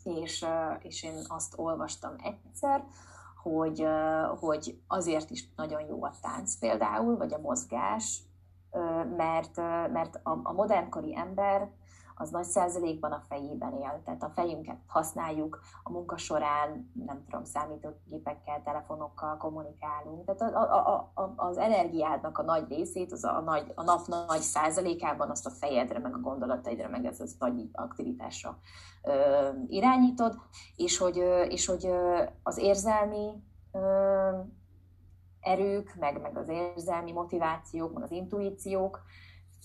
És, 0.03 0.45
és 0.79 1.03
én 1.03 1.15
azt 1.27 1.53
olvastam 1.57 2.15
egyszer, 2.23 2.83
hogy, 3.41 3.87
hogy 4.39 4.81
azért 4.87 5.29
is 5.29 5.49
nagyon 5.55 5.81
jó 5.81 6.03
a 6.03 6.13
tánc 6.21 6.55
például, 6.59 7.17
vagy 7.17 7.33
a 7.33 7.39
mozgás, 7.39 8.19
mert, 9.17 9.55
mert 9.91 10.19
a, 10.23 10.39
a 10.43 10.51
modernkori 10.51 11.17
ember 11.17 11.69
az 12.19 12.29
nagy 12.29 12.43
százalékban 12.43 13.11
a 13.11 13.23
fejében 13.27 13.73
él. 13.73 14.01
Tehát 14.05 14.23
a 14.23 14.29
fejünket 14.29 14.77
használjuk 14.87 15.59
a 15.83 15.91
munka 15.91 16.17
során, 16.17 16.91
nem 17.05 17.23
tudom, 17.23 17.43
számítógépekkel, 17.43 18.61
telefonokkal 18.63 19.37
kommunikálunk. 19.37 20.25
Tehát 20.25 20.53
a, 20.53 20.75
a, 20.75 21.11
a, 21.13 21.33
az 21.35 21.57
energiádnak 21.57 22.37
a 22.37 22.43
nagy 22.43 22.67
részét, 22.67 23.11
az 23.11 23.23
a, 23.23 23.39
nagy, 23.39 23.71
a 23.75 23.83
nap 23.83 24.07
nagy 24.07 24.39
százalékában 24.39 25.29
azt 25.29 25.45
a 25.45 25.49
fejedre, 25.49 25.99
meg 25.99 26.13
a 26.13 26.19
gondolataidra, 26.19 26.89
meg 26.89 27.05
ez 27.05 27.19
az 27.19 27.35
agyi 27.39 27.69
aktivitásra 27.73 28.57
ö, 29.03 29.49
irányítod, 29.67 30.35
és 30.75 30.97
hogy, 30.97 31.17
és 31.49 31.65
hogy 31.65 31.89
az 32.43 32.57
érzelmi 32.57 33.31
ö, 33.71 34.29
erők, 35.39 35.95
meg, 35.99 36.21
meg 36.21 36.37
az 36.37 36.49
érzelmi 36.49 37.11
motivációk, 37.11 37.93
meg 37.93 38.03
az 38.03 38.11
intuíciók, 38.11 39.01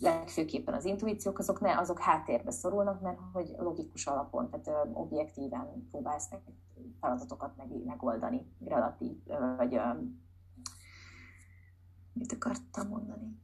legfőképpen 0.02 0.74
az 0.74 0.84
intuíciók, 0.84 1.38
azok, 1.38 1.60
ne, 1.60 1.78
azok 1.78 1.98
háttérbe 1.98 2.50
szorulnak, 2.50 3.00
mert 3.00 3.18
hogy 3.32 3.54
logikus 3.58 4.06
alapon, 4.06 4.50
tehát 4.50 4.88
objektíven 4.92 5.86
próbálsz 5.90 6.28
feladatokat 7.00 7.56
meg, 7.56 7.84
megoldani, 7.84 8.52
relatív, 8.64 9.16
vagy 9.56 9.80
mit 12.12 12.32
akartam 12.32 12.88
mondani? 12.88 13.40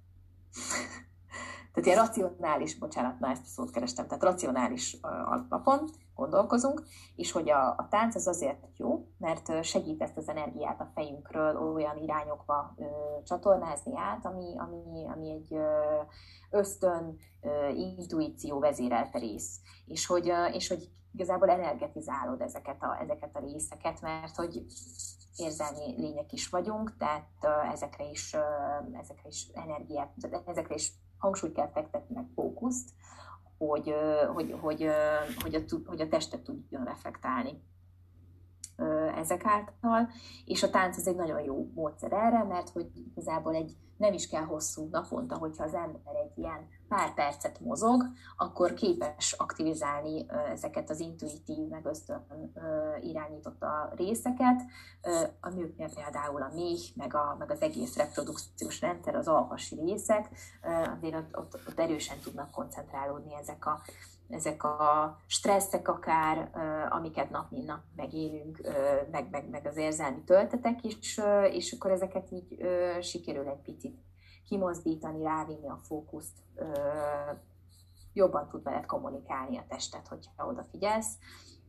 Tehát 1.72 1.86
ilyen 1.86 2.06
racionális, 2.06 2.78
bocsánat, 2.78 3.18
na 3.18 3.28
ezt 3.28 3.44
a 3.44 3.48
szót 3.48 3.70
kerestem, 3.70 4.06
tehát 4.06 4.22
racionális 4.22 4.96
alapon 5.02 5.90
gondolkozunk, 6.14 6.82
és 7.16 7.32
hogy 7.32 7.50
a, 7.50 7.68
a 7.68 7.86
tánc 7.90 8.14
az 8.14 8.26
azért 8.26 8.66
jó, 8.76 9.07
mert 9.18 9.64
segít 9.64 10.02
ezt 10.02 10.16
az 10.16 10.28
energiát 10.28 10.80
a 10.80 10.90
fejünkről 10.94 11.56
olyan 11.56 11.96
irányokba 11.96 12.74
ö, 12.76 12.84
csatornázni 13.24 13.92
át, 13.96 14.24
ami, 14.24 14.58
ami, 14.58 15.08
ami 15.08 15.30
egy 15.30 15.54
ö, 15.54 16.00
ösztön, 16.50 17.16
ö, 17.40 17.68
intuíció 17.68 18.58
vezérelte 18.58 19.18
rész. 19.18 19.60
És 19.86 20.06
hogy, 20.06 20.28
ö, 20.28 20.44
és 20.46 20.68
hogy 20.68 20.90
igazából 21.12 21.50
energetizálod 21.50 22.40
ezeket 22.40 22.82
a, 22.82 23.00
ezeket 23.00 23.36
a 23.36 23.40
részeket, 23.40 24.00
mert 24.00 24.36
hogy 24.36 24.64
érzelmi 25.36 25.94
lények 25.96 26.32
is 26.32 26.48
vagyunk, 26.48 26.96
tehát 26.96 27.28
ezekre 27.72 28.04
is, 28.04 28.36
ezekre 28.92 29.28
is 29.28 29.50
energiát, 29.54 30.12
ezekre 30.46 30.74
is 30.74 30.92
hangsúlyt 31.18 31.54
kell 31.54 31.70
fektetni, 31.70 32.14
meg 32.14 32.26
fókuszt, 32.34 32.90
hogy, 33.58 33.94
hogy, 34.34 34.56
hogy, 34.60 34.84
hogy, 35.42 35.54
a, 35.54 35.60
hogy 35.86 36.00
a 36.00 36.08
testet 36.08 36.42
tudjon 36.42 36.84
reflektálni 36.84 37.62
ezek 39.16 39.44
által, 39.44 40.08
és 40.44 40.62
a 40.62 40.70
tánc 40.70 40.96
az 40.96 41.06
egy 41.06 41.16
nagyon 41.16 41.40
jó 41.40 41.70
módszer 41.74 42.12
erre, 42.12 42.44
mert 42.44 42.68
hogy 42.68 42.90
igazából 43.14 43.54
egy 43.54 43.76
nem 43.98 44.12
is 44.12 44.28
kell 44.28 44.44
hosszú 44.44 44.88
naponta, 44.90 45.36
hogyha 45.36 45.64
az 45.64 45.74
ember 45.74 46.14
egy 46.14 46.38
ilyen 46.38 46.68
pár 46.88 47.14
percet 47.14 47.60
mozog, 47.60 48.04
akkor 48.36 48.74
képes 48.74 49.32
aktivizálni 49.32 50.26
ezeket 50.52 50.90
az 50.90 51.00
intuitív, 51.00 51.68
meg 51.68 51.86
ösztön 51.86 52.52
irányított 53.00 53.62
a 53.62 53.92
részeket. 53.96 54.62
A 55.40 55.48
nőknél 55.48 55.90
például 55.94 56.42
a 56.42 56.50
méh, 56.54 56.80
meg, 56.94 57.14
a, 57.14 57.36
meg 57.38 57.50
az 57.50 57.60
egész 57.60 57.96
reprodukciós 57.96 58.80
rendszer, 58.80 59.14
az 59.14 59.28
alhasi 59.28 59.74
részek, 59.74 60.28
azért 60.96 61.14
ott, 61.14 61.36
ott, 61.38 61.60
ott 61.68 61.78
erősen 61.78 62.18
tudnak 62.18 62.50
koncentrálódni 62.50 63.34
ezek 63.34 63.66
a, 63.66 63.80
ezek 64.28 64.64
a 64.64 65.16
stresszek 65.26 65.88
akár, 65.88 66.50
amiket 66.90 67.30
nap 67.30 67.50
mint 67.50 67.66
nap 67.66 67.80
megélünk, 67.96 68.60
meg, 69.10 69.30
meg, 69.30 69.48
meg 69.48 69.66
az 69.66 69.76
érzelmi 69.76 70.24
töltetek 70.24 70.84
is, 70.84 71.20
és 71.50 71.72
akkor 71.72 71.90
ezeket 71.90 72.30
így 72.30 72.66
sikerül 73.00 73.48
egy 73.48 73.62
picit 73.62 73.98
kimozdítani, 74.44 75.22
rávinni 75.22 75.68
a 75.68 75.80
fókuszt, 75.82 76.38
jobban 78.12 78.48
tud 78.48 78.62
veled 78.62 78.86
kommunikálni 78.86 79.56
a 79.56 79.64
testet, 79.68 80.08
hogyha 80.08 80.46
odafigyelsz, 80.46 81.18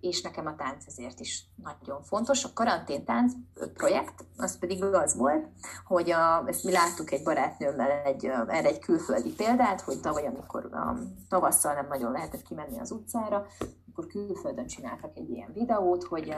és 0.01 0.21
nekem 0.21 0.45
a 0.45 0.55
tánc 0.55 0.85
ezért 0.87 1.19
is 1.19 1.45
nagyon 1.63 2.03
fontos. 2.03 2.43
A 2.43 2.53
karantén 2.53 3.05
tánc 3.05 3.33
projekt, 3.73 4.25
az 4.37 4.57
pedig 4.57 4.83
az 4.83 5.15
volt, 5.15 5.47
hogy 5.85 6.11
a, 6.11 6.47
ezt 6.47 6.63
mi 6.63 6.71
láttuk 6.71 7.11
egy 7.11 7.23
barátnőmmel 7.23 7.91
egy, 7.91 8.25
erre 8.25 8.67
egy 8.67 8.79
külföldi 8.79 9.33
példát, 9.33 9.81
hogy 9.81 9.99
tavaly, 9.99 10.25
amikor 10.25 10.73
a 10.73 10.97
tavasszal 11.29 11.73
nem 11.73 11.87
nagyon 11.87 12.11
lehetett 12.11 12.41
kimenni 12.41 12.79
az 12.79 12.91
utcára, 12.91 13.45
akkor 13.91 14.07
külföldön 14.07 14.67
csináltak 14.67 15.17
egy 15.17 15.29
ilyen 15.29 15.53
videót, 15.53 16.03
hogy 16.03 16.35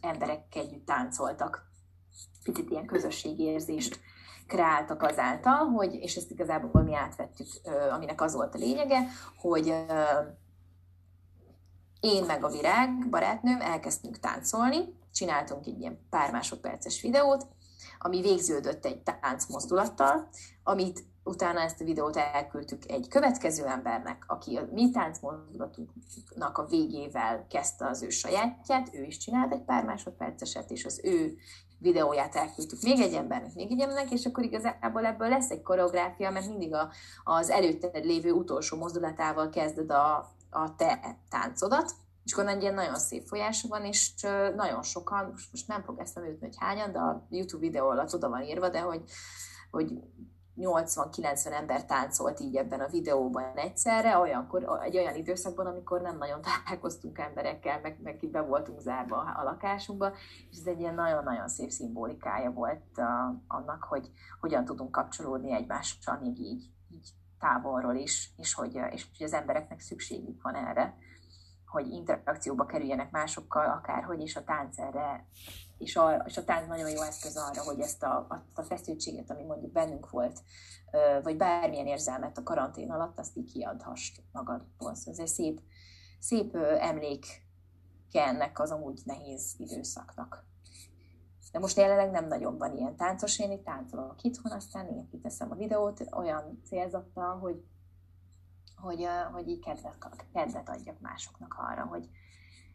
emberek 0.00 0.54
együtt 0.54 0.86
táncoltak, 0.86 1.66
picit 2.42 2.70
ilyen 2.70 2.86
közösségérzést 2.86 4.00
kreáltak 4.46 5.02
azáltal, 5.02 5.66
hogy, 5.66 5.94
és 5.94 6.16
ezt 6.16 6.30
igazából 6.30 6.82
mi 6.82 6.94
átvettük, 6.94 7.46
aminek 7.92 8.20
az 8.20 8.34
volt 8.34 8.54
a 8.54 8.58
lényege, 8.58 8.98
hogy 9.36 9.74
én 12.00 12.24
meg 12.24 12.44
a 12.44 12.48
virág 12.48 13.08
barátnőm 13.08 13.60
elkezdtünk 13.60 14.18
táncolni, 14.18 14.96
csináltunk 15.12 15.66
egy 15.66 15.80
ilyen 15.80 16.06
pár 16.10 16.32
másodperces 16.32 17.02
videót, 17.02 17.46
ami 17.98 18.20
végződött 18.20 18.84
egy 18.84 19.02
táncmozdulattal, 19.02 20.28
amit 20.62 21.04
utána 21.24 21.60
ezt 21.60 21.80
a 21.80 21.84
videót 21.84 22.16
elküldtük 22.16 22.90
egy 22.90 23.08
következő 23.08 23.66
embernek, 23.66 24.24
aki 24.26 24.56
a 24.56 24.68
mi 24.72 24.90
táncmozdulatunknak 24.90 26.58
a 26.58 26.66
végével 26.66 27.46
kezdte 27.50 27.86
az 27.86 28.02
ő 28.02 28.08
sajátját, 28.08 28.94
ő 28.94 29.02
is 29.02 29.16
csinált 29.16 29.52
egy 29.52 29.64
pár 29.64 29.84
másodperceset, 29.84 30.70
és 30.70 30.84
az 30.84 31.00
ő 31.04 31.36
videóját 31.78 32.34
elküldtük 32.34 32.82
még 32.82 33.00
egy 33.00 33.14
embernek, 33.14 33.54
még 33.54 33.70
egy 33.70 33.80
embernek, 33.80 34.10
és 34.10 34.24
akkor 34.24 34.44
igazából 34.44 35.04
ebből 35.04 35.28
lesz 35.28 35.50
egy 35.50 35.62
koreográfia, 35.62 36.30
mert 36.30 36.48
mindig 36.48 36.74
a, 36.74 36.90
az 37.24 37.50
előtted 37.50 38.04
lévő 38.04 38.32
utolsó 38.32 38.76
mozdulatával 38.76 39.48
kezded 39.50 39.90
a, 39.90 40.36
a 40.50 40.74
te 40.74 41.18
táncodat, 41.28 41.92
és 42.24 42.32
akkor 42.32 42.46
egy 42.46 42.62
ilyen 42.62 42.74
nagyon 42.74 42.98
szép 42.98 43.26
folyása 43.26 43.68
van, 43.68 43.84
és 43.84 44.12
nagyon 44.56 44.82
sokan, 44.82 45.28
most, 45.30 45.50
most 45.50 45.68
nem 45.68 45.82
fog 45.82 45.98
eszembe 45.98 46.28
jutni, 46.28 46.46
hogy 46.46 46.56
hányan, 46.58 46.92
de 46.92 46.98
a 46.98 47.26
YouTube 47.30 47.66
videó 47.66 47.88
alatt 47.88 48.14
oda 48.14 48.28
van 48.28 48.42
írva, 48.42 48.68
de 48.68 48.80
hogy, 48.80 49.02
hogy 49.70 49.92
80-90 50.58 51.52
ember 51.52 51.84
táncolt 51.84 52.40
így 52.40 52.56
ebben 52.56 52.80
a 52.80 52.88
videóban 52.88 53.56
egyszerre, 53.56 54.18
olyankor, 54.18 54.80
egy 54.82 54.96
olyan 54.96 55.14
időszakban, 55.14 55.66
amikor 55.66 56.00
nem 56.00 56.18
nagyon 56.18 56.40
találkoztunk 56.64 57.18
emberekkel, 57.18 57.80
meg, 57.80 57.98
meg 58.02 58.28
be 58.30 58.40
voltunk 58.40 58.80
zárva 58.80 59.16
a 59.16 59.42
lakásunkba, 59.42 60.12
és 60.50 60.58
ez 60.58 60.66
egy 60.66 60.80
ilyen 60.80 60.94
nagyon-nagyon 60.94 61.48
szép 61.48 61.70
szimbolikája 61.70 62.50
volt 62.50 62.84
uh, 62.96 63.04
annak, 63.46 63.84
hogy 63.84 64.10
hogyan 64.40 64.64
tudunk 64.64 64.90
kapcsolódni 64.90 65.52
egymással 65.52 66.18
még 66.20 66.38
így, 66.38 66.64
távolról 67.38 67.94
is, 67.94 68.32
és 68.36 68.54
hogy, 68.54 68.74
és 68.90 69.06
hogy 69.16 69.26
az 69.26 69.32
embereknek 69.32 69.80
szükségük 69.80 70.42
van 70.42 70.54
erre, 70.54 70.96
hogy 71.66 71.88
interakcióba 71.88 72.66
kerüljenek 72.66 73.10
másokkal, 73.10 73.66
akárhogy, 73.66 74.20
és 74.20 74.36
a 74.36 74.44
tánc 74.44 74.78
erre 74.78 75.26
és 75.78 75.96
a, 75.96 76.22
és 76.26 76.36
a 76.36 76.44
tánc 76.44 76.68
nagyon 76.68 76.90
jó 76.90 77.02
eszköz 77.02 77.36
arra, 77.36 77.62
hogy 77.62 77.80
ezt 77.80 78.02
a, 78.02 78.26
a, 78.28 78.44
a 78.54 78.62
feszültséget, 78.62 79.30
ami 79.30 79.42
mondjuk 79.42 79.72
bennünk 79.72 80.10
volt, 80.10 80.42
vagy 81.22 81.36
bármilyen 81.36 81.86
érzelmet 81.86 82.38
a 82.38 82.42
karantén 82.42 82.90
alatt, 82.90 83.18
azt 83.18 83.36
így 83.36 83.52
kiadhast 83.52 84.22
magadból. 84.32 84.94
Szóval 84.94 85.12
ez 85.12 85.18
egy 85.18 85.26
szép, 85.26 85.60
szép 86.18 86.56
emlék 86.78 87.26
ennek 88.12 88.60
az 88.60 88.70
amúgy 88.70 89.00
nehéz 89.04 89.54
időszaknak. 89.58 90.47
De 91.52 91.58
most 91.58 91.76
jelenleg 91.76 92.10
nem 92.10 92.26
nagyon 92.26 92.58
van 92.58 92.76
ilyen 92.76 92.96
táncos, 92.96 93.38
én 93.38 93.50
itt 93.50 93.64
táncolok 93.64 94.22
itthon, 94.22 94.52
aztán 94.52 94.86
én 94.86 95.08
kiteszem 95.08 95.50
a 95.50 95.54
videót 95.54 96.06
olyan 96.10 96.60
célzattal, 96.64 97.38
hogy, 97.38 97.64
hogy, 98.76 99.08
hogy 99.32 99.48
így 99.48 99.64
kedvet, 99.64 99.96
kedvet 100.32 100.68
adjak 100.68 101.00
másoknak 101.00 101.54
arra, 101.58 101.84
hogy, 101.84 102.08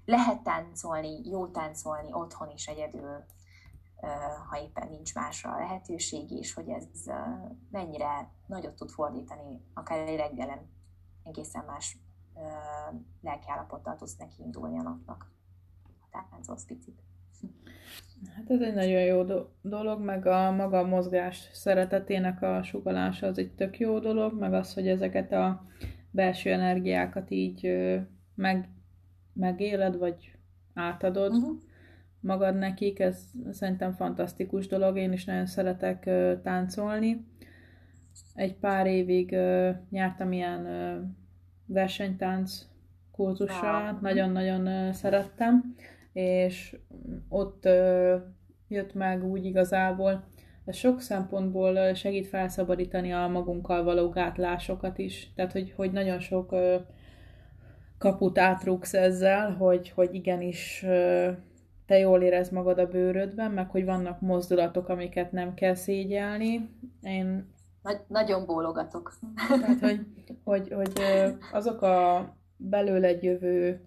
lehet 0.06 0.44
táncolni, 0.44 1.30
jó 1.30 1.48
táncolni 1.48 2.14
otthon 2.14 2.50
is 2.50 2.68
egyedül, 2.68 3.24
ha 4.50 4.60
éppen 4.62 4.88
nincs 4.88 5.16
másra 5.16 5.52
a 5.52 5.58
lehetőség, 5.58 6.32
és 6.32 6.54
hogy 6.54 6.70
ez 6.70 6.86
mennyire 7.72 8.32
nagyot 8.46 8.76
tud 8.76 8.90
fordítani 8.90 9.66
akár 9.74 10.00
egy 10.00 10.16
reggelen 10.16 10.70
egészen 11.24 11.66
más 11.66 11.98
lelkiállapottal 13.22 13.96
tudsz 13.96 14.16
neki 14.16 14.42
indulni 14.42 14.80
a 14.80 14.82
napnak, 14.82 15.32
ha 16.12 16.26
táncolsz 16.30 16.66
picit. 16.66 17.02
Hát 18.36 18.50
ez 18.50 18.62
egy 18.62 18.74
nagyon 18.74 19.02
jó 19.02 19.24
do- 19.24 19.50
dolog, 19.62 20.02
meg 20.02 20.26
a 20.26 20.52
maga 20.52 20.78
a 20.78 20.88
mozgás 20.88 21.50
szeretetének 21.52 22.42
a 22.42 22.64
sugalása 22.64 23.28
az 23.28 23.38
egy 23.38 23.52
tök 23.52 23.80
jó 23.80 24.00
dolog, 24.00 24.40
meg 24.40 24.54
az, 24.54 24.74
hogy 24.74 24.88
ezeket 24.88 25.32
a 25.32 25.66
belső 26.12 26.52
energiákat 26.52 27.32
így 27.32 27.74
meg, 28.36 28.70
megéled, 29.34 29.98
vagy 29.98 30.36
átadod 30.74 31.34
uh-huh. 31.34 31.58
magad 32.20 32.56
nekik, 32.56 33.00
ez 33.00 33.26
szerintem 33.52 33.92
fantasztikus 33.92 34.68
dolog, 34.68 34.98
én 34.98 35.12
is 35.12 35.26
nagyon 35.26 35.46
szeretek 35.46 36.06
ö, 36.06 36.34
táncolni. 36.44 37.28
Egy 38.34 38.56
pár 38.56 38.88
évig 38.88 39.32
ö, 39.32 39.70
nyártam 39.90 40.32
ilyen 40.32 40.66
ö, 40.66 41.02
versenytánc 41.66 42.66
kurzusra, 43.12 43.98
nagyon-nagyon 44.02 44.94
szerettem, 44.94 45.76
és 46.14 46.78
ott 47.30 47.68
jött 48.68 48.94
meg 48.94 49.26
úgy 49.26 49.46
igazából, 49.46 50.24
ez 50.66 50.76
sok 50.76 51.02
szempontból 51.02 51.94
segít 51.94 52.28
felszabadítani 52.28 53.14
a 53.14 53.28
magunkkal 53.28 53.84
való 53.84 54.10
gátlásokat 54.10 54.98
is. 54.98 55.32
Tehát, 55.36 55.52
hogy, 55.52 55.74
hogy 55.76 55.92
nagyon 55.92 56.20
sok 56.20 56.56
kaput 57.98 58.38
átrugsz 58.38 58.94
ezzel, 58.94 59.52
hogy, 59.52 59.90
hogy 59.90 60.14
igenis 60.14 60.86
te 61.86 61.98
jól 61.98 62.22
érez 62.22 62.50
magad 62.50 62.80
a 62.80 62.88
bőrödben, 62.88 63.52
meg 63.52 63.70
hogy 63.70 63.86
vannak 63.86 64.22
mozdulatok, 64.22 64.90
amiket 64.90 65.32
nem 65.32 65.54
kell 65.54 65.76
szégyelni. 65.76 66.70
Én... 67.02 67.52
Nagy, 67.82 68.00
nagyon 68.08 68.46
bólogatok. 68.46 69.14
Tehát, 69.48 69.80
hogy, 69.80 70.00
hogy, 70.44 70.74
hogy 70.74 70.94
azok 71.52 71.82
a 71.82 72.28
belőle 72.58 73.12
jövő 73.22 73.82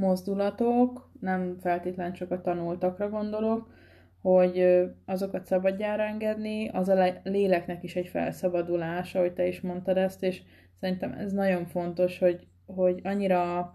mozdulatok, 0.00 1.10
nem 1.20 1.56
feltétlenül 1.60 2.12
csak 2.12 2.30
a 2.30 2.40
tanultakra 2.40 3.08
gondolok, 3.08 3.72
hogy 4.22 4.84
azokat 5.04 5.46
szabadjára 5.46 6.02
engedni, 6.02 6.68
az 6.68 6.88
a 6.88 7.20
léleknek 7.22 7.82
is 7.82 7.96
egy 7.96 8.08
felszabadulás, 8.08 9.14
ahogy 9.14 9.32
te 9.32 9.46
is 9.46 9.60
mondtad 9.60 9.96
ezt, 9.96 10.22
és 10.22 10.42
szerintem 10.80 11.12
ez 11.12 11.32
nagyon 11.32 11.66
fontos, 11.66 12.18
hogy, 12.18 12.46
hogy 12.66 13.00
annyira 13.04 13.74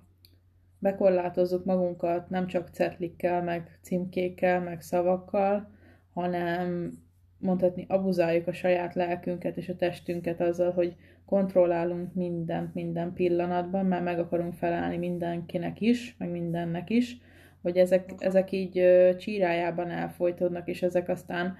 bekorlátozzuk 0.79 1.65
magunkat 1.65 2.29
nem 2.29 2.47
csak 2.47 2.69
cetlikkel, 2.69 3.43
meg 3.43 3.79
címkékkel, 3.81 4.61
meg 4.61 4.81
szavakkal, 4.81 5.69
hanem 6.13 6.91
mondhatni, 7.37 7.85
abuzáljuk 7.87 8.47
a 8.47 8.53
saját 8.53 8.93
lelkünket 8.93 9.57
és 9.57 9.69
a 9.69 9.75
testünket 9.75 10.41
azzal, 10.41 10.71
hogy 10.71 10.95
kontrollálunk 11.25 12.13
mindent 12.13 12.73
minden 12.73 13.13
pillanatban, 13.13 13.85
mert 13.85 14.03
meg 14.03 14.19
akarunk 14.19 14.53
felállni 14.53 14.97
mindenkinek 14.97 15.81
is, 15.81 16.15
meg 16.17 16.29
mindennek 16.29 16.89
is, 16.89 17.17
hogy 17.61 17.77
ezek, 17.77 18.13
ezek 18.17 18.51
így 18.51 18.83
csírájában 19.17 19.89
elfolytódnak, 19.89 20.67
és 20.67 20.81
ezek 20.81 21.09
aztán 21.09 21.55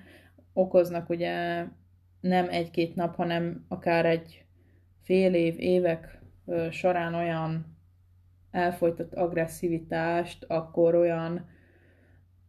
okoznak 0.53 1.09
ugye 1.09 1.66
nem 2.22 2.49
egy-két 2.49 2.95
nap, 2.95 3.16
hanem 3.16 3.66
akár 3.68 4.05
egy 4.05 4.45
fél 5.01 5.34
év, 5.34 5.55
évek 5.59 6.22
során 6.70 7.13
olyan 7.13 7.78
elfolytott 8.51 9.13
agresszivitást, 9.13 10.43
akkor 10.47 10.95
olyan 10.95 11.49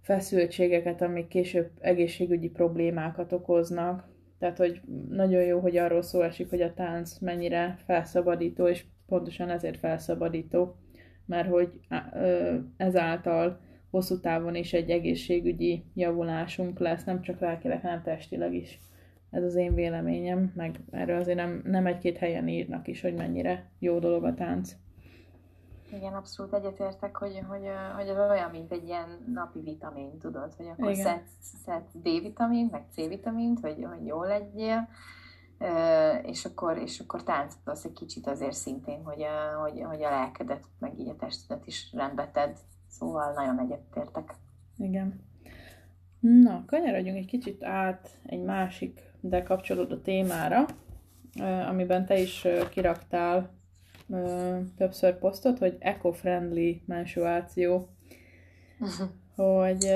feszültségeket, 0.00 1.02
amik 1.02 1.28
később 1.28 1.70
egészségügyi 1.80 2.48
problémákat 2.48 3.32
okoznak. 3.32 4.08
Tehát, 4.39 4.59
hogy 4.59 4.80
nagyon 5.09 5.43
jó, 5.43 5.59
hogy 5.61 5.76
arról 5.76 6.03
szó 6.03 6.20
esik, 6.22 6.51
hogy 6.51 6.62
a 6.62 6.74
tánc 6.74 7.18
mennyire 7.18 7.76
felszabadító, 7.87 8.68
és 8.68 8.84
pontosan 9.07 9.51
ezért 9.51 9.78
felszabadító, 9.78 10.76
mert 11.26 11.49
hogy 11.49 11.80
ezáltal 12.76 13.61
hosszú 13.91 14.20
távon 14.20 14.55
is 14.55 14.72
egy 14.72 14.91
egészségügyi 14.91 15.84
javulásunk 15.95 16.78
lesz, 16.78 17.05
nem 17.05 17.22
csak 17.22 17.41
lelkileg, 17.41 17.80
hanem 17.80 18.03
testileg 18.03 18.55
is. 18.55 18.80
Ez 19.30 19.43
az 19.43 19.55
én 19.55 19.74
véleményem, 19.74 20.53
meg 20.55 20.80
erről 20.91 21.20
azért 21.20 21.37
nem, 21.37 21.62
nem 21.64 21.87
egy-két 21.87 22.16
helyen 22.18 22.49
írnak 22.49 22.89
is, 22.89 23.01
hogy 23.01 23.14
mennyire 23.14 23.70
jó 23.78 23.99
dolog 23.99 24.24
a 24.24 24.34
tánc. 24.34 24.76
Igen, 25.93 26.12
abszolút 26.12 26.55
egyetértek, 26.55 27.16
hogy, 27.16 27.43
hogy, 27.49 27.62
hogy 27.97 28.09
ez 28.09 28.30
olyan, 28.30 28.51
mint 28.51 28.72
egy 28.72 28.84
ilyen 28.84 29.24
napi 29.34 29.61
vitamin, 29.61 30.18
tudod, 30.18 30.55
hogy 30.55 30.66
akkor 30.66 30.95
szedsz, 30.95 31.55
szedsz 31.64 31.93
D-vitamint, 31.93 32.70
meg 32.70 32.84
C-vitamint, 32.93 33.61
hogy, 33.61 33.87
hogy 33.89 34.07
jól 34.07 34.26
legyél, 34.26 34.89
és 36.22 36.45
akkor, 36.45 36.78
és 36.78 37.01
akkor 37.01 37.22
táncolsz 37.22 37.84
egy 37.84 37.93
kicsit 37.93 38.26
azért 38.26 38.53
szintén, 38.53 39.05
hogy 39.05 39.22
a, 39.22 39.61
hogy, 39.61 39.82
hogy 39.82 40.03
a 40.03 40.11
lelkedet, 40.11 40.64
meg 40.78 40.99
így 40.99 41.09
a 41.09 41.16
testedet 41.16 41.66
is 41.66 41.93
rendbe 41.93 42.30
tedd. 42.32 42.55
Szóval 42.89 43.32
nagyon 43.32 43.59
egyetértek. 43.59 44.34
Igen. 44.76 45.24
Na, 46.20 46.64
kanyarodjunk 46.66 47.18
egy 47.18 47.26
kicsit 47.26 47.64
át 47.64 48.18
egy 48.26 48.43
másik, 48.43 49.01
de 49.20 49.43
kapcsolódó 49.43 49.97
témára, 49.97 50.64
amiben 51.68 52.07
te 52.07 52.18
is 52.18 52.47
kiraktál 52.70 53.55
többször 54.76 55.18
posztot, 55.18 55.59
hogy 55.59 55.76
eco-friendly 55.78 56.82
menstruáció. 56.86 57.88
Uh-huh. 58.80 59.09
Hogy 59.36 59.86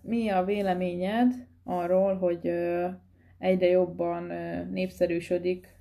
mi 0.00 0.28
a 0.28 0.44
véleményed 0.44 1.46
arról, 1.64 2.16
hogy 2.16 2.46
egyre 3.38 3.66
jobban 3.66 4.32
népszerűsödik 4.70 5.74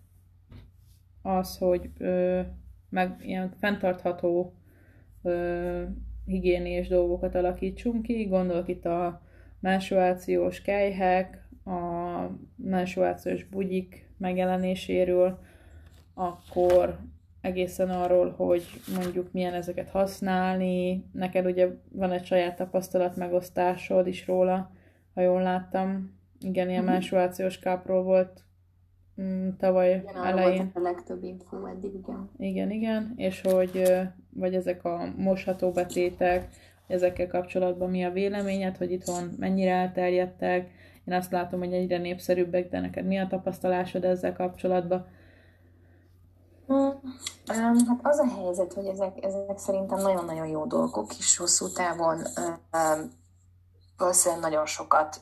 az, 1.21 1.57
hogy 1.57 1.89
meg 2.89 3.15
ilyen 3.21 3.53
fenntartható 3.59 4.53
higiéniés 6.25 6.87
dolgokat 6.87 7.35
alakítsunk 7.35 8.01
ki. 8.01 8.23
Gondolok 8.23 8.67
itt 8.67 8.85
a 8.85 9.21
menstruációs 9.59 10.61
kejhek, 10.61 11.47
a 11.65 11.71
menstruációs 12.55 13.43
bugyik 13.43 14.09
megjelenéséről, 14.17 15.39
akkor 16.13 16.99
egészen 17.41 17.89
arról, 17.89 18.31
hogy 18.37 18.63
mondjuk 18.95 19.31
milyen 19.31 19.53
ezeket 19.53 19.89
használni. 19.89 21.05
Neked 21.11 21.45
ugye 21.45 21.67
van 21.91 22.11
egy 22.11 22.25
saját 22.25 22.55
tapasztalat 22.55 23.15
megosztásod 23.15 24.07
is 24.07 24.27
róla, 24.27 24.71
ha 25.13 25.21
jól 25.21 25.41
láttam. 25.41 26.17
Igen, 26.39 26.67
ilyen 26.67 26.79
uh-huh. 26.79 26.93
menstruációs 26.93 27.59
kápról 27.59 28.03
volt 28.03 28.43
mm, 29.21 29.49
tavaly 29.57 30.03
igen, 30.09 30.23
elején. 30.23 30.71
a 30.73 30.79
legtöbb 30.79 31.23
infó 31.23 31.65
eddig, 31.65 31.93
igen. 31.93 32.29
Igen, 32.37 32.71
igen, 32.71 33.13
és 33.15 33.41
hogy 33.41 33.83
vagy 34.33 34.55
ezek 34.55 34.85
a 34.85 35.13
mosható 35.17 35.71
betétek, 35.71 36.49
ezekkel 36.87 37.27
kapcsolatban 37.27 37.89
mi 37.89 38.03
a 38.03 38.11
véleményed, 38.11 38.77
hogy 38.77 38.91
itthon 38.91 39.29
mennyire 39.37 39.71
elterjedtek. 39.71 40.69
Én 41.05 41.13
azt 41.13 41.31
látom, 41.31 41.59
hogy 41.59 41.73
egyre 41.73 41.97
népszerűbbek, 41.97 42.69
de 42.69 42.79
neked 42.79 43.05
mi 43.05 43.17
a 43.17 43.27
tapasztalásod 43.27 44.03
ezzel 44.03 44.33
kapcsolatban? 44.33 45.07
Hát 47.45 47.99
az 48.01 48.20
a 48.20 48.28
helyzet, 48.36 48.74
hogy 48.74 48.86
ezek, 48.86 49.24
ezek 49.24 49.57
szerintem 49.57 49.97
nagyon-nagyon 49.97 50.47
jó 50.47 50.65
dolgok, 50.65 51.17
és 51.17 51.38
hosszú 51.38 51.72
távon 51.72 52.22
valószínűleg 53.97 54.43
nagyon 54.43 54.65
sokat 54.65 55.22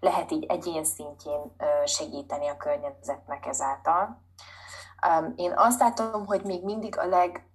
lehet 0.00 0.30
így 0.30 0.44
egyén 0.44 0.84
szintjén 0.84 1.56
segíteni 1.84 2.48
a 2.48 2.56
környezetnek 2.56 3.46
ezáltal. 3.46 4.22
Én 5.34 5.52
azt 5.56 5.80
látom, 5.80 6.26
hogy 6.26 6.44
még 6.44 6.64
mindig 6.64 6.98
a 6.98 7.06
leg, 7.06 7.48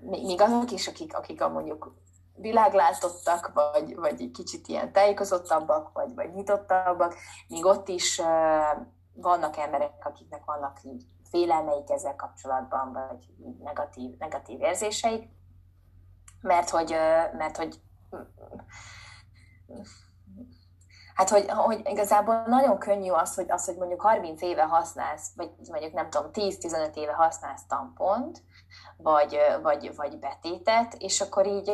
még 0.00 0.40
azok 0.40 0.70
is, 0.70 0.88
akik, 0.88 1.16
akik 1.16 1.42
a 1.42 1.48
mondjuk 1.48 1.94
világlátottak, 2.34 3.50
vagy, 3.54 3.96
vagy 3.96 4.30
kicsit 4.30 4.68
ilyen 4.68 4.92
tájékozottabbak, 4.92 5.92
vagy, 5.92 6.14
vagy 6.14 6.34
nyitottabbak, 6.34 7.14
még 7.48 7.64
ott 7.64 7.88
is 7.88 8.20
vannak 9.14 9.56
emberek, 9.56 9.92
akiknek 10.04 10.44
vannak 10.44 10.82
így 10.82 11.04
félelmeik 11.32 11.90
ezzel 11.90 12.16
kapcsolatban, 12.16 12.92
vagy 12.92 13.26
negatív, 13.62 14.16
negatív 14.18 14.60
érzéseik, 14.60 15.28
mert 16.40 16.70
hogy, 16.70 16.90
mert 17.38 17.56
hogy 17.56 17.80
Hát, 21.14 21.28
hogy, 21.28 21.50
hogy 21.50 21.80
igazából 21.84 22.42
nagyon 22.46 22.78
könnyű 22.78 23.10
az, 23.10 23.34
hogy, 23.34 23.50
az, 23.50 23.64
hogy 23.64 23.76
mondjuk 23.76 24.00
30 24.00 24.42
éve 24.42 24.62
használsz, 24.62 25.32
vagy 25.36 25.50
mondjuk 25.70 25.92
nem 25.92 26.10
tudom, 26.10 26.30
10-15 26.32 26.94
éve 26.94 27.12
használsz 27.12 27.66
tampont, 27.66 28.42
vagy, 28.96 29.38
vagy, 29.62 29.96
vagy 29.96 30.18
betétet, 30.18 30.94
és 30.98 31.20
akkor, 31.20 31.46
így, 31.46 31.72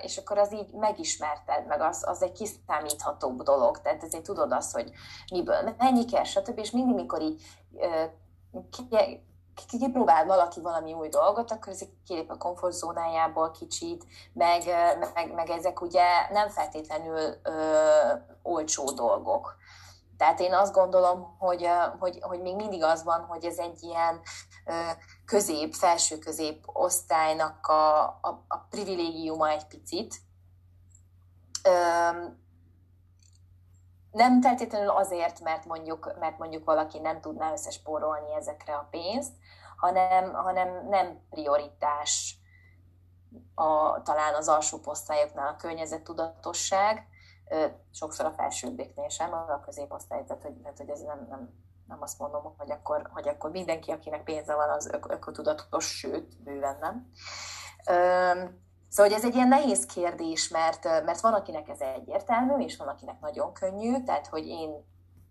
és 0.00 0.16
akkor 0.16 0.38
az 0.38 0.52
így 0.52 0.72
megismerted, 0.72 1.66
meg 1.66 1.80
az, 1.80 2.04
az 2.06 2.22
egy 2.22 2.32
kiszámíthatóbb 2.32 3.42
dolog, 3.42 3.80
tehát 3.80 4.02
ezért 4.02 4.24
tudod 4.24 4.52
azt, 4.52 4.72
hogy 4.72 4.90
miből 5.32 5.74
mennyi 5.78 6.04
kell, 6.04 6.24
stb. 6.24 6.58
És 6.58 6.70
mindig, 6.70 6.94
mikor 6.94 7.20
így 7.20 7.42
kipróbál 9.66 10.26
valaki 10.26 10.60
valami 10.60 10.92
új 10.92 11.08
dolgot, 11.08 11.50
akkor 11.50 11.72
ez 11.72 11.82
kilép 12.06 12.30
a 12.30 12.36
komfortzónájából 12.36 13.50
kicsit, 13.50 14.06
meg, 14.32 14.62
meg, 15.14 15.34
meg 15.34 15.50
ezek 15.50 15.80
ugye 15.80 16.04
nem 16.30 16.48
feltétlenül 16.48 17.34
ö, 17.42 17.82
olcsó 18.42 18.90
dolgok. 18.90 19.56
Tehát 20.16 20.40
én 20.40 20.54
azt 20.54 20.72
gondolom, 20.72 21.36
hogy, 21.38 21.68
hogy, 21.98 22.18
hogy 22.20 22.40
még 22.40 22.56
mindig 22.56 22.82
az 22.82 23.04
van, 23.04 23.20
hogy 23.20 23.44
ez 23.44 23.58
egy 23.58 23.82
ilyen 23.82 24.20
közép, 25.24 25.74
felső 25.74 26.18
közép 26.18 26.64
osztálynak 26.72 27.66
a, 27.66 28.04
a, 28.04 28.44
a 28.48 28.58
privilégiuma 28.70 29.48
egy 29.48 29.66
picit. 29.66 30.14
Nem 34.16 34.42
feltétlenül 34.42 34.88
azért, 34.88 35.40
mert 35.40 35.64
mondjuk, 35.64 36.16
mert 36.18 36.38
mondjuk 36.38 36.64
valaki 36.64 36.98
nem 36.98 37.20
tudná 37.20 37.52
összespórolni 37.52 38.34
ezekre 38.34 38.74
a 38.74 38.88
pénzt, 38.90 39.32
hanem, 39.76 40.32
hanem 40.32 40.88
nem 40.88 41.20
prioritás 41.30 42.38
a, 43.54 44.02
talán 44.02 44.34
az 44.34 44.48
alsó 44.48 44.78
posztályoknál 44.78 45.48
a 45.48 45.56
környezettudatosság, 45.56 47.06
sokszor 47.90 48.26
a 48.26 48.32
felsőbbéknél 48.32 49.08
sem, 49.08 49.32
a 49.32 49.60
középosztály, 49.60 50.24
tehát 50.24 50.42
hogy, 50.42 50.54
tehát, 50.54 50.78
hogy 50.78 50.88
ez 50.88 51.00
nem, 51.00 51.26
nem, 51.28 51.50
nem 51.86 52.02
azt 52.02 52.18
mondom, 52.18 52.54
hogy 52.56 52.70
akkor, 52.70 53.08
hogy 53.12 53.28
akkor 53.28 53.50
mindenki, 53.50 53.90
akinek 53.90 54.24
pénze 54.24 54.54
van, 54.54 54.70
az 54.70 54.86
ök, 54.92 55.12
ökotudatos, 55.12 55.96
sőt, 55.98 56.42
bőven 56.42 56.78
nem. 56.80 57.10
Szóval 58.96 59.12
hogy 59.12 59.20
ez 59.20 59.28
egy 59.28 59.34
ilyen 59.34 59.48
nehéz 59.48 59.86
kérdés, 59.86 60.48
mert, 60.48 60.84
mert 60.84 61.20
van, 61.20 61.34
akinek 61.34 61.68
ez 61.68 61.80
egyértelmű, 61.80 62.64
és 62.64 62.76
van, 62.76 62.88
akinek 62.88 63.20
nagyon 63.20 63.52
könnyű, 63.52 64.02
tehát 64.02 64.26
hogy 64.26 64.46
én 64.46 64.70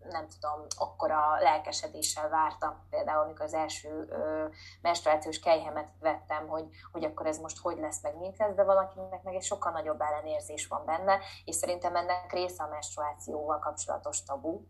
nem 0.10 0.28
tudom, 0.28 0.66
akkora 0.78 1.40
lelkesedéssel 1.40 2.30
vártam 2.30 2.86
például, 2.90 3.24
amikor 3.24 3.46
az 3.46 3.54
első 3.54 4.06
ö, 4.10 4.46
menstruációs 4.82 5.40
kejhemet 5.40 5.90
vettem, 6.00 6.48
hogy, 6.48 6.66
hogy 6.92 7.04
akkor 7.04 7.26
ez 7.26 7.38
most 7.38 7.60
hogy 7.60 7.78
lesz, 7.78 8.02
meg 8.02 8.18
mint 8.18 8.38
lesz, 8.38 8.56
de 8.56 8.64
valakinek 8.64 9.24
meg 9.24 9.36
egy 9.36 9.44
sokkal 9.44 9.72
nagyobb 9.72 10.02
ellenérzés 10.02 10.68
van 10.68 10.86
benne, 10.86 11.20
és 11.46 11.56
szerintem 11.56 11.96
ennek 11.96 12.34
része 12.34 12.64
a 12.64 12.70
menstruációval 12.70 13.60
kapcsolatos 13.60 14.24
tabu. 14.24 14.62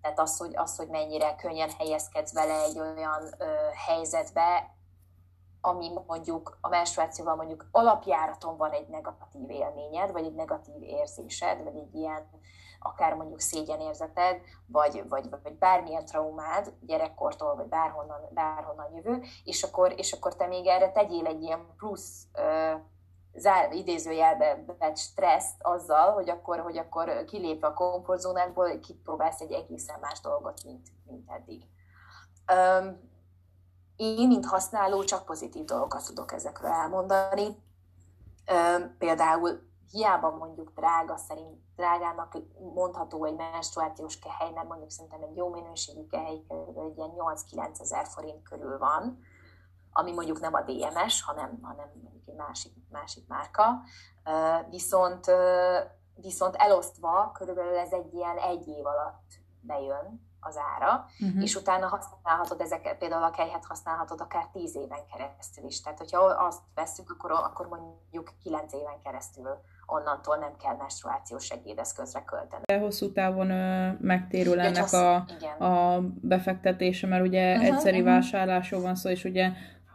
Tehát 0.00 0.20
az, 0.20 0.36
hogy, 0.36 0.56
az, 0.56 0.76
hogy 0.76 0.88
mennyire 0.88 1.34
könnyen 1.34 1.70
helyezkedsz 1.78 2.32
bele 2.32 2.62
egy 2.62 2.78
olyan 2.78 3.34
ö, 3.38 3.44
helyzetbe, 3.86 4.74
ami 5.64 5.90
mondjuk 6.06 6.58
a 6.60 6.68
menstruációval 6.68 7.36
mondjuk 7.36 7.66
alapjáraton 7.70 8.56
van 8.56 8.70
egy 8.70 8.88
negatív 8.88 9.50
élményed, 9.50 10.12
vagy 10.12 10.24
egy 10.24 10.34
negatív 10.34 10.82
érzésed, 10.82 11.62
vagy 11.62 11.76
egy 11.76 11.94
ilyen 11.94 12.28
akár 12.78 13.14
mondjuk 13.14 13.40
szégyenérzeted, 13.40 14.40
vagy, 14.66 15.08
vagy, 15.08 15.28
vagy 15.42 15.58
bármilyen 15.58 16.04
traumád 16.04 16.72
gyerekkortól, 16.80 17.54
vagy 17.54 17.66
bárhonnan, 17.66 18.20
bárhonnan 18.30 18.94
jövő, 18.94 19.22
és 19.44 19.62
akkor, 19.62 19.94
és 19.96 20.12
akkor 20.12 20.36
te 20.36 20.46
még 20.46 20.66
erre 20.66 20.92
tegyél 20.92 21.26
egy 21.26 21.42
ilyen 21.42 21.66
plusz 21.76 22.26
ö, 22.32 22.74
zár, 23.34 23.72
idézőjelbe 23.72 24.64
vett 24.78 24.96
stresszt 24.96 25.56
azzal, 25.62 26.12
hogy 26.12 26.30
akkor, 26.30 26.58
hogy 26.58 26.78
akkor 26.78 27.24
kilépve 27.24 27.66
a 27.66 27.74
komfortzónákból 27.74 28.78
kipróbálsz 28.78 29.40
egy 29.40 29.52
egészen 29.52 30.00
más 30.00 30.20
dolgot, 30.20 30.64
mint, 30.64 30.88
mint 31.06 31.30
eddig. 31.30 31.62
Öm, 32.46 33.12
én, 33.96 34.28
mint 34.28 34.46
használó, 34.46 35.04
csak 35.04 35.24
pozitív 35.24 35.64
dolgokat 35.64 36.06
tudok 36.06 36.32
ezekről 36.32 36.70
elmondani. 36.70 37.62
Például 38.98 39.72
hiába 39.90 40.30
mondjuk 40.30 40.72
drága 40.74 41.16
szerint, 41.16 41.62
drágának 41.76 42.36
mondható 42.74 43.24
egy 43.24 43.34
menstruációs 43.34 44.18
kehely, 44.18 44.52
mert 44.52 44.68
mondjuk 44.68 44.90
szerintem 44.90 45.22
egy 45.22 45.36
jó 45.36 45.48
minőségű 45.48 46.06
kehely 46.06 46.42
egy 46.74 46.96
ilyen 46.96 47.12
8-9 47.16 47.80
ezer 47.80 48.06
forint 48.06 48.48
körül 48.48 48.78
van, 48.78 49.18
ami 49.92 50.12
mondjuk 50.12 50.40
nem 50.40 50.54
a 50.54 50.60
DMS, 50.60 51.22
hanem, 51.22 51.58
hanem 51.62 51.90
egy 52.26 52.34
másik, 52.34 52.72
másik 52.90 53.26
márka. 53.28 53.80
Viszont, 54.70 55.30
viszont 56.14 56.54
elosztva 56.56 57.30
körülbelül 57.32 57.76
ez 57.76 57.92
egy 57.92 58.14
ilyen 58.14 58.36
egy 58.36 58.68
év 58.68 58.86
alatt 58.86 59.32
bejön 59.60 60.23
az 60.44 60.58
ára, 60.74 61.06
uh-huh. 61.20 61.42
és 61.42 61.54
utána 61.54 61.86
használhatod 61.86 62.60
ezeket, 62.60 62.98
például 62.98 63.22
a 63.22 63.30
kejhet 63.30 63.64
használhatod 63.64 64.20
akár 64.20 64.46
10 64.52 64.76
éven 64.76 65.04
keresztül 65.12 65.64
is. 65.64 65.80
Tehát, 65.80 65.98
hogyha 65.98 66.18
azt 66.20 66.60
veszük, 66.74 67.10
akkor, 67.10 67.30
akkor 67.30 67.66
mondjuk 67.68 68.32
9 68.42 68.72
éven 68.72 69.00
keresztül 69.04 69.48
onnantól 69.86 70.36
nem 70.36 70.56
kell 70.62 70.76
menstruációs 70.76 71.44
segédeszközre 71.44 72.24
költeni. 72.24 72.62
De 72.64 72.78
hosszú 72.78 73.12
távon 73.12 73.50
ö, 73.50 73.92
megtérül 74.00 74.60
ennek 74.60 74.80
hossz, 74.80 74.92
a, 74.92 75.14
a 75.64 76.00
befektetése, 76.20 77.06
mert 77.06 77.26
ugye 77.26 77.52
uh-huh, 77.54 77.66
egyszeri 77.66 78.00
uh-huh. 78.00 78.14
vásárlásról 78.14 78.80
van 78.80 78.94
szó, 78.94 79.10
és 79.10 79.24
ugye 79.24 79.50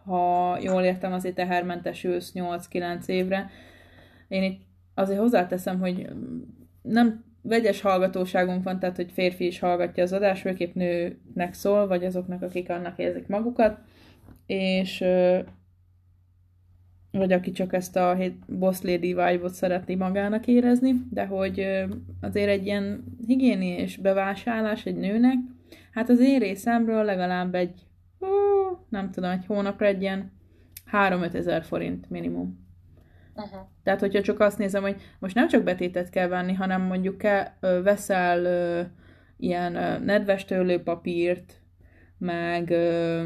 ha 0.05 0.57
jól 0.59 0.83
értem, 0.83 1.13
azért 1.13 1.35
tehermentesülsz 1.35 2.31
8-9 2.33 3.05
évre. 3.05 3.49
Én 4.27 4.43
itt 4.43 4.61
azért 4.93 5.19
hozzáteszem, 5.19 5.79
hogy 5.79 6.09
nem 6.81 7.28
vegyes 7.49 7.81
hallgatóságunk 7.81 8.63
van, 8.63 8.79
tehát 8.79 8.95
hogy 8.95 9.11
férfi 9.11 9.45
is 9.45 9.59
hallgatja 9.59 10.03
az 10.03 10.13
adást, 10.13 10.41
főképp 10.41 10.73
nőnek 10.73 11.53
szól, 11.53 11.87
vagy 11.87 12.05
azoknak, 12.05 12.41
akik 12.41 12.69
annak 12.69 12.97
érzik 12.97 13.27
magukat, 13.27 13.79
és 14.45 15.03
vagy 17.11 17.31
aki 17.31 17.51
csak 17.51 17.73
ezt 17.73 17.95
a 17.95 18.17
boss 18.47 18.81
lady 18.81 19.07
vibe-ot 19.07 19.97
magának 19.97 20.47
érezni, 20.47 20.93
de 21.09 21.25
hogy 21.25 21.67
azért 22.21 22.49
egy 22.49 22.65
ilyen 22.65 23.03
higiéni 23.25 23.85
bevásárlás 24.01 24.85
egy 24.85 24.97
nőnek, 24.97 25.37
hát 25.91 26.09
az 26.09 26.19
én 26.19 26.39
részemről 26.39 27.03
legalább 27.03 27.55
egy, 27.55 27.81
ó, 28.21 28.27
nem 28.89 29.11
tudom, 29.11 29.29
egy 29.29 29.45
hónapra 29.45 29.85
egy 29.85 30.01
ilyen 30.01 30.31
3-5 30.91 31.33
ezer 31.33 31.63
forint 31.63 32.09
minimum. 32.09 32.68
Uh-huh. 33.43 33.67
Tehát, 33.83 33.99
hogyha 33.99 34.21
csak 34.21 34.39
azt 34.39 34.57
nézem, 34.57 34.81
hogy 34.81 35.01
most 35.19 35.35
nem 35.35 35.47
csak 35.47 35.63
betétet 35.63 36.09
kell 36.09 36.27
venni, 36.27 36.53
hanem 36.53 36.81
mondjuk 36.81 37.17
kell, 37.17 37.45
ö, 37.59 37.81
veszel 37.83 38.45
ö, 38.45 38.81
ilyen 39.37 39.75
ö, 39.75 39.97
nedves 39.99 40.45
tőlőpapírt, 40.45 41.61
meg 42.17 42.69
ö, 42.69 43.23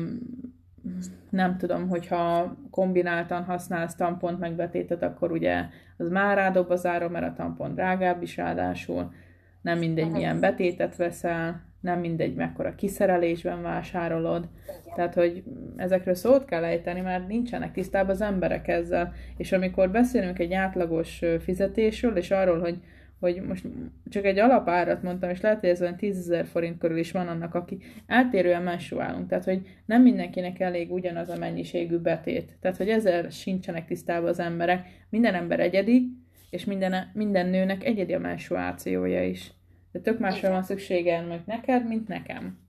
nem 1.30 1.58
tudom, 1.58 1.88
hogyha 1.88 2.56
kombináltan 2.72 3.44
használsz 3.44 3.96
tampont 3.96 4.40
meg 4.40 4.56
betétet, 4.56 5.04
akkor 5.04 5.32
ugye 5.32 5.66
az 5.98 6.10
már 6.10 6.38
rádob 6.38 6.72
az 6.72 6.86
ára, 6.86 7.10
mert 7.10 7.26
a 7.26 7.34
tampon 7.34 7.74
drágább 7.74 8.22
is 8.22 8.38
ráadásul, 8.38 9.14
nem 9.62 9.78
mindegy, 9.78 10.12
milyen 10.12 10.40
betétet 10.40 10.96
veszel, 10.96 11.62
nem 11.84 12.00
mindegy, 12.00 12.36
mekkora 12.36 12.76
kiszerelésben 12.76 13.62
vásárolod. 13.62 14.48
Igen. 14.64 14.96
Tehát, 14.96 15.14
hogy 15.14 15.44
ezekről 15.76 16.14
szót 16.14 16.46
kell 16.46 16.64
ejteni, 16.64 17.02
mert 17.02 17.28
nincsenek 17.28 17.72
tisztában 17.72 18.10
az 18.10 18.22
emberek 18.22 18.68
ezzel. 18.68 19.14
És 19.38 19.52
amikor 19.52 19.92
beszélünk 19.92 20.40
egy 20.40 20.54
átlagos 20.54 21.22
fizetésről, 21.40 22.18
és 22.18 22.32
arról, 22.32 22.60
hogy, 22.60 22.78
hogy 23.20 23.42
most 23.48 23.66
csak 24.10 24.26
egy 24.26 24.40
alapárat 24.40 25.04
mondtam, 25.04 25.30
és 25.30 25.42
lehet, 25.42 25.60
hogy 25.60 25.70
ez 25.70 25.82
olyan 25.82 25.96
10 25.96 26.18
ezer 26.18 26.46
forint 26.46 26.78
körül 26.78 26.98
is 26.98 27.12
van 27.12 27.28
annak, 27.28 27.56
aki 27.56 27.78
eltérően 28.08 28.64
menstruálunk. 28.64 29.28
Tehát, 29.28 29.44
hogy 29.44 29.62
nem 29.86 30.02
mindenkinek 30.02 30.60
elég 30.60 30.92
ugyanaz 30.92 31.30
a 31.30 31.38
mennyiségű 31.38 31.98
betét. 31.98 32.58
Tehát, 32.62 32.78
hogy 32.78 32.90
ezzel 32.90 33.30
sincsenek 33.30 33.86
tisztában 33.86 34.30
az 34.30 34.40
emberek. 34.40 34.88
Minden 35.10 35.34
ember 35.34 35.60
egyedi, 35.60 36.08
és 36.50 36.66
minden, 36.66 37.12
minden 37.14 37.48
nőnek 37.48 37.84
egyedi 37.84 38.14
a 38.14 38.20
menstruációja 38.20 39.24
is. 39.24 39.52
De 39.94 40.00
tök 40.00 40.20
másra 40.20 40.50
van 40.50 40.64
szüksége 40.64 41.22
meg 41.22 41.44
neked, 41.46 41.88
mint 41.88 42.08
nekem. 42.08 42.60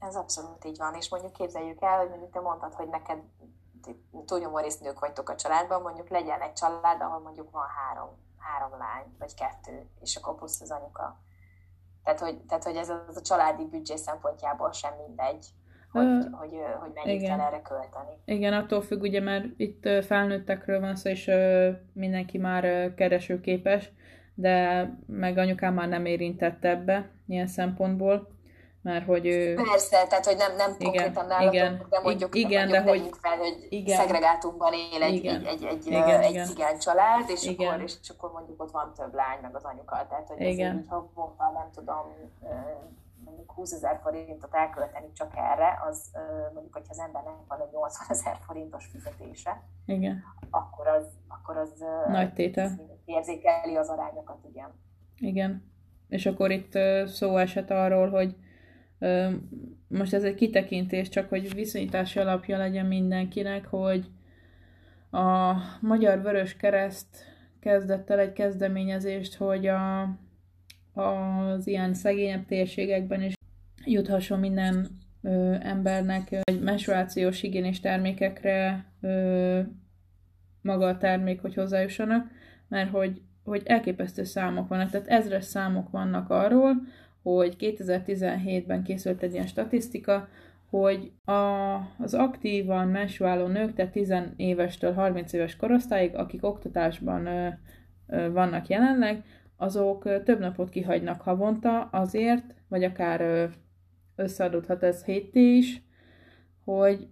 Ez 0.00 0.16
abszolút 0.16 0.64
így 0.64 0.76
van, 0.78 0.94
és 0.94 1.08
mondjuk 1.08 1.32
képzeljük 1.32 1.82
el, 1.82 1.98
hogy 1.98 2.08
mondjuk 2.08 2.30
te 2.30 2.40
mondtad, 2.40 2.74
hogy 2.74 2.88
neked 2.88 3.18
túlnyomó 4.26 4.58
részt 4.58 4.80
nők 4.80 4.98
vagytok 4.98 5.28
a 5.28 5.34
családban, 5.34 5.82
mondjuk 5.82 6.08
legyen 6.08 6.40
egy 6.40 6.52
család, 6.52 7.00
ahol 7.00 7.20
mondjuk 7.20 7.50
van 7.50 7.66
három, 7.76 8.08
három 8.38 8.78
lány, 8.78 9.14
vagy 9.18 9.34
kettő, 9.34 9.86
és 10.00 10.16
akkor 10.16 10.34
plusz 10.34 10.60
az 10.60 10.70
anyuka. 10.70 11.20
Tehát, 12.04 12.20
hogy, 12.20 12.36
tehát, 12.36 12.64
hogy 12.64 12.76
ez 12.76 12.88
az 12.88 13.16
a 13.16 13.20
családi 13.20 13.64
büdzsé 13.64 13.96
szempontjából 13.96 14.72
sem 14.72 14.92
mindegy, 15.06 15.46
hogy, 15.90 16.04
uh, 16.04 16.38
hogy, 16.38 16.50
hogy 16.80 16.90
mennyit 16.94 17.20
igen. 17.20 17.36
kell 17.36 17.46
erre 17.46 17.62
költeni. 17.62 18.18
Igen, 18.24 18.52
attól 18.52 18.80
függ, 18.80 19.00
ugye, 19.00 19.20
mert 19.20 19.44
itt 19.56 19.88
felnőttekről 20.04 20.80
van 20.80 20.96
szó, 20.96 21.10
és 21.10 21.30
mindenki 21.92 22.38
már 22.38 22.94
keresőképes, 22.94 23.92
de 24.38 24.88
meg 25.06 25.38
anyukám 25.38 25.74
már 25.74 25.88
nem 25.88 26.06
érintett 26.06 26.64
ebbe 26.64 27.10
ilyen 27.26 27.46
szempontból, 27.46 28.28
mert 28.86 29.04
hogy 29.04 29.26
ő... 29.26 29.54
Persze, 29.54 30.06
tehát 30.06 30.26
hogy 30.26 30.36
nem, 30.36 30.56
nem 30.56 30.70
igen, 30.78 30.92
konkrétan 30.92 31.26
nálatok, 31.26 31.54
igen, 31.54 31.86
de 31.90 32.00
mondjuk, 32.00 32.34
igen, 32.34 32.68
mondjuk 32.68 32.84
de 32.84 32.90
hogy, 32.90 33.10
fel, 33.20 33.36
hogy 33.36 33.66
igen, 33.68 33.96
szegregátumban 33.96 34.72
él 34.72 35.02
egy, 35.02 35.14
igen, 35.14 35.34
egy, 35.34 35.46
egy, 35.46 35.64
egy, 35.64 35.86
igen, 35.86 36.20
egy 36.20 36.30
igen. 36.30 36.46
cigány 36.46 36.78
család, 36.78 37.30
és 37.30 37.44
igen. 37.44 37.68
akkor, 37.68 37.82
és 37.82 38.10
akkor 38.16 38.32
mondjuk 38.32 38.62
ott 38.62 38.70
van 38.70 38.92
több 38.96 39.14
lány, 39.14 39.38
meg 39.42 39.54
az 39.54 39.64
anyuka, 39.64 40.06
tehát 40.08 40.28
hogy 40.28 40.40
igen. 40.40 40.78
így 40.78 40.86
havonta 40.88 41.50
nem 41.54 41.68
tudom 41.74 42.04
mondjuk 43.24 43.52
20 43.52 43.72
ezer 43.72 44.00
forintot 44.02 44.54
elkölteni 44.54 45.12
csak 45.12 45.32
erre, 45.34 45.82
az 45.88 46.10
mondjuk, 46.52 46.74
hogyha 46.74 46.90
az 46.90 46.98
embernek 46.98 47.34
van 47.48 47.60
egy 47.60 47.72
80 47.72 48.06
ezer 48.08 48.36
forintos 48.46 48.86
fizetése, 48.92 49.62
igen. 49.86 50.22
akkor 50.50 50.86
az, 50.86 51.06
akkor 51.28 51.56
az 51.56 51.84
nagy 52.08 52.32
tétel. 52.32 52.80
érzékeli 53.04 53.76
az 53.76 53.88
arányokat, 53.88 54.38
igen. 54.50 54.70
Igen. 55.18 55.74
És 56.08 56.26
akkor 56.26 56.50
itt 56.50 56.78
szó 57.06 57.36
esett 57.36 57.70
arról, 57.70 58.10
hogy 58.10 58.36
most 59.88 60.14
ez 60.14 60.24
egy 60.24 60.34
kitekintés, 60.34 61.08
csak 61.08 61.28
hogy 61.28 61.54
viszonyítási 61.54 62.18
alapja 62.18 62.58
legyen 62.58 62.86
mindenkinek, 62.86 63.66
hogy 63.66 64.06
a 65.10 65.52
Magyar 65.80 66.22
Vörös 66.22 66.56
Kereszt 66.56 67.24
kezdett 67.60 68.10
el 68.10 68.18
egy 68.18 68.32
kezdeményezést, 68.32 69.34
hogy 69.34 69.66
a 69.66 70.08
az 70.96 71.66
ilyen 71.66 71.94
szegényebb 71.94 72.46
térségekben 72.46 73.22
is 73.22 73.34
juthasson 73.84 74.38
minden 74.38 74.88
ö, 75.22 75.54
embernek 75.60 76.32
egy 76.42 76.60
menstruációs 76.60 77.40
higiénés 77.40 77.80
termékekre 77.80 78.84
ö, 79.00 79.60
maga 80.62 80.86
a 80.86 80.96
termék, 80.96 81.40
hogy 81.40 81.54
hozzájussanak, 81.54 82.30
mert 82.68 82.90
hogy, 82.90 83.22
hogy 83.44 83.62
elképesztő 83.64 84.24
számok 84.24 84.68
vannak, 84.68 84.90
tehát 84.90 85.06
ezres 85.06 85.44
számok 85.44 85.90
vannak 85.90 86.30
arról, 86.30 86.74
hogy 87.34 87.56
2017-ben 87.58 88.82
készült 88.82 89.22
egy 89.22 89.32
ilyen 89.32 89.46
statisztika, 89.46 90.28
hogy 90.70 91.12
a, 91.24 91.74
az 91.98 92.14
aktívan 92.14 92.88
menstruáló 92.88 93.46
nők, 93.46 93.74
tehát 93.74 93.92
10 93.92 94.14
évestől 94.36 94.92
30 94.92 95.32
éves 95.32 95.56
korosztályig, 95.56 96.14
akik 96.14 96.44
oktatásban 96.44 97.26
ö, 97.26 97.48
ö, 98.06 98.30
vannak 98.32 98.66
jelenleg, 98.66 99.24
azok 99.56 100.22
több 100.22 100.38
napot 100.38 100.68
kihagynak 100.68 101.20
havonta 101.20 101.80
azért, 101.82 102.54
vagy 102.68 102.84
akár 102.84 103.50
összeadódhat 104.16 104.82
ez 104.82 105.04
hétté 105.04 105.56
is, 105.56 105.82
hogy 106.64 107.08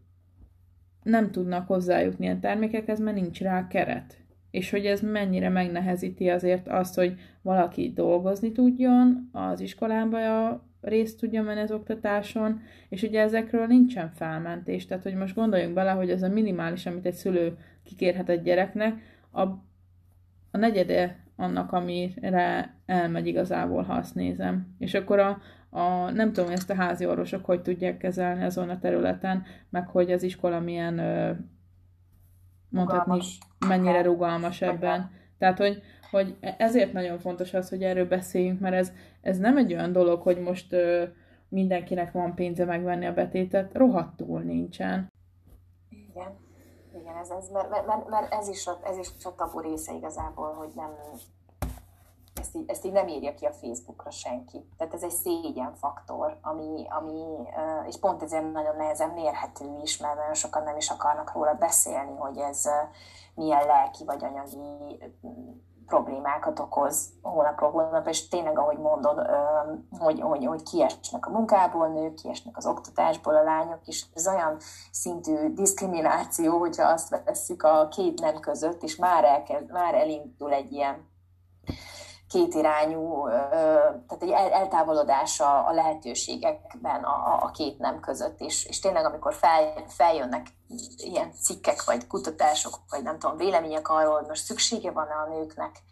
nem 1.02 1.30
tudnak 1.30 1.66
hozzájutni 1.66 2.28
a 2.28 2.38
termékekhez, 2.38 3.00
mert 3.00 3.16
nincs 3.16 3.40
rá 3.40 3.66
keret. 3.66 4.23
És 4.55 4.70
hogy 4.70 4.86
ez 4.86 5.00
mennyire 5.00 5.48
megnehezíti 5.48 6.28
azért 6.28 6.68
azt, 6.68 6.94
hogy 6.94 7.14
valaki 7.42 7.92
dolgozni 7.94 8.52
tudjon, 8.52 9.28
az 9.32 9.61
iskolába 9.61 10.18
részt 10.80 11.18
tudjon 11.18 11.44
menni 11.44 11.61
az 11.61 11.70
oktatáson, 11.72 12.61
és 12.88 13.02
ugye 13.02 13.20
ezekről 13.20 13.66
nincsen 13.66 14.11
felmentés. 14.11 14.86
Tehát, 14.86 15.02
hogy 15.02 15.14
most 15.14 15.34
gondoljunk 15.34 15.74
bele, 15.74 15.90
hogy 15.90 16.11
ez 16.11 16.22
a 16.22 16.28
minimális, 16.28 16.86
amit 16.86 17.07
egy 17.07 17.14
szülő 17.14 17.57
kikérhet 17.84 18.28
egy 18.28 18.42
gyereknek, 18.42 19.00
a, 19.32 19.42
a 20.50 20.59
negyede 20.59 21.18
annak, 21.36 21.72
amire 21.72 22.74
elmegy 22.86 23.26
igazából, 23.26 23.82
ha 23.82 23.92
azt 23.92 24.14
nézem. 24.14 24.74
És 24.78 24.94
akkor 24.94 25.18
a, 25.18 25.38
a, 25.70 26.11
nem 26.11 26.32
tudom, 26.32 26.50
ezt 26.50 26.70
a 26.70 26.74
házi 26.74 27.07
orvosok 27.07 27.44
hogy 27.44 27.62
tudják 27.62 27.96
kezelni 27.96 28.44
azon 28.44 28.68
a 28.68 28.78
területen, 28.78 29.42
meg 29.70 29.88
hogy 29.88 30.12
az 30.12 30.22
iskola 30.22 30.61
milyen 30.61 31.00
mondhatni, 32.74 33.12
rugalmas. 33.12 33.38
mennyire 33.66 34.02
rugalmas 34.02 34.62
ebben. 34.62 35.10
Tehát, 35.38 35.58
hogy, 35.58 35.82
hogy 36.10 36.36
ezért 36.58 36.92
nagyon 36.92 37.18
fontos 37.18 37.54
az, 37.54 37.68
hogy 37.68 37.82
erről 37.82 38.06
beszéljünk, 38.06 38.60
mert 38.60 38.74
ez, 38.74 38.92
ez 39.20 39.38
nem 39.38 39.56
egy 39.56 39.72
olyan 39.72 39.92
dolog, 39.92 40.22
hogy 40.22 40.38
most 40.38 40.72
ö, 40.72 41.04
mindenkinek 41.48 42.12
van 42.12 42.34
pénze 42.34 42.64
megvenni 42.64 43.06
a 43.06 43.12
betétet, 43.12 43.74
rohadtul 43.74 44.40
nincsen. 44.40 45.12
Igen, 45.90 46.36
igen, 47.00 47.16
ez, 47.16 47.30
ez 47.30 47.48
mert, 47.50 47.70
mert, 47.86 48.08
mert 48.08 48.32
ez, 48.32 48.48
is 48.48 48.66
a, 48.66 48.78
ez 48.84 48.98
is 48.98 49.08
a 49.24 49.34
tabu 49.34 49.60
része 49.60 49.94
igazából, 49.94 50.52
hogy 50.52 50.70
nem, 50.74 50.90
ezt 52.41 52.57
így, 52.57 52.70
ezt 52.70 52.85
így 52.85 52.93
nem 52.93 53.09
írja 53.09 53.35
ki 53.35 53.45
a 53.45 53.53
Facebookra 53.53 54.11
senki. 54.11 54.68
Tehát 54.76 54.95
ez 54.95 55.03
egy 55.03 55.11
szégyen 55.11 55.74
faktor, 55.74 56.39
ami, 56.43 56.87
ami 56.89 57.22
és 57.87 57.99
pont 57.99 58.22
ezért 58.22 58.53
nagyon 58.53 58.76
nehezen 58.76 59.11
mérhető 59.11 59.78
is, 59.82 59.97
mert 59.97 60.16
nagyon 60.16 60.35
sokan 60.35 60.62
nem 60.62 60.76
is 60.76 60.91
akarnak 60.91 61.32
róla 61.32 61.55
beszélni, 61.55 62.16
hogy 62.16 62.39
ez 62.39 62.68
milyen 63.35 63.66
lelki 63.66 64.05
vagy 64.05 64.24
anyagi 64.24 64.99
problémákat 65.87 66.59
okoz 66.59 67.12
hónapról 67.22 67.70
hónapra, 67.70 68.11
és 68.11 68.28
tényleg, 68.28 68.59
ahogy 68.59 68.78
mondod, 68.78 69.26
hogy, 69.99 70.20
hogy, 70.20 70.45
hogy 70.45 70.62
kiesnek 70.62 71.26
a 71.26 71.30
munkából 71.30 71.89
nők, 71.89 72.14
kiesnek 72.14 72.57
az 72.57 72.66
oktatásból 72.66 73.37
a 73.37 73.43
lányok, 73.43 73.87
és 73.87 74.05
ez 74.14 74.28
olyan 74.28 74.57
szintű 74.91 75.53
diszkrimináció, 75.53 76.59
hogyha 76.59 76.89
azt 76.89 77.22
vesszük 77.24 77.62
a 77.62 77.89
két 77.89 78.20
nem 78.20 78.41
között, 78.41 78.82
és 78.82 78.97
már, 78.97 79.24
elkezd, 79.24 79.70
már 79.72 79.95
elindul 79.95 80.53
egy 80.53 80.72
ilyen 80.72 81.12
kétirányú, 82.35 83.28
tehát 84.07 84.22
egy 84.22 84.30
eltávolodása 84.30 85.64
a 85.64 85.72
lehetőségekben 85.72 87.05
a, 87.05 87.51
két 87.51 87.78
nem 87.78 88.01
között, 88.01 88.41
és, 88.41 88.64
és 88.64 88.80
tényleg 88.80 89.05
amikor 89.05 89.35
fel, 89.35 89.85
feljönnek 89.89 90.47
ilyen 90.97 91.32
cikkek, 91.32 91.85
vagy 91.85 92.07
kutatások, 92.07 92.74
vagy 92.91 93.03
nem 93.03 93.18
tudom, 93.18 93.37
vélemények 93.37 93.89
arról, 93.89 94.14
hogy 94.14 94.26
most 94.28 94.45
szüksége 94.45 94.91
van 94.91 95.07
a 95.07 95.28
nőknek 95.28 95.82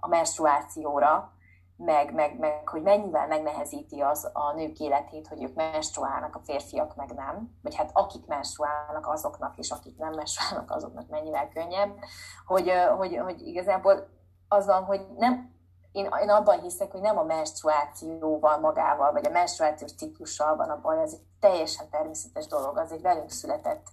a 0.00 0.08
menstruációra, 0.08 1.32
meg, 1.76 2.14
meg, 2.14 2.38
meg 2.38 2.68
hogy 2.68 2.82
mennyivel 2.82 3.26
megnehezíti 3.26 4.00
az 4.00 4.30
a 4.32 4.52
nők 4.52 4.78
életét, 4.78 5.28
hogy 5.28 5.42
ők 5.42 5.54
menstruálnak, 5.54 6.36
a 6.36 6.40
férfiak 6.44 6.96
meg 6.96 7.14
nem, 7.14 7.58
vagy 7.62 7.74
hát 7.74 7.90
akik 7.92 8.26
menstruálnak 8.26 9.06
azoknak, 9.06 9.56
és 9.56 9.70
akik 9.70 9.96
nem 9.96 10.12
menstruálnak 10.14 10.70
azoknak 10.70 11.08
mennyivel 11.08 11.48
könnyebb, 11.48 11.98
hogy, 12.46 12.72
hogy, 12.96 13.16
hogy 13.16 13.40
igazából 13.40 14.08
azzal, 14.48 14.82
hogy 14.82 15.06
nem, 15.16 15.53
én, 15.94 16.08
én 16.22 16.30
abban 16.30 16.60
hiszek, 16.60 16.92
hogy 16.92 17.00
nem 17.00 17.18
a 17.18 17.22
menstruációval 17.22 18.58
magával, 18.58 19.12
vagy 19.12 19.26
a 19.26 19.30
menstruációs 19.30 19.94
ciklussal 19.94 20.56
van 20.56 20.70
a 20.70 20.80
baj, 20.80 21.02
ez 21.02 21.12
egy 21.12 21.22
teljesen 21.40 21.90
természetes 21.90 22.46
dolog, 22.46 22.78
az 22.78 22.92
egy 22.92 23.02
velünk 23.02 23.30
született 23.30 23.86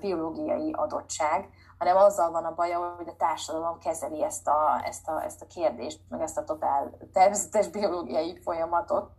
biológiai 0.00 0.72
adottság, 0.72 1.48
hanem 1.78 1.96
azzal 1.96 2.30
van 2.30 2.44
a 2.44 2.54
baja, 2.54 2.94
hogy 2.96 3.08
a 3.08 3.16
társadalom 3.16 3.78
kezeli 3.78 4.24
ezt 4.24 4.48
a, 4.48 4.82
ezt 4.84 5.08
a, 5.08 5.24
ezt 5.24 5.42
a 5.42 5.46
kérdést, 5.46 6.00
meg 6.08 6.20
ezt 6.20 6.38
a 6.38 6.44
totál 6.44 6.98
természetes 7.12 7.68
biológiai 7.68 8.40
folyamatot. 8.40 9.10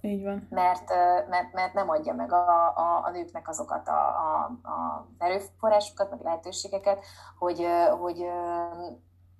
Így 0.00 0.22
van. 0.22 0.46
Mert, 0.50 0.88
mert, 1.28 1.52
mert 1.52 1.74
nem 1.74 1.88
adja 1.88 2.14
meg 2.14 2.32
a, 2.32 2.66
a, 2.76 3.04
a 3.04 3.10
nőknek 3.10 3.48
azokat 3.48 3.88
a, 3.88 4.08
a, 4.08 4.44
a 4.68 5.06
erőforrásokat, 5.18 6.10
meg 6.10 6.20
lehetőségeket, 6.20 7.04
hogy, 7.38 7.66
hogy 8.00 8.24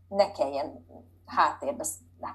ne 0.08 0.30
kelljen 0.30 0.86
háttérbe, 1.28 1.84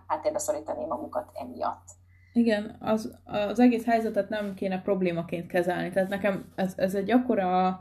háttérbe 0.07 0.37
szorítani 0.37 0.85
magukat 0.85 1.31
emiatt. 1.33 1.87
Igen, 2.33 2.75
az, 2.79 3.17
az 3.23 3.59
egész 3.59 3.85
helyzetet 3.85 4.29
nem 4.29 4.53
kéne 4.53 4.81
problémaként 4.81 5.47
kezelni. 5.47 5.89
Tehát 5.89 6.09
nekem 6.09 6.51
ez, 6.55 6.73
ez 6.77 6.95
egy 6.95 7.11
akkora 7.11 7.79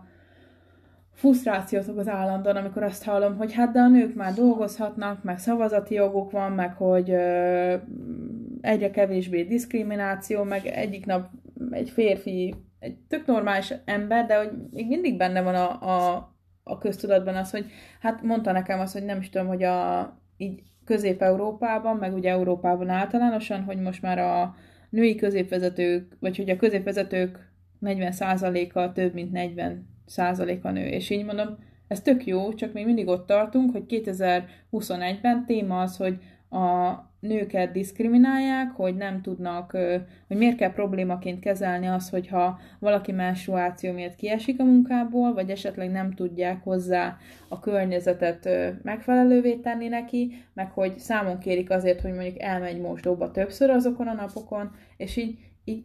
frusztrációt 1.13 1.89
az 1.89 2.09
állandóan, 2.09 2.57
amikor 2.57 2.83
azt 2.83 3.05
hallom, 3.05 3.37
hogy 3.37 3.53
hát 3.53 3.73
de 3.73 3.81
a 3.81 3.89
nők 3.89 4.15
már 4.15 4.33
dolgozhatnak, 4.33 5.23
meg 5.23 5.39
szavazati 5.39 5.95
joguk 5.95 6.31
van, 6.31 6.53
meg 6.53 6.75
hogy 6.75 7.11
ö, 7.11 7.77
egyre 8.61 8.91
kevésbé 8.91 9.43
diszkrimináció, 9.43 10.43
meg 10.43 10.67
egyik 10.67 11.07
nap 11.07 11.29
egy 11.71 11.91
férfi, 11.91 12.55
egy 12.79 12.97
tök 13.09 13.27
normális 13.27 13.75
ember, 13.85 14.27
de 14.27 14.37
hogy 14.37 14.51
még 14.71 14.89
mindig 14.89 15.17
benne 15.17 15.43
van 15.43 15.55
a, 15.55 15.81
a, 15.81 16.29
a 16.63 16.79
köztudatban 16.79 17.37
az, 17.37 17.51
hogy 17.51 17.67
hát 18.01 18.23
mondta 18.23 18.53
nekem 18.53 18.81
azt, 18.81 18.93
hogy 18.93 19.05
nem 19.05 19.19
is 19.19 19.31
tudom, 19.31 19.47
hogy 19.47 19.63
a, 19.63 20.03
így 20.37 20.63
Közép-Európában, 20.85 21.97
meg 21.97 22.15
ugye 22.15 22.31
Európában 22.31 22.89
általánosan, 22.89 23.63
hogy 23.63 23.81
most 23.81 24.03
már 24.03 24.19
a 24.19 24.55
női 24.91 25.15
középvezetők, 25.15 26.17
vagy 26.21 26.37
hogy 26.37 26.51
a 26.51 26.57
középvezetők 26.57 27.51
40%-a 27.83 28.93
több, 28.93 29.15
mint 29.15 29.31
40%-a 29.35 30.71
nő. 30.71 30.87
És 30.87 31.11
így 31.11 31.25
mondom, 31.25 31.59
ez 31.89 32.01
tök 32.01 32.27
jó, 32.27 32.55
csak 32.55 32.73
még 32.73 32.85
mindig 32.85 33.09
ott 33.09 33.27
tartunk, 33.27 33.73
hogy 33.73 33.85
2021-ben 33.89 35.45
téma 35.47 35.81
az, 35.81 35.97
hogy 35.97 36.19
a 36.51 36.93
nőket 37.23 37.73
diszkriminálják, 37.73 38.71
hogy 38.71 38.97
nem 38.97 39.21
tudnak, 39.21 39.71
hogy 40.29 40.37
miért 40.37 40.57
kell 40.57 40.73
problémaként 40.73 41.41
kezelni 41.41 41.87
az, 41.87 42.09
hogyha 42.09 42.59
valaki 42.79 43.13
menstruáció 43.13 43.93
miatt 43.93 44.15
kiesik 44.15 44.61
a 44.61 44.65
munkából, 44.65 45.35
vagy 45.35 45.51
esetleg 45.51 45.91
nem 45.91 46.13
tudják 46.13 46.63
hozzá 46.63 47.17
a 47.49 47.61
környezetet 47.61 48.49
megfelelővé 48.83 49.55
tenni 49.55 49.89
neki, 49.89 50.45
meg 50.55 50.71
hogy 50.71 50.99
számon 50.99 51.39
kérik 51.39 51.71
azért, 51.71 52.01
hogy 52.01 52.13
mondjuk 52.13 52.41
elmegy 52.41 52.81
mosdóba 52.81 53.31
többször 53.31 53.71
azokon 53.71 54.09
a 54.09 54.15
napokon, 54.15 54.71
és 54.97 55.17
így, 55.17 55.39
így 55.65 55.85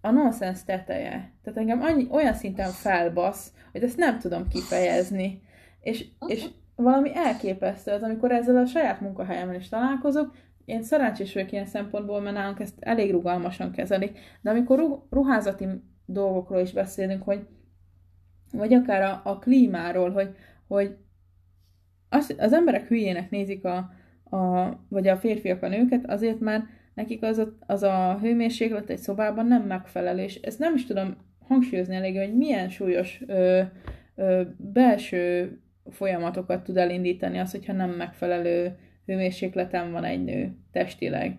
a 0.00 0.10
nonsens 0.10 0.64
teteje. 0.64 1.32
Tehát 1.42 1.58
engem 1.58 1.82
annyi, 1.82 2.06
olyan 2.10 2.34
szinten 2.34 2.70
felbasz, 2.70 3.52
hogy 3.72 3.82
ezt 3.82 3.96
nem 3.96 4.18
tudom 4.18 4.48
kifejezni. 4.48 5.42
És, 5.80 6.06
és 6.26 6.46
valami 6.76 7.10
elképesztő 7.14 7.90
az, 7.90 8.02
amikor 8.02 8.32
ezzel 8.32 8.56
a 8.56 8.66
saját 8.66 9.00
munkahelyemen 9.00 9.54
is 9.54 9.68
találkozok, 9.68 10.34
én 10.64 10.82
szerencsés 10.82 11.34
vagyok 11.34 11.52
ilyen 11.52 11.66
szempontból, 11.66 12.20
mert 12.20 12.36
nálunk 12.36 12.60
ezt 12.60 12.76
elég 12.80 13.10
rugalmasan 13.10 13.72
kezelik, 13.72 14.18
de 14.40 14.50
amikor 14.50 15.06
ruházati 15.10 15.66
dolgokról 16.06 16.60
is 16.60 16.72
beszélünk, 16.72 17.22
hogy 17.22 17.46
vagy 18.52 18.74
akár 18.74 19.02
a, 19.02 19.20
a 19.24 19.38
klímáról, 19.38 20.10
hogy, 20.10 20.34
hogy 20.66 20.96
az, 22.08 22.34
az 22.38 22.52
emberek 22.52 22.88
hülyének 22.88 23.30
nézik 23.30 23.64
a, 23.64 23.90
a, 24.36 24.70
vagy 24.88 25.08
a 25.08 25.16
férfiak 25.16 25.62
a 25.62 25.68
nőket, 25.68 26.06
azért 26.06 26.40
mert 26.40 26.64
nekik 26.94 27.22
az 27.22 27.38
a, 27.38 27.56
az 27.66 27.82
a 27.82 28.18
hőmérséklet 28.20 28.90
egy 28.90 28.98
szobában 28.98 29.46
nem 29.46 29.62
megfelelő, 29.62 30.22
és 30.22 30.34
ezt 30.40 30.58
nem 30.58 30.74
is 30.74 30.86
tudom 30.86 31.16
hangsúlyozni 31.48 31.94
elég, 31.94 32.18
hogy 32.18 32.36
milyen 32.36 32.68
súlyos 32.68 33.22
ö, 33.26 33.62
ö, 34.14 34.42
belső 34.56 35.56
folyamatokat 35.90 36.64
tud 36.64 36.76
elindítani 36.76 37.38
az, 37.38 37.50
hogyha 37.50 37.72
nem 37.72 37.90
megfelelő 37.90 38.76
hőmérsékleten 39.06 39.92
van 39.92 40.04
egy 40.04 40.24
nő 40.24 40.56
testileg. 40.72 41.38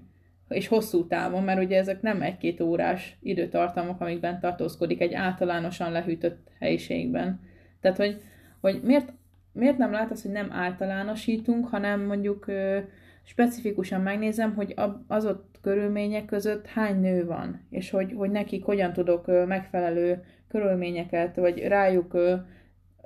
És 0.50 0.68
hosszú 0.68 1.08
távon, 1.08 1.44
mert 1.44 1.64
ugye 1.64 1.78
ezek 1.78 2.02
nem 2.02 2.22
egy-két 2.22 2.62
órás 2.62 3.18
időtartamok, 3.22 4.02
amikben 4.02 4.40
tartózkodik 4.40 5.02
egy 5.02 5.14
általánosan 5.14 5.92
lehűtött 5.92 6.50
helyiségben. 6.60 7.40
Tehát, 7.82 7.98
hogy, 7.98 8.22
hogy 8.60 8.82
miért, 8.84 9.14
miért 9.52 9.78
nem 9.78 9.92
lát 9.92 10.12
az, 10.12 10.22
hogy 10.22 10.32
nem 10.32 10.52
általánosítunk, 10.52 11.68
hanem 11.68 12.06
mondjuk 12.06 12.48
ö, 12.48 12.80
specifikusan 13.24 14.02
megnézem, 14.02 14.56
hogy 14.56 14.74
az 15.08 15.26
ott 15.26 15.60
körülmények 15.62 16.26
között 16.26 16.68
hány 16.68 17.00
nő 17.00 17.26
van, 17.26 17.62
és 17.70 17.90
hogy, 17.90 18.14
hogy 18.16 18.32
nekik 18.32 18.64
hogyan 18.64 18.94
tudok 18.94 19.48
megfelelő 19.48 20.24
körülményeket, 20.48 21.36
vagy 21.36 21.60
rájuk 21.60 22.18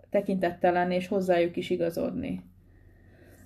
tekintettel 0.10 0.74
lenni, 0.74 0.96
és 0.96 1.08
hozzájuk 1.08 1.56
is 1.56 1.70
igazodni. 1.70 2.42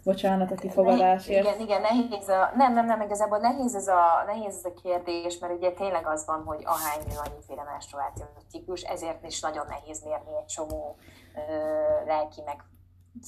Bocsánat 0.04 0.52
a 0.52 0.56
kifogadásért. 0.56 1.45
Igen, 1.45 1.60
igen, 1.60 1.82
nehéz 1.82 2.28
a, 2.30 2.52
nem, 2.56 2.74
nem, 2.74 2.86
nem, 2.86 3.02
igazából 3.02 3.38
nehéz 3.38 3.76
ez, 3.76 3.88
a, 3.88 4.24
nehéz 4.26 4.56
ez 4.56 4.66
a 4.66 4.82
kérdés, 4.82 5.39
mert 5.39 5.54
ugye 5.54 5.72
tényleg 5.72 6.08
az 6.08 6.26
van, 6.26 6.43
hogy 6.43 6.62
ahány 6.66 7.02
nő 7.08 7.16
annyiféle 7.26 7.64
menstruációs 7.64 8.30
ciklus, 8.49 8.82
ezért 8.82 9.26
is 9.26 9.41
nagyon 9.41 9.66
nehéz 9.70 10.04
mérni 10.04 10.38
egy 10.38 10.45
csomó 10.45 10.95
ö, 11.36 12.06
lelki 12.06 12.41
meg 12.45 12.64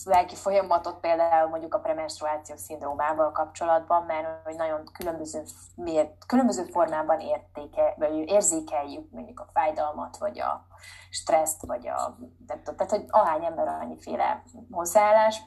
lelki 0.04 0.36
folyamatot 0.36 1.00
például 1.00 1.50
mondjuk 1.50 1.74
a 1.74 1.80
premenstruáció 1.80 2.56
szindrómával 2.56 3.32
kapcsolatban, 3.32 4.04
mert 4.04 4.28
hogy 4.44 4.56
nagyon 4.56 4.90
különböző, 4.94 5.44
miért, 5.76 6.26
különböző 6.26 6.64
formában 6.64 7.20
értéke, 7.20 7.94
vagy 7.98 8.14
érzékeljük 8.14 9.12
mondjuk 9.12 9.40
a 9.40 9.50
fájdalmat, 9.54 10.18
vagy 10.18 10.40
a 10.40 10.66
stresszt, 11.10 11.66
vagy 11.66 11.88
a, 11.88 12.18
tehát, 12.48 12.90
hogy 12.92 13.06
ahány 13.10 13.46
ember 13.46 13.68
annyiféle 13.68 14.44
hozzáállás, 14.72 15.42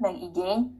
meg 0.00 0.22
igény, 0.22 0.76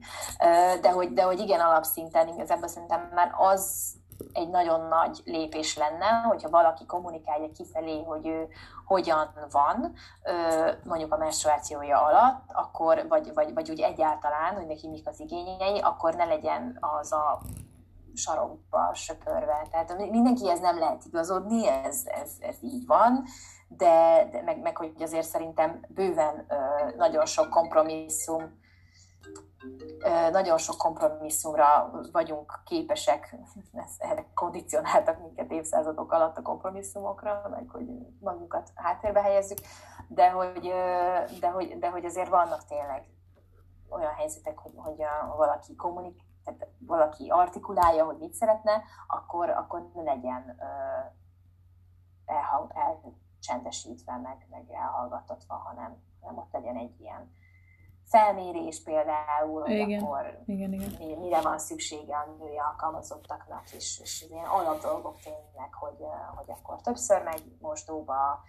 de 0.81 0.91
hogy, 0.91 1.13
de 1.13 1.23
hogy 1.23 1.39
igen, 1.39 1.59
alapszinten 1.59 2.27
igazából 2.27 2.67
szerintem 2.67 3.11
már 3.13 3.31
az 3.37 3.93
egy 4.33 4.49
nagyon 4.49 4.87
nagy 4.87 5.21
lépés 5.25 5.77
lenne, 5.77 6.21
hogyha 6.27 6.49
valaki 6.49 6.85
kommunikálja 6.85 7.51
kifelé, 7.51 8.03
hogy 8.03 8.27
ő 8.27 8.47
hogyan 8.85 9.33
van, 9.51 9.93
mondjuk 10.83 11.13
a 11.13 11.17
menstruációja 11.17 12.01
alatt, 12.01 12.43
akkor, 12.53 13.05
vagy, 13.07 13.33
vagy, 13.33 13.53
vagy 13.53 13.69
úgy 13.69 13.79
egyáltalán, 13.79 14.55
hogy 14.55 14.67
neki 14.67 14.87
mik 14.87 15.07
az 15.07 15.19
igényei, 15.19 15.79
akkor 15.79 16.15
ne 16.15 16.25
legyen 16.25 16.77
az 16.79 17.11
a 17.11 17.41
sarokba 18.13 18.91
söpörve. 18.93 19.67
Tehát 19.71 19.97
mindenkihez 20.09 20.59
nem 20.59 20.79
lehet 20.79 21.05
igazodni, 21.05 21.67
ez, 21.67 22.01
ez, 22.05 22.31
ez 22.39 22.55
így 22.61 22.85
van, 22.85 23.23
de, 23.67 24.27
de 24.31 24.41
meg, 24.41 24.61
meg 24.61 24.77
hogy 24.77 24.93
azért 24.99 25.27
szerintem 25.27 25.79
bőven 25.87 26.45
nagyon 26.97 27.25
sok 27.25 27.49
kompromisszum 27.49 28.59
nagyon 30.31 30.57
sok 30.57 30.77
kompromisszumra 30.77 31.91
vagyunk 32.11 32.59
képesek, 32.65 33.35
erre 33.97 34.25
kondicionáltak 34.33 35.19
minket 35.19 35.51
évszázadok 35.51 36.11
alatt 36.11 36.37
a 36.37 36.41
kompromisszumokra, 36.41 37.47
meg 37.49 37.69
hogy 37.69 37.85
magunkat 38.19 38.71
háttérbe 38.75 39.21
helyezzük, 39.21 39.57
de 40.07 40.29
hogy, 40.29 40.73
de 41.39 41.49
hogy, 41.49 41.77
de 41.79 41.89
hogy 41.89 42.05
azért 42.05 42.29
vannak 42.29 42.65
tényleg 42.65 43.09
olyan 43.89 44.13
helyzetek, 44.13 44.57
hogy, 44.57 44.73
hogy 44.75 45.01
a, 45.03 45.35
valaki 45.35 45.75
kommunik, 45.75 46.19
tehát 46.43 46.67
valaki 46.79 47.29
artikulálja, 47.29 48.05
hogy 48.05 48.17
mit 48.17 48.33
szeretne, 48.33 48.83
akkor, 49.07 49.49
akkor 49.49 49.91
ne 49.93 50.01
legyen 50.01 50.57
elcsendesítve, 52.73 54.17
meg, 54.17 54.47
meg 54.49 54.69
elhallgattatva, 54.69 55.55
hanem, 55.55 56.03
hanem 56.21 56.37
ott 56.37 56.51
legyen 56.51 56.75
egy 56.75 56.99
ilyen 56.99 57.31
felmérés 58.11 58.83
például, 58.83 59.61
hogy 59.61 59.71
igen, 59.71 60.03
akkor 60.03 60.43
igen, 60.45 60.73
igen. 60.73 61.19
mire 61.19 61.41
van 61.41 61.59
szüksége 61.59 62.15
a 62.15 62.35
női 62.39 62.57
alkalmazottaknak, 62.57 63.71
és, 63.71 63.99
és 63.99 64.25
ilyen 64.29 64.45
alap 64.45 64.81
dolgok 64.81 65.19
tényleg, 65.19 65.73
hogy, 65.73 66.05
hogy 66.35 66.51
akkor 66.51 66.81
többször 66.81 67.23
megy 67.23 67.57
mosdóba, 67.59 68.43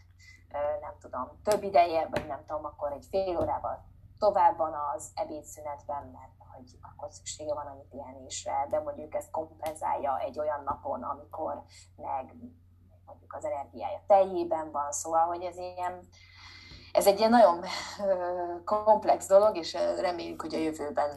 nem 0.80 0.94
tudom, 1.00 1.40
több 1.42 1.62
ideje, 1.62 2.08
vagy 2.10 2.26
nem 2.26 2.44
tudom, 2.46 2.64
akkor 2.64 2.92
egy 2.92 3.06
fél 3.10 3.38
órával 3.38 3.90
tovább 4.18 4.56
van 4.56 4.74
az 4.94 5.10
ebédszünetben, 5.14 6.06
mert 6.06 6.32
hogy 6.54 6.78
akkor 6.80 7.12
szüksége 7.12 7.54
van 7.54 7.66
annyi 7.66 7.86
pihenésre, 7.90 8.66
de 8.70 8.80
mondjuk 8.80 9.14
ezt 9.14 9.30
kompenzálja 9.30 10.18
egy 10.18 10.38
olyan 10.38 10.62
napon, 10.64 11.02
amikor 11.02 11.62
meg 11.96 12.34
mondjuk 13.06 13.34
az 13.34 13.44
energiája 13.44 14.02
teljében 14.06 14.70
van, 14.70 14.92
szóval, 14.92 15.26
hogy 15.26 15.42
ez 15.42 15.56
ilyen, 15.56 16.08
ez 16.92 17.06
egy 17.06 17.18
ilyen 17.18 17.30
nagyon 17.30 17.64
komplex 18.64 19.28
dolog, 19.28 19.56
és 19.56 19.76
reméljük, 20.00 20.40
hogy 20.40 20.54
a 20.54 20.58
jövőben 20.58 21.10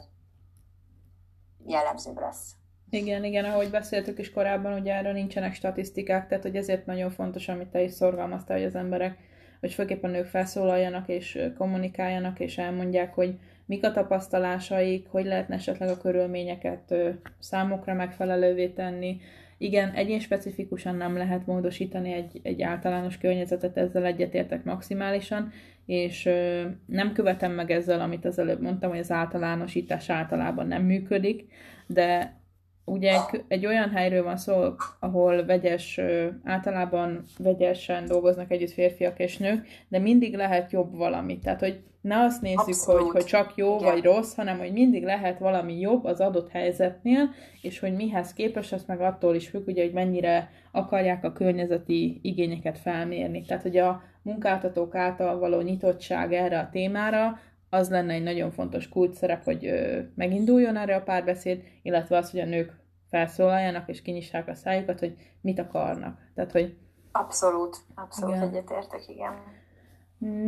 jellemzőbb 1.66 2.20
lesz. 2.20 2.52
Igen, 2.90 3.24
igen, 3.24 3.46
ahogy 3.46 3.70
beszéltük 3.70 4.20
is 4.20 4.32
korábban, 4.32 4.80
ugye 4.80 4.94
erről 4.94 5.14
nincsenek 5.14 5.54
statisztikák, 5.54 6.28
tehát 6.28 6.44
hogy 6.44 6.56
ezért 6.56 6.86
nagyon 6.86 7.10
fontos, 7.10 7.48
amit 7.48 7.68
te 7.68 7.82
is 7.82 7.92
szorgalmaztál, 7.92 8.58
hogy 8.58 8.66
az 8.66 8.76
emberek, 8.76 9.18
hogy 9.60 9.74
főképpen 9.74 10.12
nők 10.12 10.26
felszólaljanak 10.26 11.08
és 11.08 11.52
kommunikáljanak, 11.58 12.40
és 12.40 12.58
elmondják, 12.58 13.14
hogy 13.14 13.40
mik 13.66 13.86
a 13.86 13.92
tapasztalásaik, 13.92 15.08
hogy 15.10 15.26
lehetne 15.26 15.56
esetleg 15.56 15.90
a 15.90 15.98
körülményeket 15.98 16.94
számokra 17.40 17.94
megfelelővé 17.94 18.68
tenni, 18.68 19.22
igen, 19.58 19.92
egyén 19.92 20.20
specifikusan 20.20 20.96
nem 20.96 21.18
lehet 21.18 21.46
módosítani 21.46 22.12
egy, 22.12 22.40
egy 22.44 22.62
általános 22.62 23.18
környezetet, 23.18 23.78
ezzel 23.78 24.06
egyetértek 24.06 24.64
maximálisan, 24.64 25.52
és 25.86 26.26
ö, 26.26 26.66
nem 26.86 27.14
követem 27.14 27.52
meg 27.52 27.72
ezzel, 27.72 28.02
amit 28.02 28.26
az 28.26 28.40
előbb 28.40 28.62
mondtam, 28.62 28.90
hogy 28.90 29.00
az 29.00 29.12
általánosítás 29.12 30.10
általában 30.10 30.68
nem 30.68 30.84
működik, 30.84 31.46
de 31.88 32.40
ugye 32.86 33.12
egy, 33.12 33.44
egy 33.48 33.66
olyan 33.66 33.90
helyről 33.90 34.24
van 34.24 34.38
szó, 34.38 34.74
ahol 35.00 35.46
vegyes, 35.46 36.00
általában 36.44 37.24
vegyesen 37.38 38.06
dolgoznak 38.06 38.52
együtt 38.52 38.72
férfiak 38.72 39.20
és 39.20 39.38
nők, 39.38 39.68
de 39.88 40.00
mindig 40.00 40.36
lehet 40.36 40.72
jobb 40.72 40.96
valami. 40.96 41.40
Tehát, 41.40 41.60
hogy 41.60 41.80
ne 42.02 42.20
azt 42.20 42.42
nézzük, 42.42 42.76
hogy, 42.86 43.10
hogy 43.12 43.24
csak 43.24 43.54
jó 43.56 43.76
Igen. 43.76 43.92
vagy 43.92 44.04
rossz, 44.04 44.36
hanem 44.36 44.58
hogy 44.58 44.72
mindig 44.72 45.04
lehet 45.04 45.40
valami 45.40 45.80
jobb 45.80 46.04
az 46.04 46.20
adott 46.20 46.50
helyzetnél, 46.50 47.30
és 47.62 47.80
hogy 47.80 47.96
mihez 47.96 48.34
képes, 48.34 48.72
az 48.72 48.84
meg 48.88 49.02
attól 49.02 49.36
is 49.36 49.48
függ, 49.48 49.68
ugye, 49.68 49.84
hogy 49.84 49.94
mennyire 49.94 50.50
akarják 50.72 51.24
a 51.24 51.32
környezeti 51.32 52.20
igényeket 52.22 52.78
felmérni. 52.78 53.42
Tehát, 53.42 53.64
hogy 53.64 53.78
a 53.78 54.04
munkáltatók 54.22 54.96
által 54.96 55.40
való 55.40 55.62
nyitottság 55.62 56.34
erre 56.34 56.60
a 56.60 56.70
témára, 56.72 57.40
az 57.76 57.90
lenne 57.90 58.14
egy 58.14 58.24
nagyon 58.24 58.52
fontos 58.52 58.90
kult 58.90 59.14
szerep, 59.14 59.44
hogy 59.44 59.66
ö, 59.66 60.00
meginduljon 60.16 60.78
erre 60.78 60.96
a 60.96 61.02
párbeszéd, 61.02 61.64
illetve 61.82 62.18
az, 62.18 62.32
hogy 62.32 62.40
a 62.40 62.46
nők 62.46 62.74
felszólaljanak 63.10 63.90
és 63.90 64.02
kinyissák 64.02 64.48
a 64.48 64.56
szájukat, 64.56 65.00
hogy 65.00 65.16
mit 65.42 65.60
akarnak. 65.60 66.20
Tehát, 66.36 66.52
hogy... 66.52 66.78
Abszolút, 67.12 67.78
abszolút 67.96 68.36
igen. 68.36 68.48
egyetértek, 68.48 69.02
igen. 69.08 69.34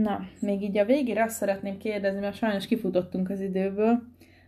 Na, 0.02 0.20
még 0.40 0.62
így 0.62 0.78
a 0.78 0.86
végére 0.86 1.24
azt 1.24 1.36
szeretném 1.36 1.78
kérdezni, 1.78 2.20
mert 2.20 2.36
sajnos 2.36 2.68
kifutottunk 2.68 3.30
az 3.30 3.40
időből, 3.40 4.02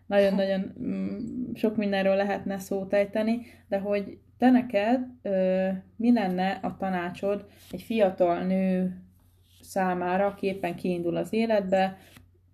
nagyon-nagyon 0.06 0.74
mm, 0.82 1.54
sok 1.54 1.76
mindenről 1.76 2.16
lehetne 2.16 2.60
szót 2.60 2.94
ejteni, 2.94 3.42
de 3.68 3.80
hogy 3.80 4.18
te 4.38 4.50
neked 4.50 5.02
ö, 5.22 5.68
mi 5.96 6.14
lenne 6.14 6.60
a 6.62 6.78
tanácsod 6.78 7.46
egy 7.72 7.82
fiatal 7.82 8.44
nő 8.44 8.98
számára, 9.62 10.26
aki 10.26 10.48
éppen 10.48 10.76
kiindul 10.76 11.16
az 11.16 11.34
életbe, 11.34 11.98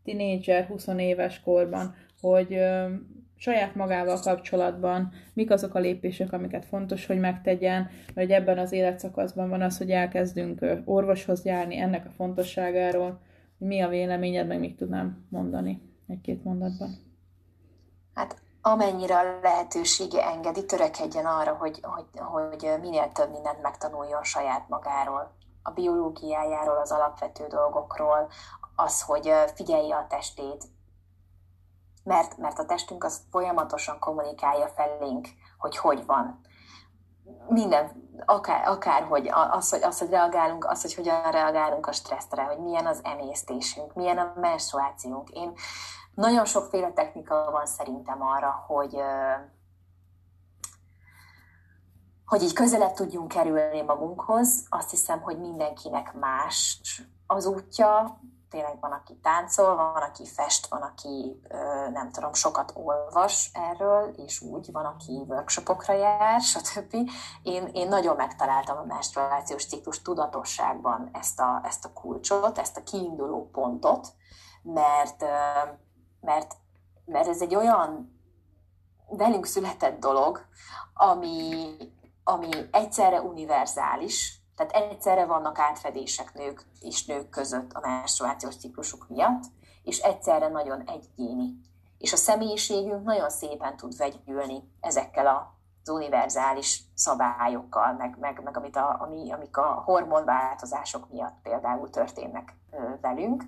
tinédzser, 0.06 0.66
20 0.66 0.88
éves 0.88 1.42
korban, 1.42 1.96
hogy 2.22 2.54
ö, 2.54 2.94
saját 3.36 3.76
magával 3.76 4.20
kapcsolatban 4.20 5.12
mik 5.34 5.52
azok 5.52 5.76
a 5.76 5.80
lépések, 5.80 6.34
amiket 6.34 6.66
fontos, 6.66 7.06
hogy 7.06 7.20
megtegyen, 7.20 7.90
vagy 8.14 8.32
ebben 8.32 8.58
az 8.58 8.72
életszakaszban 8.72 9.50
van 9.50 9.62
az, 9.62 9.78
hogy 9.78 9.90
elkezdünk 9.90 10.66
orvoshoz 10.86 11.46
járni, 11.46 11.78
ennek 11.78 12.06
a 12.06 12.12
fontosságáról, 12.16 13.20
mi 13.58 13.82
a 13.82 13.88
véleményed, 13.88 14.48
meg 14.48 14.60
még 14.60 14.76
tudnám 14.76 15.26
mondani 15.30 15.82
egy-két 16.08 16.44
mondatban. 16.44 16.90
Hát 18.14 18.42
amennyire 18.62 19.16
a 19.16 19.40
lehetősége 19.42 20.32
engedi, 20.34 20.66
törekedjen 20.66 21.26
arra, 21.26 21.54
hogy, 21.54 21.80
hogy, 21.82 22.06
hogy 22.14 22.70
minél 22.82 23.12
több 23.12 23.32
mindent 23.32 23.62
megtanuljon 23.62 24.24
saját 24.24 24.70
magáról, 24.70 25.36
a 25.64 25.72
biológiájáról, 25.72 26.78
az 26.78 26.92
alapvető 26.92 27.48
dolgokról, 27.48 28.30
az, 28.76 29.02
hogy 29.02 29.34
figyelje 29.56 29.96
a 29.96 30.08
testét, 30.08 30.64
mert, 32.04 32.38
mert 32.38 32.60
a 32.60 32.66
testünk 32.66 33.04
az 33.04 33.22
folyamatosan 33.32 34.00
kommunikálja 34.00 34.68
felénk, 34.68 35.28
hogy 35.58 35.78
hogy 35.78 36.06
van. 36.06 36.40
Minden, 37.48 38.10
akár, 38.26 38.68
akár 38.68 39.04
hogy 39.04 39.30
az, 39.52 39.70
hogy 39.70 39.84
az, 39.84 40.00
hogy 40.00 40.10
reagálunk, 40.10 40.66
az, 40.66 40.82
hogy 40.82 40.94
hogyan 40.94 41.32
reagálunk 41.32 41.88
a 41.88 41.92
stresszre, 41.92 42.44
hogy 42.44 42.60
milyen 42.60 42.86
az 42.86 43.00
emésztésünk, 43.04 43.94
milyen 43.94 44.18
a 44.18 44.34
menstruációnk. 44.36 45.30
Én 45.30 45.54
nagyon 46.14 46.46
sokféle 46.46 46.92
technika 46.92 47.52
van 47.52 47.66
szerintem 47.66 48.22
arra, 48.22 48.64
hogy 48.68 48.98
hogy 52.26 52.44
így 52.44 52.54
közelebb 52.54 52.94
tudjunk 52.94 53.28
kerülni 53.28 53.82
magunkhoz. 53.82 54.66
Azt 54.70 54.90
hiszem, 54.90 55.22
hogy 55.22 55.40
mindenkinek 55.40 56.14
más 56.14 56.82
az 57.28 57.46
útja, 57.46 58.20
tényleg 58.56 58.80
van, 58.80 58.92
aki 58.92 59.20
táncol, 59.22 59.76
van, 59.76 60.02
aki 60.02 60.26
fest, 60.26 60.68
van, 60.68 60.82
aki 60.82 61.42
nem 61.94 62.12
tudom, 62.12 62.34
sokat 62.34 62.72
olvas 62.76 63.52
erről, 63.54 64.14
és 64.18 64.42
úgy 64.42 64.72
van, 64.72 64.86
aki 64.86 65.24
workshopokra 65.28 65.94
jár, 65.94 66.42
stb. 66.42 66.96
Én, 67.44 67.70
én 67.74 67.88
nagyon 67.88 68.16
megtaláltam 68.16 68.78
a 68.78 68.86
menstruációs 68.86 69.66
ciklus 69.66 70.02
tudatosságban 70.02 71.10
ezt 71.14 71.40
a, 71.40 71.62
ezt 71.64 71.86
a 71.86 71.94
kulcsot, 71.94 72.58
ezt 72.58 72.78
a 72.78 72.84
kiinduló 72.84 73.50
pontot, 73.52 74.08
mert, 74.62 75.24
mert, 76.22 76.56
mert 77.06 77.28
ez 77.28 77.42
egy 77.42 77.56
olyan 77.56 78.20
velünk 79.08 79.46
született 79.46 80.00
dolog, 80.00 80.46
ami, 80.94 81.76
ami 82.24 82.50
egyszerre 82.72 83.22
univerzális, 83.22 84.45
tehát 84.56 84.74
egyszerre 84.74 85.26
vannak 85.26 85.60
átfedések 85.60 86.34
nők 86.34 86.66
és 86.80 87.06
nők 87.06 87.30
között 87.30 87.74
a 87.74 87.88
menstruációs 87.88 88.56
ciklusuk 88.56 89.06
miatt, 89.10 89.44
és 89.84 90.00
egyszerre 90.00 90.48
nagyon 90.48 90.82
egyéni. 90.82 91.54
És 91.98 92.14
a 92.14 92.18
személyiségünk 92.18 93.04
nagyon 93.04 93.30
szépen 93.30 93.78
tud 93.78 93.98
vegyülni 93.98 94.72
ezekkel 94.82 95.28
az 95.28 95.90
univerzális 95.90 96.84
szabályokkal, 96.94 97.94
meg, 97.94 98.18
meg, 98.20 98.44
meg 98.44 98.58
amit 98.58 98.76
a, 98.76 98.98
ami, 99.00 99.32
amik 99.32 99.58
a 99.58 99.82
hormonváltozások 99.86 101.10
miatt 101.10 101.42
például 101.42 101.90
történnek 101.90 102.56
velünk. 103.02 103.44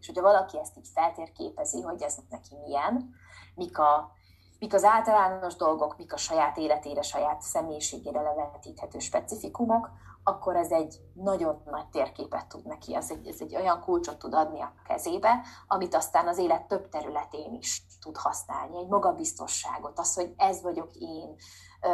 És 0.00 0.06
hogyha 0.06 0.22
valaki 0.22 0.58
ezt 0.58 0.76
így 0.76 0.88
feltérképezi, 0.94 1.80
hogy 1.80 2.02
ez 2.02 2.16
neki 2.28 2.54
milyen, 2.66 3.10
mik 3.54 3.78
a 3.78 4.12
mik 4.60 4.74
az 4.74 4.84
általános 4.84 5.56
dolgok, 5.56 5.96
mik 5.96 6.12
a 6.12 6.16
saját 6.16 6.56
életére, 6.56 7.02
saját 7.02 7.40
személyiségére 7.40 8.20
levetíthető 8.20 8.98
specifikumok, 8.98 9.90
akkor 10.24 10.56
ez 10.56 10.70
egy 10.70 11.00
nagyon 11.14 11.62
nagy 11.64 11.88
térképet 11.88 12.46
tud 12.46 12.66
neki, 12.66 12.94
ez 12.94 13.10
egy, 13.10 13.26
ez 13.26 13.36
egy 13.40 13.56
olyan 13.56 13.80
kulcsot 13.80 14.18
tud 14.18 14.34
adni 14.34 14.60
a 14.60 14.72
kezébe, 14.86 15.40
amit 15.66 15.94
aztán 15.94 16.28
az 16.28 16.38
élet 16.38 16.66
több 16.66 16.88
területén 16.88 17.54
is 17.54 17.86
tud 18.00 18.16
használni. 18.16 18.78
Egy 18.78 18.88
magabiztosságot, 18.88 19.98
az, 19.98 20.14
hogy 20.14 20.34
ez 20.36 20.62
vagyok 20.62 20.90
én, 20.94 21.36
ö, 21.80 21.90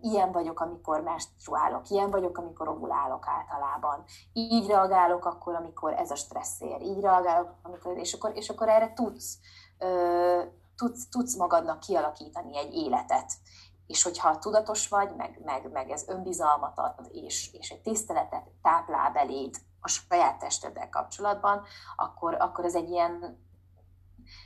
ilyen 0.00 0.32
vagyok, 0.32 0.60
amikor 0.60 1.00
menstruálok, 1.00 1.88
ilyen 1.88 2.10
vagyok, 2.10 2.38
amikor 2.38 2.68
ovulálok 2.68 3.26
általában, 3.26 4.04
így 4.32 4.66
reagálok 4.66 5.24
akkor, 5.24 5.54
amikor 5.54 5.92
ez 5.92 6.10
a 6.10 6.14
stressz 6.16 6.60
ér, 6.60 6.80
így 6.80 7.00
reagálok, 7.00 7.54
amikor, 7.62 7.96
és 7.96 8.12
akkor, 8.12 8.32
és 8.34 8.48
akkor 8.48 8.68
erre 8.68 8.92
tudsz 8.92 9.38
ö, 9.78 10.42
tudsz, 10.76 11.08
tudsz 11.08 11.36
magadnak 11.36 11.80
kialakítani 11.80 12.58
egy 12.58 12.74
életet. 12.74 13.32
És 13.86 14.02
hogyha 14.02 14.38
tudatos 14.38 14.88
vagy, 14.88 15.14
meg, 15.16 15.40
meg, 15.44 15.70
meg 15.72 15.90
ez 15.90 16.08
önbizalmat 16.08 16.78
ad, 16.78 17.08
és, 17.12 17.52
és 17.52 17.70
egy 17.70 17.80
tiszteletet 17.80 18.46
táplál 18.62 19.10
beléd 19.10 19.56
a 19.80 19.88
saját 19.88 20.38
testeddel 20.38 20.88
kapcsolatban, 20.88 21.62
akkor, 21.96 22.34
akkor 22.34 22.64
ez 22.64 22.74
egy 22.74 22.90
ilyen 22.90 23.42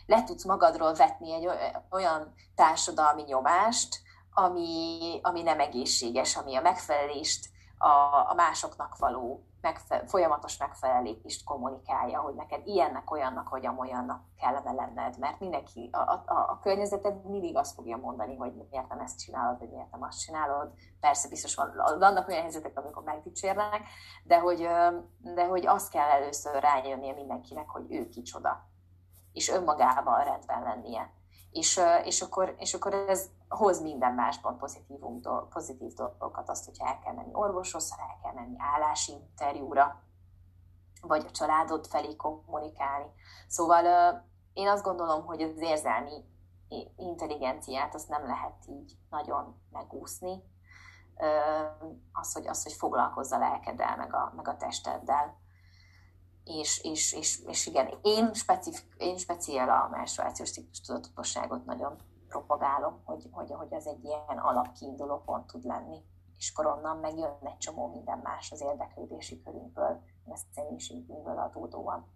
le 0.06 0.24
tudsz 0.24 0.44
magadról 0.44 0.94
vetni 0.94 1.32
egy 1.32 1.48
olyan 1.90 2.34
társadalmi 2.54 3.22
nyomást, 3.22 4.00
ami, 4.32 5.20
ami 5.22 5.42
nem 5.42 5.60
egészséges, 5.60 6.36
ami 6.36 6.56
a 6.56 6.60
megfelelést, 6.60 7.48
a, 7.78 7.88
a 8.30 8.34
másoknak 8.36 8.96
való 8.96 9.47
megfe- 9.60 10.08
folyamatos 10.10 10.56
megfelelést 10.56 11.44
kommunikálja, 11.44 12.20
hogy 12.20 12.34
neked 12.34 12.66
ilyennek, 12.66 13.10
olyannak 13.10 13.48
vagy 13.48 13.66
amolyannak 13.66 14.22
kellene 14.40 14.72
lenned, 14.72 15.18
mert 15.18 15.40
mindenki, 15.40 15.90
a, 15.92 15.98
a, 15.98 16.22
a 16.26 16.58
környezeted 16.62 17.24
mindig 17.24 17.56
azt 17.56 17.74
fogja 17.74 17.96
mondani, 17.96 18.36
hogy 18.36 18.52
miért 18.70 18.88
nem 18.88 19.00
ezt 19.00 19.18
csinálod, 19.18 19.58
vagy 19.58 19.70
miért 19.70 19.90
nem 19.90 20.02
azt 20.02 20.20
csinálod. 20.20 20.72
Persze 21.00 21.28
biztos 21.28 21.54
van, 21.54 21.72
vannak 21.98 22.28
olyan 22.28 22.40
helyzetek, 22.40 22.78
amikor 22.78 23.02
megdicsérnek, 23.02 23.82
de 24.24 24.38
hogy, 24.38 24.68
de 25.20 25.46
hogy 25.46 25.66
azt 25.66 25.90
kell 25.90 26.08
először 26.08 26.62
rájönnie 26.62 27.12
mindenkinek, 27.12 27.68
hogy 27.68 27.92
ő 27.92 28.08
kicsoda, 28.08 28.66
és 29.32 29.48
önmagával 29.48 30.24
rendben 30.24 30.62
lennie. 30.62 31.12
És, 31.50 31.80
és, 32.04 32.20
akkor, 32.20 32.54
és 32.58 32.74
akkor 32.74 32.94
ez 32.94 33.30
hoz 33.48 33.80
minden 33.80 34.14
másban 34.14 34.58
pozitív, 34.58 34.98
pozitív 35.48 35.92
dolgokat, 35.92 36.48
azt, 36.48 36.64
hogyha 36.64 36.86
el 36.86 36.98
kell 36.98 37.14
menni 37.14 37.34
orvoshoz, 37.34 37.94
el 37.98 38.18
kell 38.22 38.32
menni 38.32 38.56
állásinterjúra, 38.58 40.02
vagy 41.00 41.24
a 41.26 41.30
családod 41.30 41.86
felé 41.86 42.16
kommunikálni. 42.16 43.10
Szóval 43.48 43.84
én 44.52 44.68
azt 44.68 44.84
gondolom, 44.84 45.26
hogy 45.26 45.42
az 45.42 45.60
érzelmi 45.60 46.24
intelligenciát 46.96 47.94
azt 47.94 48.08
nem 48.08 48.26
lehet 48.26 48.66
így 48.68 48.96
nagyon 49.10 49.60
megúszni. 49.70 50.42
Az, 52.12 52.32
hogy, 52.32 52.46
az, 52.46 52.62
hogy 52.62 52.72
foglalkozz 52.72 53.32
a 53.32 53.38
lelkeddel, 53.38 53.96
meg 53.96 54.14
a, 54.14 54.32
meg 54.36 54.48
a 54.48 54.56
testeddel. 54.56 55.36
És, 56.44 56.80
és, 56.82 57.12
és, 57.12 57.42
és 57.46 57.66
igen, 57.66 57.98
én, 58.02 58.32
specif, 58.32 58.82
én 58.96 59.16
speciál 59.16 59.68
a 59.68 59.88
menstruációs 59.88 60.50
ciklus 60.50 60.80
tudatosságot 60.80 61.64
nagyon 61.64 61.96
propagálom, 62.28 63.00
hogy, 63.04 63.28
hogy, 63.30 63.50
hogy 63.50 63.74
az 63.74 63.86
egy 63.86 64.04
ilyen 64.04 64.38
alapkiinduló 64.38 65.22
pont 65.24 65.46
tud 65.46 65.64
lenni. 65.64 65.96
És 66.38 66.52
akkor 66.54 66.76
onnan 66.76 66.96
megjön 66.96 67.30
egy 67.42 67.58
csomó 67.58 67.90
minden 67.90 68.18
más 68.22 68.52
az 68.52 68.62
érdeklődési 68.62 69.42
körünkből, 69.42 70.00
a 70.26 70.38
személyiségünkből 70.54 71.38
adódóan. 71.38 72.06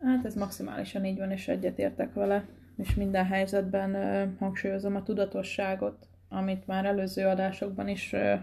Hát 0.00 0.24
ez 0.24 0.34
maximálisan 0.34 1.04
így 1.04 1.18
van, 1.18 1.30
és 1.30 1.48
egyetértek 1.48 2.14
vele, 2.14 2.48
és 2.76 2.94
minden 2.94 3.26
helyzetben 3.26 3.94
ö, 3.94 4.36
hangsúlyozom 4.38 4.96
a 4.96 5.02
tudatosságot, 5.02 6.08
amit 6.28 6.66
már 6.66 6.84
előző 6.84 7.26
adásokban 7.26 7.88
is 7.88 8.12
ö, 8.12 8.34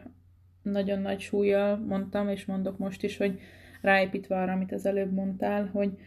nagyon 0.62 1.00
nagy 1.00 1.20
súlyjal 1.20 1.78
mondtam, 1.78 2.30
és 2.30 2.46
mondok 2.46 2.78
most 2.78 3.04
is, 3.04 3.18
hogy 3.18 3.40
ráépítve 3.82 4.42
arra, 4.42 4.52
amit 4.52 4.72
az 4.72 4.86
előbb 4.86 5.14
mondtál, 5.14 5.70
hogy 5.74 5.98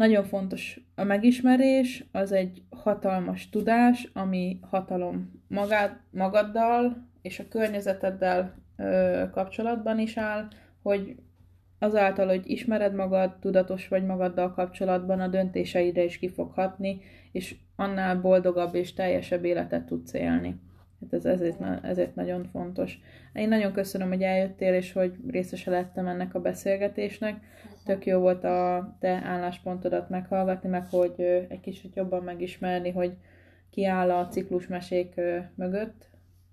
nagyon 0.00 0.24
fontos 0.24 0.80
a 0.94 1.04
megismerés, 1.04 2.04
az 2.12 2.32
egy 2.32 2.62
hatalmas 2.70 3.48
tudás, 3.48 4.10
ami 4.12 4.58
hatalom 4.62 5.42
magád, 5.48 5.96
magaddal 6.10 7.08
és 7.22 7.38
a 7.38 7.48
környezeteddel 7.48 8.54
ö, 8.76 9.22
kapcsolatban 9.32 9.98
is 9.98 10.16
áll, 10.16 10.48
hogy 10.82 11.16
azáltal, 11.78 12.26
hogy 12.26 12.42
ismered 12.44 12.94
magad, 12.94 13.38
tudatos 13.40 13.88
vagy 13.88 14.04
magaddal 14.04 14.52
kapcsolatban, 14.52 15.20
a 15.20 15.28
döntéseidre 15.28 16.04
is 16.04 16.18
ki 16.18 16.28
fog 16.28 16.52
hatni, 16.52 17.00
és 17.32 17.56
annál 17.76 18.20
boldogabb 18.20 18.74
és 18.74 18.94
teljesebb 18.94 19.44
életet 19.44 19.86
tudsz 19.86 20.12
élni. 20.12 20.60
Hát 21.00 21.12
ez 21.12 21.24
ezért, 21.24 21.60
ezért 21.82 22.14
nagyon 22.14 22.48
fontos. 22.52 22.98
Én 23.32 23.48
nagyon 23.48 23.72
köszönöm, 23.72 24.08
hogy 24.08 24.22
eljöttél, 24.22 24.74
és 24.74 24.92
hogy 24.92 25.14
részese 25.28 25.70
lettem 25.70 26.06
ennek 26.06 26.34
a 26.34 26.40
beszélgetésnek. 26.40 27.40
Tök 27.84 28.06
jó 28.06 28.18
volt 28.18 28.44
a 28.44 28.96
te 29.00 29.22
álláspontodat 29.24 30.08
meghallgatni, 30.08 30.68
meg 30.68 30.86
hogy 30.90 31.20
egy 31.48 31.60
kicsit 31.60 31.96
jobban 31.96 32.22
megismerni, 32.22 32.90
hogy 32.90 33.16
ki 33.70 33.84
áll 33.84 34.10
a 34.10 34.26
ciklusmesék 34.26 35.20
mögött, 35.54 36.08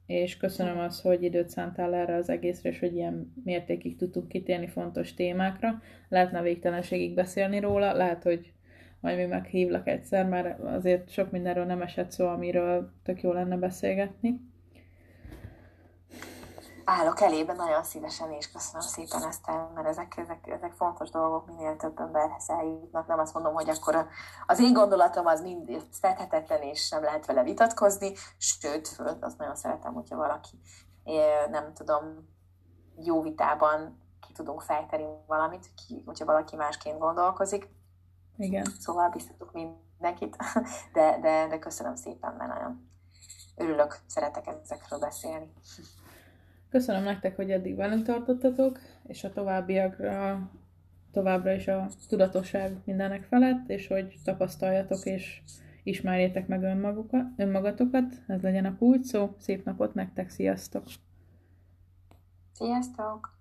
és 0.05 0.37
köszönöm 0.37 0.79
azt, 0.79 1.01
hogy 1.01 1.23
időt 1.23 1.49
szántál 1.49 1.93
erre 1.93 2.15
az 2.15 2.29
egészre, 2.29 2.69
és 2.69 2.79
hogy 2.79 2.95
ilyen 2.95 3.33
mértékig 3.43 3.97
tudtunk 3.97 4.27
kitérni 4.27 4.67
fontos 4.67 5.13
témákra. 5.13 5.81
Lehetne 6.09 6.41
végtelenségig 6.41 7.13
beszélni 7.13 7.59
róla, 7.59 7.93
lehet, 7.93 8.23
hogy 8.23 8.53
majd 8.99 9.17
még 9.17 9.27
meghívlak 9.27 9.87
egyszer, 9.87 10.25
mert 10.25 10.59
azért 10.59 11.09
sok 11.09 11.31
mindenről 11.31 11.65
nem 11.65 11.81
esett 11.81 12.11
szó, 12.11 12.27
amiről 12.27 12.91
tök 13.03 13.21
jó 13.21 13.31
lenne 13.31 13.57
beszélgetni 13.57 14.39
állok 16.89 17.21
elébe 17.21 17.53
nagyon 17.53 17.83
szívesen, 17.83 18.31
és 18.31 18.51
köszönöm 18.51 18.81
szépen 18.81 19.23
ezt, 19.23 19.47
mert 19.73 19.87
ezek, 19.87 20.17
ezek, 20.17 20.47
ezek 20.47 20.71
fontos 20.71 21.09
dolgok, 21.09 21.45
minél 21.45 21.75
több 21.75 21.99
emberhez 21.99 22.49
eljutnak. 22.49 23.07
Nem 23.07 23.19
azt 23.19 23.33
mondom, 23.33 23.53
hogy 23.53 23.69
akkor 23.69 24.07
az 24.45 24.59
én 24.59 24.73
gondolatom 24.73 25.25
az 25.25 25.41
mind 25.41 25.87
fethetetlen, 25.91 26.61
és 26.61 26.89
nem 26.89 27.03
lehet 27.03 27.25
vele 27.25 27.43
vitatkozni, 27.43 28.13
sőt, 28.37 28.87
föl, 28.87 29.17
azt 29.21 29.37
nagyon 29.37 29.55
szeretem, 29.55 29.93
hogyha 29.93 30.15
valaki, 30.15 30.59
nem 31.49 31.73
tudom, 31.73 32.27
jó 32.95 33.21
vitában 33.21 34.01
ki 34.27 34.33
tudunk 34.33 34.61
fejteni 34.61 35.05
valamit, 35.25 35.73
ki, 35.73 36.03
hogyha 36.05 36.25
valaki 36.25 36.55
másként 36.55 36.99
gondolkozik. 36.99 37.69
Igen. 38.37 38.65
Szóval 38.79 39.09
biztatok 39.09 39.51
mindenkit, 39.51 40.37
de, 40.93 41.19
de, 41.21 41.47
de 41.47 41.59
köszönöm 41.59 41.95
szépen, 41.95 42.33
mert 42.33 42.53
nagyon 42.53 42.89
örülök, 43.55 43.99
szeretek 44.05 44.47
ezekről 44.47 44.99
beszélni. 44.99 45.53
Köszönöm 46.69 47.03
nektek, 47.03 47.35
hogy 47.35 47.51
eddig 47.51 47.75
velünk 47.75 48.05
tartottatok, 48.05 48.79
és 49.07 49.23
a 49.23 49.31
továbbiakra 49.31 50.49
továbbra 51.11 51.53
is 51.53 51.67
a 51.67 51.87
tudatosság 52.07 52.77
mindenek 52.85 53.23
felett, 53.23 53.69
és 53.69 53.87
hogy 53.87 54.15
tapasztaljatok 54.23 55.05
és 55.05 55.41
ismerjétek 55.83 56.47
meg 56.47 56.63
önmagukat, 56.63 57.25
önmagatokat. 57.35 58.13
Ez 58.27 58.41
legyen 58.41 58.65
a 58.65 58.77
kulcs 58.77 59.05
szó. 59.05 59.35
Szép 59.39 59.65
napot 59.65 59.93
nektek, 59.93 60.29
sziasztok! 60.29 60.83
Sziasztok! 62.53 63.37